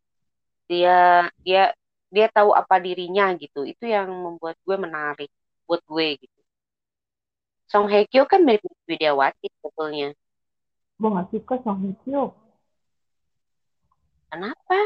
dia 0.68 1.28
dia 1.46 1.72
dia 2.12 2.28
tahu 2.32 2.52
apa 2.56 2.76
dirinya 2.82 3.32
gitu 3.38 3.64
itu 3.68 3.86
yang 3.88 4.10
membuat 4.12 4.56
gue 4.66 4.76
menarik 4.80 5.30
buat 5.68 5.82
gue 5.86 6.08
gitu 6.24 6.40
Song 7.72 7.88
Hye 7.92 8.08
Kyo 8.12 8.24
kan 8.32 8.42
mirip 8.48 8.72
Widiawati 8.90 9.48
sebetulnya 9.60 10.08
gue 11.00 11.10
gak 11.16 11.28
suka 11.34 11.54
Song 11.64 11.78
Hye 11.84 11.94
Kyo 12.06 12.24
kenapa? 14.32 14.80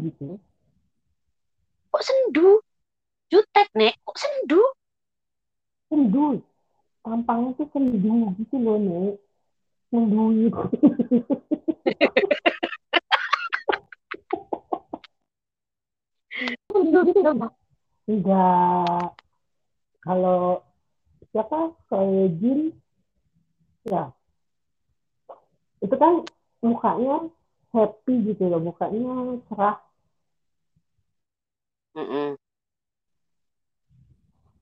Gitu. 0.00 0.40
Kok 1.90 2.02
sendu? 2.04 2.60
Jutek 3.32 3.68
nek. 3.76 3.94
Kok 4.04 4.16
sendu? 4.16 4.62
Sendu. 5.88 6.40
Tampangnya 7.00 7.56
tuh 7.56 7.68
sendu 7.72 8.32
gitu 8.40 8.56
loh 8.60 8.76
nek. 8.78 9.14
Sendu 9.90 10.24
gitu 17.08 17.20
enggak. 18.10 19.12
Kalau 20.00 20.64
siapa? 21.30 21.76
Saya 21.90 22.26
Jin? 22.40 22.72
Ya 23.84 24.12
itu 25.80 25.94
kan 25.96 26.24
mukanya 26.60 27.28
happy 27.72 28.14
gitu 28.32 28.48
loh 28.48 28.60
mukanya 28.60 29.40
cerah 29.48 29.76
mm 31.96 32.06
-mm. 32.06 32.28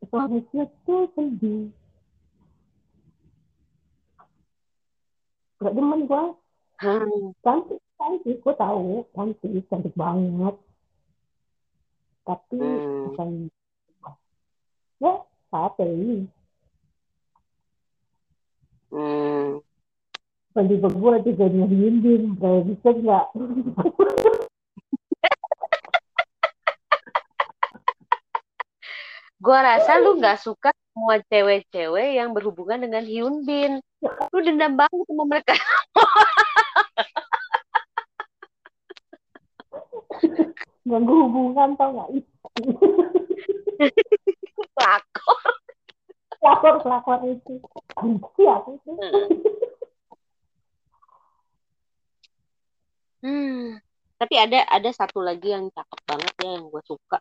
Tuh 0.09 1.05
sedih 1.13 1.69
gak 5.59 5.75
demen 5.75 6.07
gue 6.07 6.25
hmm. 6.87 7.35
cantik 7.43 7.83
cantik 7.99 8.37
gue 8.39 8.55
tahu 8.55 9.03
cantik 9.11 9.67
cantik 9.67 9.95
banget 9.99 10.55
tapi 12.23 12.63
hmm. 12.63 13.11
bukan 13.11 13.29
ya 15.03 15.15
sate 15.51 15.91
hmm. 18.95 19.59
Bagi 20.59 20.75
gue 20.75 21.15
juga 21.23 21.47
nyariin 21.55 22.35
gak 22.35 22.67
bisa 22.67 22.91
nggak 22.91 23.27
gue 29.39 29.59
rasa 29.63 30.03
lu 30.03 30.19
nggak 30.19 30.43
suka 30.43 30.75
semua 30.75 31.23
cewek-cewek 31.31 32.19
yang 32.19 32.35
berhubungan 32.35 32.83
dengan 32.83 33.07
Hyun 33.07 33.47
Bin 33.47 33.79
lu 34.35 34.39
dendam 34.43 34.75
banget 34.75 34.99
sama 35.07 35.25
mereka. 35.31 35.55
Ganggu 40.83 41.15
hubungan 41.23 41.79
tau 41.79 42.03
gak 42.03 42.11
pelakor. 44.75 45.39
Pelakor 46.43 46.75
pelakor 46.83 47.19
itu. 47.31 47.63
Benci 47.95 48.43
aku 48.43 48.75
itu 48.75 48.91
hmm. 53.23 53.79
tapi 54.19 54.35
ada 54.39 54.67
ada 54.69 54.91
satu 54.91 55.23
lagi 55.23 55.51
yang 55.55 55.71
cakep 55.71 56.01
banget 56.07 56.33
ya 56.43 56.51
yang 56.59 56.67
gue 56.71 56.83
suka. 56.87 57.19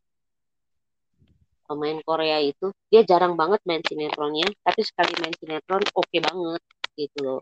Pemain 1.67 1.99
Korea 2.07 2.39
itu 2.39 2.71
dia 2.87 3.03
jarang 3.03 3.35
banget 3.35 3.59
main 3.67 3.83
sinetronnya 3.83 4.47
tapi 4.63 4.81
sekali 4.87 5.11
main 5.19 5.35
sinetron 5.35 5.83
oke 5.91 6.07
okay 6.07 6.19
banget 6.23 6.63
gitu 6.95 7.17
loh. 7.21 7.41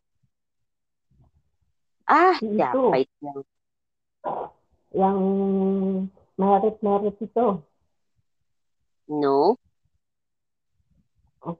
Ah 2.06 2.38
itu. 2.38 2.54
siapa 2.58 2.96
itu 3.02 3.14
yang 3.22 3.40
yang 4.94 5.18
merit 6.38 6.76
merit 6.82 7.16
itu? 7.22 7.48
No. 9.10 9.58
Oh, 11.46 11.58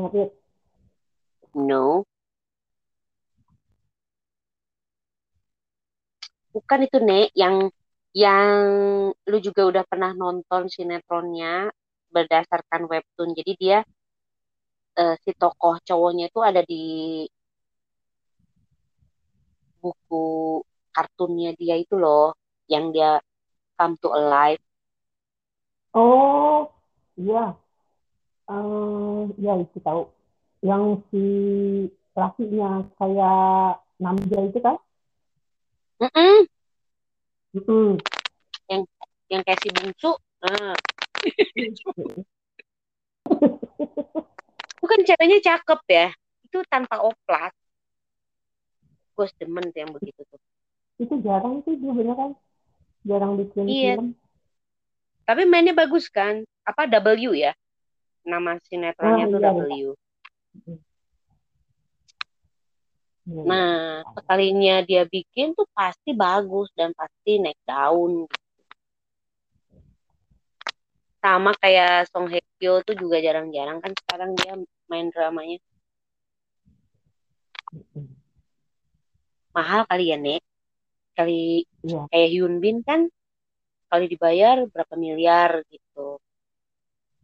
merit 0.00 0.32
no 1.56 2.04
bukan 6.56 6.88
itu 6.88 6.98
nek 7.04 7.28
yang 7.36 7.68
yang 8.16 8.48
lu 9.12 9.38
juga 9.44 9.68
udah 9.68 9.84
pernah 9.84 10.16
nonton 10.16 10.72
sinetronnya 10.72 11.68
berdasarkan 12.08 12.88
webtoon. 12.88 13.36
Jadi 13.36 13.52
dia 13.60 13.78
uh, 14.96 15.14
si 15.20 15.36
tokoh 15.36 15.76
cowoknya 15.84 16.32
itu 16.32 16.40
ada 16.40 16.64
di 16.64 16.84
buku 19.84 20.64
kartunnya 20.96 21.52
dia 21.60 21.76
itu 21.76 22.00
loh, 22.00 22.32
yang 22.72 22.88
dia 22.88 23.20
come 23.76 24.00
to 24.00 24.08
alive. 24.08 24.60
Oh, 25.92 26.72
iya. 27.20 27.52
Uh, 28.48 29.28
ya 29.36 29.60
itu 29.60 29.76
tahu. 29.84 30.08
Yang 30.64 31.04
si 31.12 31.24
lakinya 32.16 32.80
kayak 32.96 33.84
Namja 34.00 34.40
itu 34.48 34.58
kan? 34.64 34.80
Mm 35.96 36.12
-mm. 36.12 36.38
Mm 37.56 37.96
Yang 38.68 38.82
yang 39.32 39.42
kayak 39.42 39.60
si 39.64 39.68
bungsu. 39.72 40.12
Nah. 40.44 40.76
Bukan 44.80 45.00
ceweknya 45.02 45.38
cakep 45.40 45.80
ya. 45.88 46.08
Itu 46.44 46.60
tanpa 46.68 47.00
oplas. 47.00 47.52
Gue 49.16 49.26
demen 49.40 49.72
tuh 49.72 49.80
yang 49.80 49.92
begitu 49.96 50.20
tuh. 50.28 50.40
Itu 51.00 51.16
jarang 51.24 51.64
sih 51.64 51.80
dia 51.80 51.92
beneran. 51.96 52.36
Jarang 53.08 53.40
bikin 53.40 53.64
iya. 53.66 53.96
film. 53.96 54.12
Tapi 55.24 55.42
mainnya 55.48 55.72
bagus 55.72 56.12
kan? 56.12 56.44
Apa 56.62 56.86
W 56.86 57.34
ya? 57.34 57.56
Nama 58.26 58.58
sinetronnya 58.68 59.26
oh, 59.26 59.30
tuh 59.32 59.40
iya, 59.40 59.50
W. 59.50 59.60
Iya. 59.72 59.92
Nah, 63.26 64.06
sekalinya 64.14 64.86
dia 64.86 65.02
bikin 65.02 65.50
tuh 65.58 65.66
pasti 65.74 66.14
bagus 66.14 66.70
dan 66.78 66.94
pasti 66.94 67.42
naik 67.42 67.58
daun. 67.66 68.30
Sama 71.18 71.50
kayak 71.58 72.06
Song 72.14 72.30
Hye 72.30 72.38
Kyo 72.62 72.86
tuh 72.86 72.94
juga 72.94 73.18
jarang-jarang 73.18 73.82
kan 73.82 73.92
sekarang 73.98 74.30
dia 74.38 74.54
main 74.86 75.10
dramanya. 75.10 75.58
Mahal 79.50 79.82
kali 79.90 80.14
ya, 80.14 80.16
Nek? 80.22 80.42
Kali 81.18 81.66
ya. 81.82 82.06
kayak 82.14 82.28
Hyun 82.30 82.62
Bin 82.62 82.86
kan 82.86 83.10
kali 83.90 84.06
dibayar 84.06 84.62
berapa 84.70 84.94
miliar 84.94 85.66
gitu. 85.66 86.22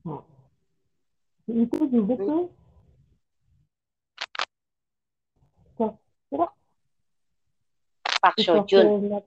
Nah, 0.03 0.27
itu 1.47 1.79
juga 1.87 2.15
hmm. 2.19 2.27
tuh 2.27 2.43
kira 6.33 6.49
Pak 8.25 8.35
Seo 8.41 8.65
Jun. 8.65 9.21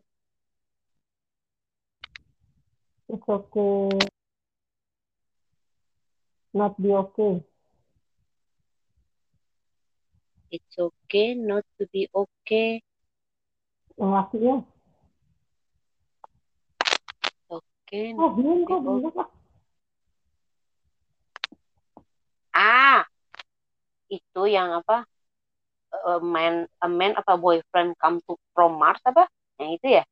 It's 3.05 3.29
okay. 3.29 3.89
Not 6.55 6.73
be 6.81 6.89
okay. 6.89 7.45
It's 10.49 10.75
okay 10.79 11.35
not 11.35 11.61
to 11.77 11.85
be 11.93 12.09
okay. 12.09 12.81
Yang 13.99 14.11
laki 14.15 14.37
ya. 14.41 14.55
Oke. 17.51 17.67
Okay, 17.85 18.17
oh, 18.17 18.31
belum 18.33 18.65
kok, 18.65 18.79
belum 18.81 19.13
kok. 19.13 19.29
Ah, 22.55 23.03
itu 24.07 24.41
yang 24.47 24.79
apa? 24.79 25.03
A 26.03 26.19
man 26.19 26.67
a 26.83 26.87
man 26.91 27.15
apa 27.15 27.39
boyfriend 27.39 27.95
come 28.01 28.19
to 28.27 28.35
from 28.51 28.75
Mars 28.75 28.99
apa? 29.07 29.27
Yang 29.61 29.71
itu 29.79 29.87
ya? 30.01 30.03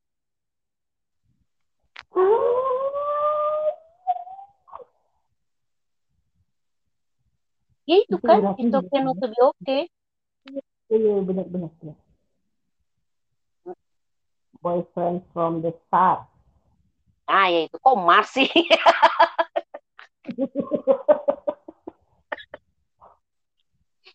Ya 7.84 8.00
itu, 8.00 8.16
kan 8.24 8.56
itu 8.56 8.78
not 9.04 9.20
to 9.20 9.28
be 9.28 9.40
okay. 9.44 9.82
Iya 10.88 11.20
benar 11.28 11.46
benar. 11.52 11.72
Boyfriend 14.64 15.20
from 15.36 15.60
the 15.60 15.76
star. 15.88 16.24
Ah 17.28 17.52
ya 17.52 17.68
itu 17.68 17.76
kok 17.76 17.98
Mars 18.00 18.32
sih 18.32 18.48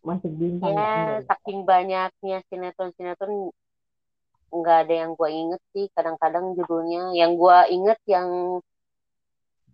masuk 0.08 0.32
bintang 0.32 0.72
ya 0.72 1.20
saking 1.28 1.68
banyaknya 1.68 2.40
sinetron 2.48 2.90
sinetron 2.96 3.52
nggak 4.48 4.88
ada 4.88 4.94
yang 5.04 5.12
gue 5.12 5.28
inget 5.28 5.60
sih. 5.76 5.86
Kadang-kadang 5.92 6.56
judulnya 6.56 7.12
yang 7.12 7.36
gue 7.36 7.58
inget 7.72 8.00
yang 8.08 8.60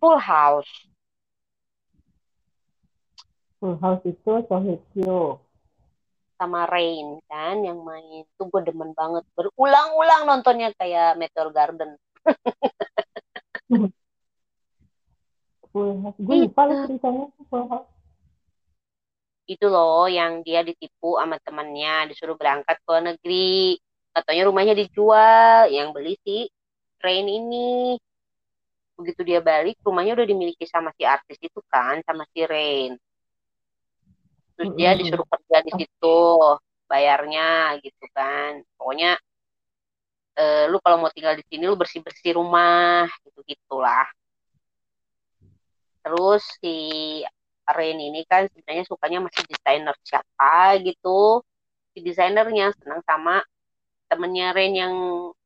Full 0.03 0.19
House. 0.19 0.71
Full 3.63 3.79
House 3.79 4.03
itu 4.03 4.31
Sohekyo 4.51 5.39
sama 6.35 6.67
Rain 6.67 7.23
kan 7.31 7.63
yang 7.63 7.79
main. 7.79 8.27
Tuh 8.35 8.51
gue 8.51 8.61
demen 8.67 8.91
banget. 8.91 9.23
Berulang-ulang 9.39 10.27
nontonnya 10.27 10.75
kayak 10.75 11.15
Meteor 11.15 11.49
Garden. 11.55 11.95
Full 15.71 15.91
House. 16.03 16.19
Gue 16.19 16.35
lupa 16.43 16.67
lah 16.67 16.83
ceritanya 16.83 17.31
Full 17.47 17.65
House. 17.71 17.94
Itu 19.45 19.65
loh 19.69 20.09
yang 20.09 20.41
dia 20.41 20.65
ditipu 20.65 21.21
sama 21.21 21.37
temannya 21.41 22.09
disuruh 22.09 22.35
berangkat 22.37 22.77
ke 22.81 22.95
negeri. 23.01 23.77
Katanya 24.15 24.43
rumahnya 24.49 24.73
dijual 24.73 25.69
yang 25.69 25.91
beli 25.93 26.17
si 26.25 26.49
Rain 27.03 27.27
ini. 27.27 27.99
Begitu 28.95 29.21
dia 29.27 29.39
balik 29.43 29.77
rumahnya 29.83 30.15
udah 30.17 30.27
dimiliki 30.27 30.65
sama 30.65 30.89
si 30.95 31.03
artis 31.03 31.37
itu 31.41 31.59
kan 31.69 32.01
sama 32.07 32.23
si 32.31 32.41
Rain. 32.47 32.97
Terus 34.55 34.71
dia 34.79 34.95
disuruh 34.95 35.27
kerja 35.27 35.57
di 35.67 35.71
situ 35.83 36.19
bayarnya 36.87 37.75
gitu 37.83 38.05
kan. 38.15 38.63
Pokoknya 38.79 39.19
eh, 40.35 40.65
lu 40.71 40.77
kalau 40.83 40.97
mau 41.01 41.11
tinggal 41.11 41.35
di 41.39 41.43
sini 41.47 41.63
lu 41.67 41.75
bersih 41.79 42.03
bersih 42.03 42.35
rumah 42.39 43.07
gitu 43.23 43.39
gitulah 43.47 44.07
terus 46.05 46.43
si 46.61 46.75
Rain 47.73 47.97
ini 47.97 48.21
kan 48.29 48.45
sebenarnya 48.53 48.85
sukanya 48.85 49.19
masih 49.25 49.41
desainer 49.49 49.95
siapa 50.05 50.77
gitu. 50.85 51.41
Si 51.95 52.03
desainernya 52.03 52.75
senang 52.77 53.01
sama 53.07 53.41
temennya 54.05 54.53
Rain 54.53 54.73
yang 54.77 54.93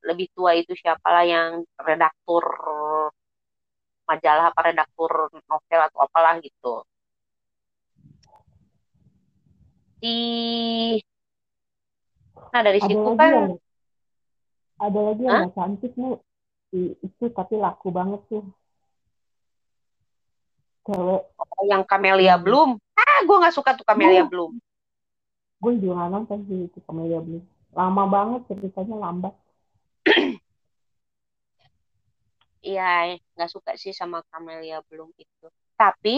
lebih 0.04 0.28
tua 0.36 0.52
itu 0.58 0.76
siapalah 0.76 1.24
yang 1.24 1.64
redaktur 1.80 2.44
majalah 4.04 4.50
apa 4.50 4.60
redaktur 4.74 5.30
novel 5.46 5.80
atau 5.86 5.98
apalah 6.02 6.36
gitu. 6.42 6.82
Si 10.02 10.14
nah 12.50 12.66
dari 12.66 12.82
Ada 12.82 12.90
situ 12.90 12.98
lagi 12.98 13.18
kan 13.20 13.32
yang 13.32 13.52
ada 14.80 15.00
lagi 15.06 15.22
yang 15.22 15.38
Hah? 15.46 15.54
cantik 15.54 15.92
nih 15.94 16.14
itu 17.04 17.24
tapi 17.30 17.54
laku 17.60 17.94
banget 17.94 18.20
tuh 18.26 18.42
cewek 20.86 21.22
oh, 21.40 21.62
yang 21.70 21.82
Camellia 21.90 22.36
Hmm. 22.44 22.44
Bloom 22.44 22.70
ah 23.00 23.18
gue 23.26 23.36
nggak 23.40 23.54
suka 23.56 23.70
tuh 23.78 23.86
Camellia 23.88 24.22
Oh. 24.22 24.30
Bloom 24.30 24.52
gue 25.62 25.72
juga 25.82 26.04
nonton 26.12 26.38
sih 26.48 26.58
itu 26.68 26.78
Camellia 26.86 27.20
Bloom 27.26 27.44
lama 27.78 28.02
banget 28.14 28.40
ceritanya 28.48 28.96
lambat 29.04 29.34
Iya, 32.68 32.82
nggak 33.34 33.50
suka 33.54 33.70
sih 33.82 33.92
sama 34.00 34.18
Camellia 34.30 34.78
Bloom 34.88 35.10
itu. 35.24 35.46
Tapi 35.80 36.16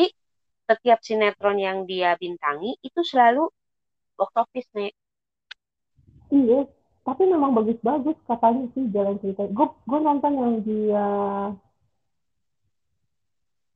setiap 0.68 0.98
sinetron 1.06 1.58
yang 1.66 1.78
dia 1.90 2.10
bintangi 2.22 2.70
itu 2.86 3.00
selalu 3.10 3.42
box 4.18 4.30
office 4.42 4.70
nih. 4.78 4.92
iya 6.36 6.58
tapi 7.06 7.22
memang 7.26 7.50
bagus-bagus 7.58 8.16
katanya 8.30 8.64
sih 8.74 8.84
jalan 8.94 9.16
cerita 9.22 9.42
gue 9.56 9.66
gue 9.90 9.98
nonton 10.06 10.32
yang 10.42 10.54
dia 10.66 11.04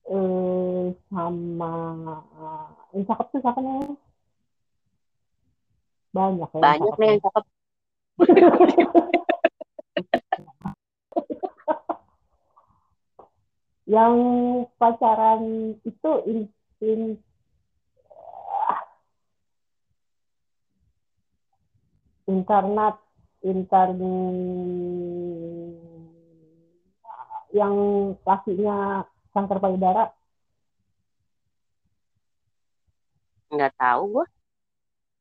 eh 0.07 0.84
sama 1.11 1.74
eh, 2.38 2.66
yang 2.94 3.04
cakep 3.11 3.26
tuh 3.34 3.40
siapa 3.42 3.59
namanya 3.59 3.96
banyak 6.14 6.48
ya 6.48 6.61
Banyak 6.62 6.94
nih 6.96 7.07
ya. 7.07 7.12
yang 7.12 7.20
cakep. 7.20 7.44
yang 13.86 14.14
pacaran 14.82 15.42
itu 15.86 16.11
in, 16.26 16.38
in 16.82 17.00
internet 22.26 22.98
intern 23.46 24.00
yang 27.54 27.76
lakinya 28.26 29.07
kanker 29.37 29.59
payudara 29.64 30.03
Nggak 33.53 33.72
tahu 33.80 34.03
gue. 34.14 34.26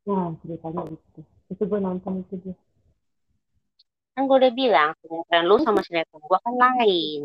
nah 0.06 0.30
ceritanya 0.42 0.82
itu 0.96 1.20
itu 1.52 1.64
gue 1.70 1.80
nonton 1.82 2.14
itu 2.22 2.34
dia 2.44 2.56
Kan 4.16 4.24
gue 4.32 4.38
udah 4.42 4.54
bilang 4.62 4.90
sinetron 5.04 5.44
lu 5.50 5.56
sama 5.66 5.82
sinetron 5.84 6.24
gue 6.24 6.40
kan 6.46 6.54
lain. 6.56 7.22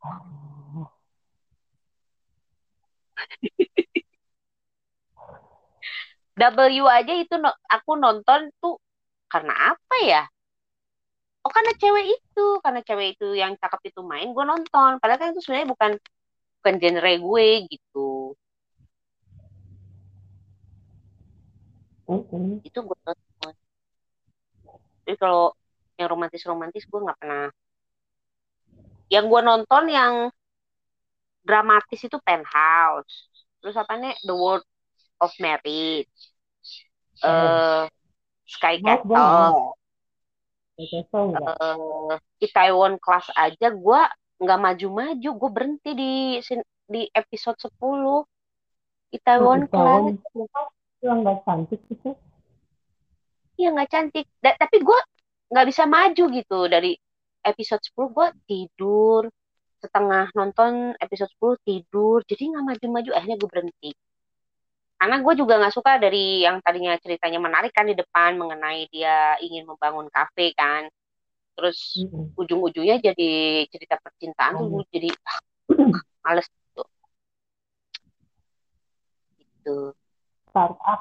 W 6.40 6.86
aja 6.88 7.12
itu 7.22 7.34
no- 7.36 7.58
aku 7.68 8.00
nonton 8.00 8.48
tuh 8.64 8.80
karena 9.28 9.52
apa 9.76 9.96
ya? 10.08 10.22
Oh 11.50 11.52
karena 11.58 11.72
cewek 11.82 12.06
itu, 12.14 12.46
karena 12.62 12.80
cewek 12.86 13.18
itu 13.18 13.34
yang 13.34 13.58
cakep 13.58 13.90
itu 13.90 14.00
main, 14.06 14.30
gue 14.30 14.44
nonton. 14.46 15.02
Padahal 15.02 15.18
kan 15.18 15.34
itu 15.34 15.42
sebenarnya 15.42 15.74
bukan 15.74 15.92
bukan 16.62 16.74
genre 16.78 17.12
gue 17.18 17.48
gitu. 17.66 18.38
Mm-mm. 22.06 22.62
Itu 22.62 22.78
gue 22.86 22.98
nonton. 23.02 23.52
Jadi 25.02 25.16
kalau 25.18 25.50
yang 25.98 26.06
romantis-romantis 26.06 26.86
gue 26.86 27.00
nggak 27.02 27.18
pernah. 27.18 27.50
Yang 29.10 29.24
gue 29.26 29.40
nonton 29.42 29.84
yang 29.90 30.14
dramatis 31.42 31.98
itu 31.98 32.14
Penthouse. 32.22 33.26
Terus 33.58 33.74
apa 33.74 33.98
nih 33.98 34.14
The 34.22 34.34
World 34.38 34.62
of 35.18 35.34
Marriage. 35.42 36.14
eh 37.26 37.90
Sky 38.46 38.78
House 38.86 39.02
gue 39.02 39.18
nggak 39.18 39.34
Castle. 39.34 39.79
Eh 40.80 42.16
Itaewon 42.40 42.96
Class 42.96 43.28
aja 43.36 43.68
gue 43.68 44.00
nggak 44.40 44.60
maju-maju. 44.60 45.30
Gue 45.36 45.50
berhenti 45.52 45.90
di 45.92 46.12
sin- 46.40 46.64
di 46.88 47.04
episode 47.12 47.60
10. 47.60 48.24
Itaewon 49.10 49.68
Itaewon. 49.68 50.16
Class. 50.24 50.72
yang 51.00 51.24
nggak 51.24 51.40
cantik 51.48 51.80
itu 51.88 52.12
Iya 53.56 53.72
nggak 53.72 53.88
cantik. 53.88 54.26
Da- 54.40 54.56
tapi 54.56 54.80
gue 54.80 55.00
nggak 55.48 55.66
bisa 55.68 55.82
maju 55.84 56.24
gitu 56.30 56.58
dari 56.68 56.92
episode 57.42 57.80
10 57.80 58.12
gue 58.12 58.26
tidur 58.44 59.28
setengah 59.80 60.28
nonton 60.36 60.92
episode 61.00 61.32
10 61.40 61.56
tidur 61.64 62.20
jadi 62.28 62.52
nggak 62.52 62.64
maju-maju 62.68 63.10
akhirnya 63.16 63.40
gue 63.40 63.48
berhenti 63.48 63.90
karena 65.00 65.16
gue 65.24 65.32
juga 65.32 65.56
nggak 65.56 65.72
suka 65.72 65.96
dari 65.96 66.44
yang 66.44 66.60
tadinya 66.60 66.92
ceritanya 67.00 67.40
menarik 67.40 67.72
kan 67.72 67.88
di 67.88 67.96
depan 67.96 68.36
mengenai 68.36 68.84
dia 68.92 69.32
ingin 69.40 69.64
membangun 69.64 70.12
kafe 70.12 70.52
kan. 70.52 70.92
Terus 71.56 72.04
Mm-mm. 72.04 72.36
ujung-ujungnya 72.36 73.00
jadi 73.00 73.64
cerita 73.72 73.96
percintaan 73.96 74.60
tuh 74.60 74.68
Males. 74.68 74.76
gue 74.76 74.84
jadi 74.92 75.08
ah, 75.24 75.40
males 76.20 76.46
gitu. 76.52 76.82
Gitu. 79.40 79.76
Startup. 80.52 81.00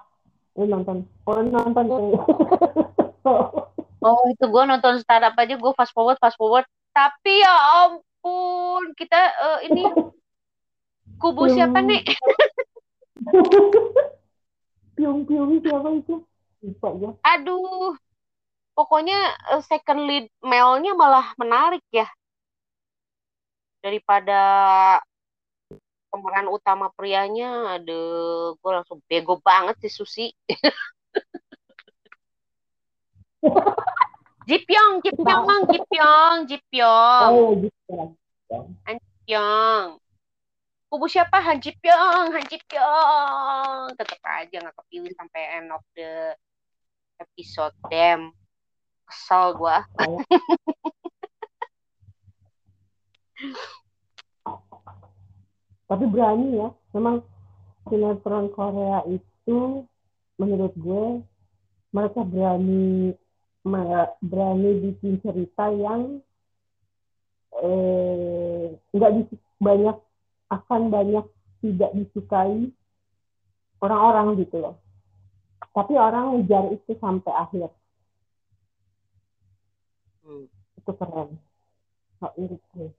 Lu 0.56 0.64
nonton 0.64 1.04
oh 1.28 1.44
nonton 1.44 1.86
Oh 4.00 4.24
itu 4.32 4.46
gue 4.48 4.64
nonton 4.64 4.96
startup 5.04 5.36
aja 5.36 5.60
gue 5.60 5.72
fast 5.76 5.92
forward 5.92 6.16
fast 6.24 6.40
forward. 6.40 6.64
Tapi 6.96 7.44
ya 7.44 7.56
ampun 7.84 8.96
kita 8.96 9.20
eh, 9.20 9.60
ini 9.68 9.84
kubu 11.20 11.52
siapa 11.52 11.84
nih 11.84 12.00
piung 14.96 15.24
piung 15.28 15.60
siapa 15.64 15.90
itu? 15.96 16.24
Lupa 16.60 16.92
ya 17.00 17.16
aduh 17.24 17.96
pokoknya 18.76 19.20
eh, 19.56 19.64
second 19.64 20.04
lead 20.08 20.28
Melnya 20.44 20.92
malah 20.96 21.32
menarik 21.40 21.84
ya. 21.92 22.08
Daripada 23.80 24.40
pemeran 26.12 26.52
utama 26.52 26.92
prianya 26.92 27.80
aduh 27.80 28.60
gue 28.60 28.72
langsung 28.72 29.00
bego 29.08 29.40
banget 29.40 29.80
sih 29.88 29.92
Susi. 29.92 30.28
Jipyong 34.50 35.00
Jipyong 35.06 35.64
Jipyong 35.70 36.38
Jipyong. 36.50 37.32
Oh 37.32 37.54
ya 37.56 37.64
gitu 37.64 37.80
ya 37.96 39.00
Pyong. 39.30 40.02
Kubu 40.90 41.06
siapa? 41.06 41.38
Han 41.38 41.62
Ji 41.62 41.78
Pyong, 41.78 42.34
Han 42.34 42.46
Ji 42.50 42.58
Pyong. 42.66 43.94
Tetep 43.94 44.20
aja 44.26 44.58
nggak 44.58 44.74
kepilih 44.74 45.14
sampai 45.14 45.62
end 45.62 45.70
of 45.70 45.86
the 45.94 46.34
episode. 47.22 47.78
Damn. 47.94 48.34
Kesel 49.06 49.54
gua. 49.54 49.86
Kayak- 49.98 50.26
tapi 55.90 56.06
berani 56.06 56.54
ya 56.62 56.70
memang 56.94 57.26
sinetron 57.90 58.54
Korea 58.54 59.02
itu 59.10 59.82
menurut 60.38 60.74
gue 60.78 61.26
mereka 61.90 62.22
berani 62.22 63.18
berani 64.22 64.70
bikin 64.86 65.18
cerita 65.26 65.74
yang 65.74 66.22
eh, 67.58 68.78
nggak 68.94 69.12
banyak 69.58 69.98
akan 70.56 70.82
banyak 70.94 71.26
tidak 71.62 71.92
disukai 71.98 72.72
orang-orang 73.86 74.28
gitu 74.42 74.56
loh 74.64 74.76
tapi 75.76 75.94
orang 76.08 76.26
ngejar 76.36 76.64
itu 76.76 76.92
sampai 77.04 77.34
akhir 77.44 77.70
Hmm. 80.24 80.46
itu 80.80 80.92
keren 81.00 81.30
irit 82.42 82.64
gue 82.74 82.90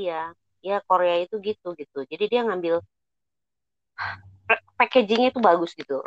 Iya, 0.00 0.20
ya 0.68 0.76
Korea 0.88 1.16
itu 1.24 1.34
gitu 1.48 1.68
gitu. 1.80 1.98
Jadi 2.10 2.24
dia 2.32 2.40
ngambil 2.46 2.74
pa- 4.48 4.62
packagingnya 4.78 5.28
itu 5.32 5.40
bagus 5.48 5.70
gitu. 5.80 5.98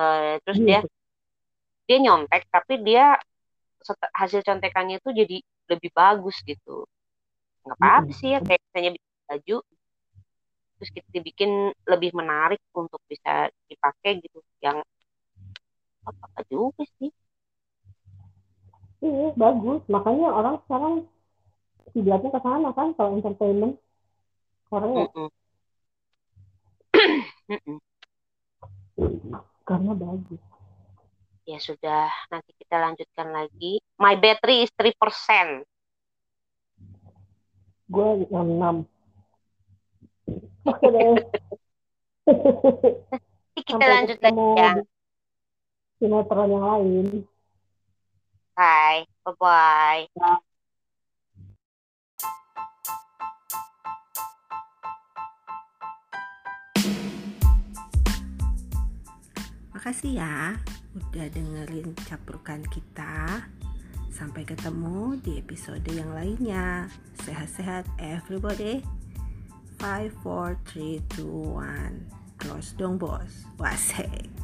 Eh, 0.00 0.40
terus 0.44 0.60
dia 0.66 0.78
Iya. 0.78 0.88
dia 1.86 1.98
nyontek 2.04 2.42
tapi 2.54 2.74
dia 2.86 3.04
hasil 4.20 4.40
contekannya 4.46 4.96
itu 5.02 5.10
jadi 5.20 5.36
lebih 5.70 5.90
bagus 5.94 6.36
gitu. 6.46 6.86
Nggak 7.66 7.78
apa-apa 7.78 8.10
Mm-mm. 8.10 8.14
sih 8.18 8.28
ya 8.34 8.40
kayak 8.46 8.60
misalnya 8.70 8.92
baju 9.26 9.58
terus 10.76 10.90
kita 10.98 11.08
dibikin 11.14 11.70
lebih 11.86 12.10
menarik 12.10 12.58
untuk 12.74 12.98
bisa 13.06 13.46
dipakai 13.70 14.18
gitu 14.18 14.42
yang 14.58 14.82
apa 16.02 16.22
apa 16.26 16.42
juga 16.50 16.82
sih. 16.98 17.14
Iya 18.98 19.30
bagus. 19.38 19.86
Makanya 19.86 20.34
orang 20.34 20.58
sekarang 20.66 21.06
tidaknya 21.94 22.34
ke 22.34 22.40
sana 22.42 22.74
kan 22.74 22.98
kalau 22.98 23.14
entertainment. 23.14 23.78
Orang 24.74 24.90
ya. 24.98 25.06
karena 29.70 29.92
bagus. 29.94 30.42
Ya 31.46 31.62
sudah 31.62 32.10
nanti 32.26 32.50
kita 32.58 32.82
lanjutkan 32.82 33.30
lagi. 33.30 33.78
My 34.02 34.18
battery 34.18 34.66
is 34.66 34.72
3% 34.74 35.62
gue 37.92 38.08
yang 38.32 38.88
kita 43.58 43.72
Sampai 43.72 43.88
lanjut 43.88 44.18
lagi 44.22 44.44
ya. 44.56 44.72
sinetron 45.98 46.48
yang 46.50 46.64
lain. 46.66 47.06
Bye. 48.52 49.08
Bye-bye. 49.22 50.10
Makasih 59.72 60.14
ya 60.22 60.58
udah 60.94 61.26
dengerin 61.32 61.96
caprukan 62.06 62.62
kita. 62.70 63.46
Sampai 64.12 64.46
ketemu 64.46 65.18
di 65.24 65.40
episode 65.42 65.82
yang 65.90 66.12
lainnya. 66.14 66.86
Sehat-sehat 67.24 67.88
everybody. 67.98 69.01
5 69.82 70.12
4 70.22 70.58
3 70.64 71.02
2 71.08 71.26
1. 71.26 72.06
Close 72.38 72.70
dong 72.78 72.98
bos. 72.98 73.42
Wasek. 73.58 74.41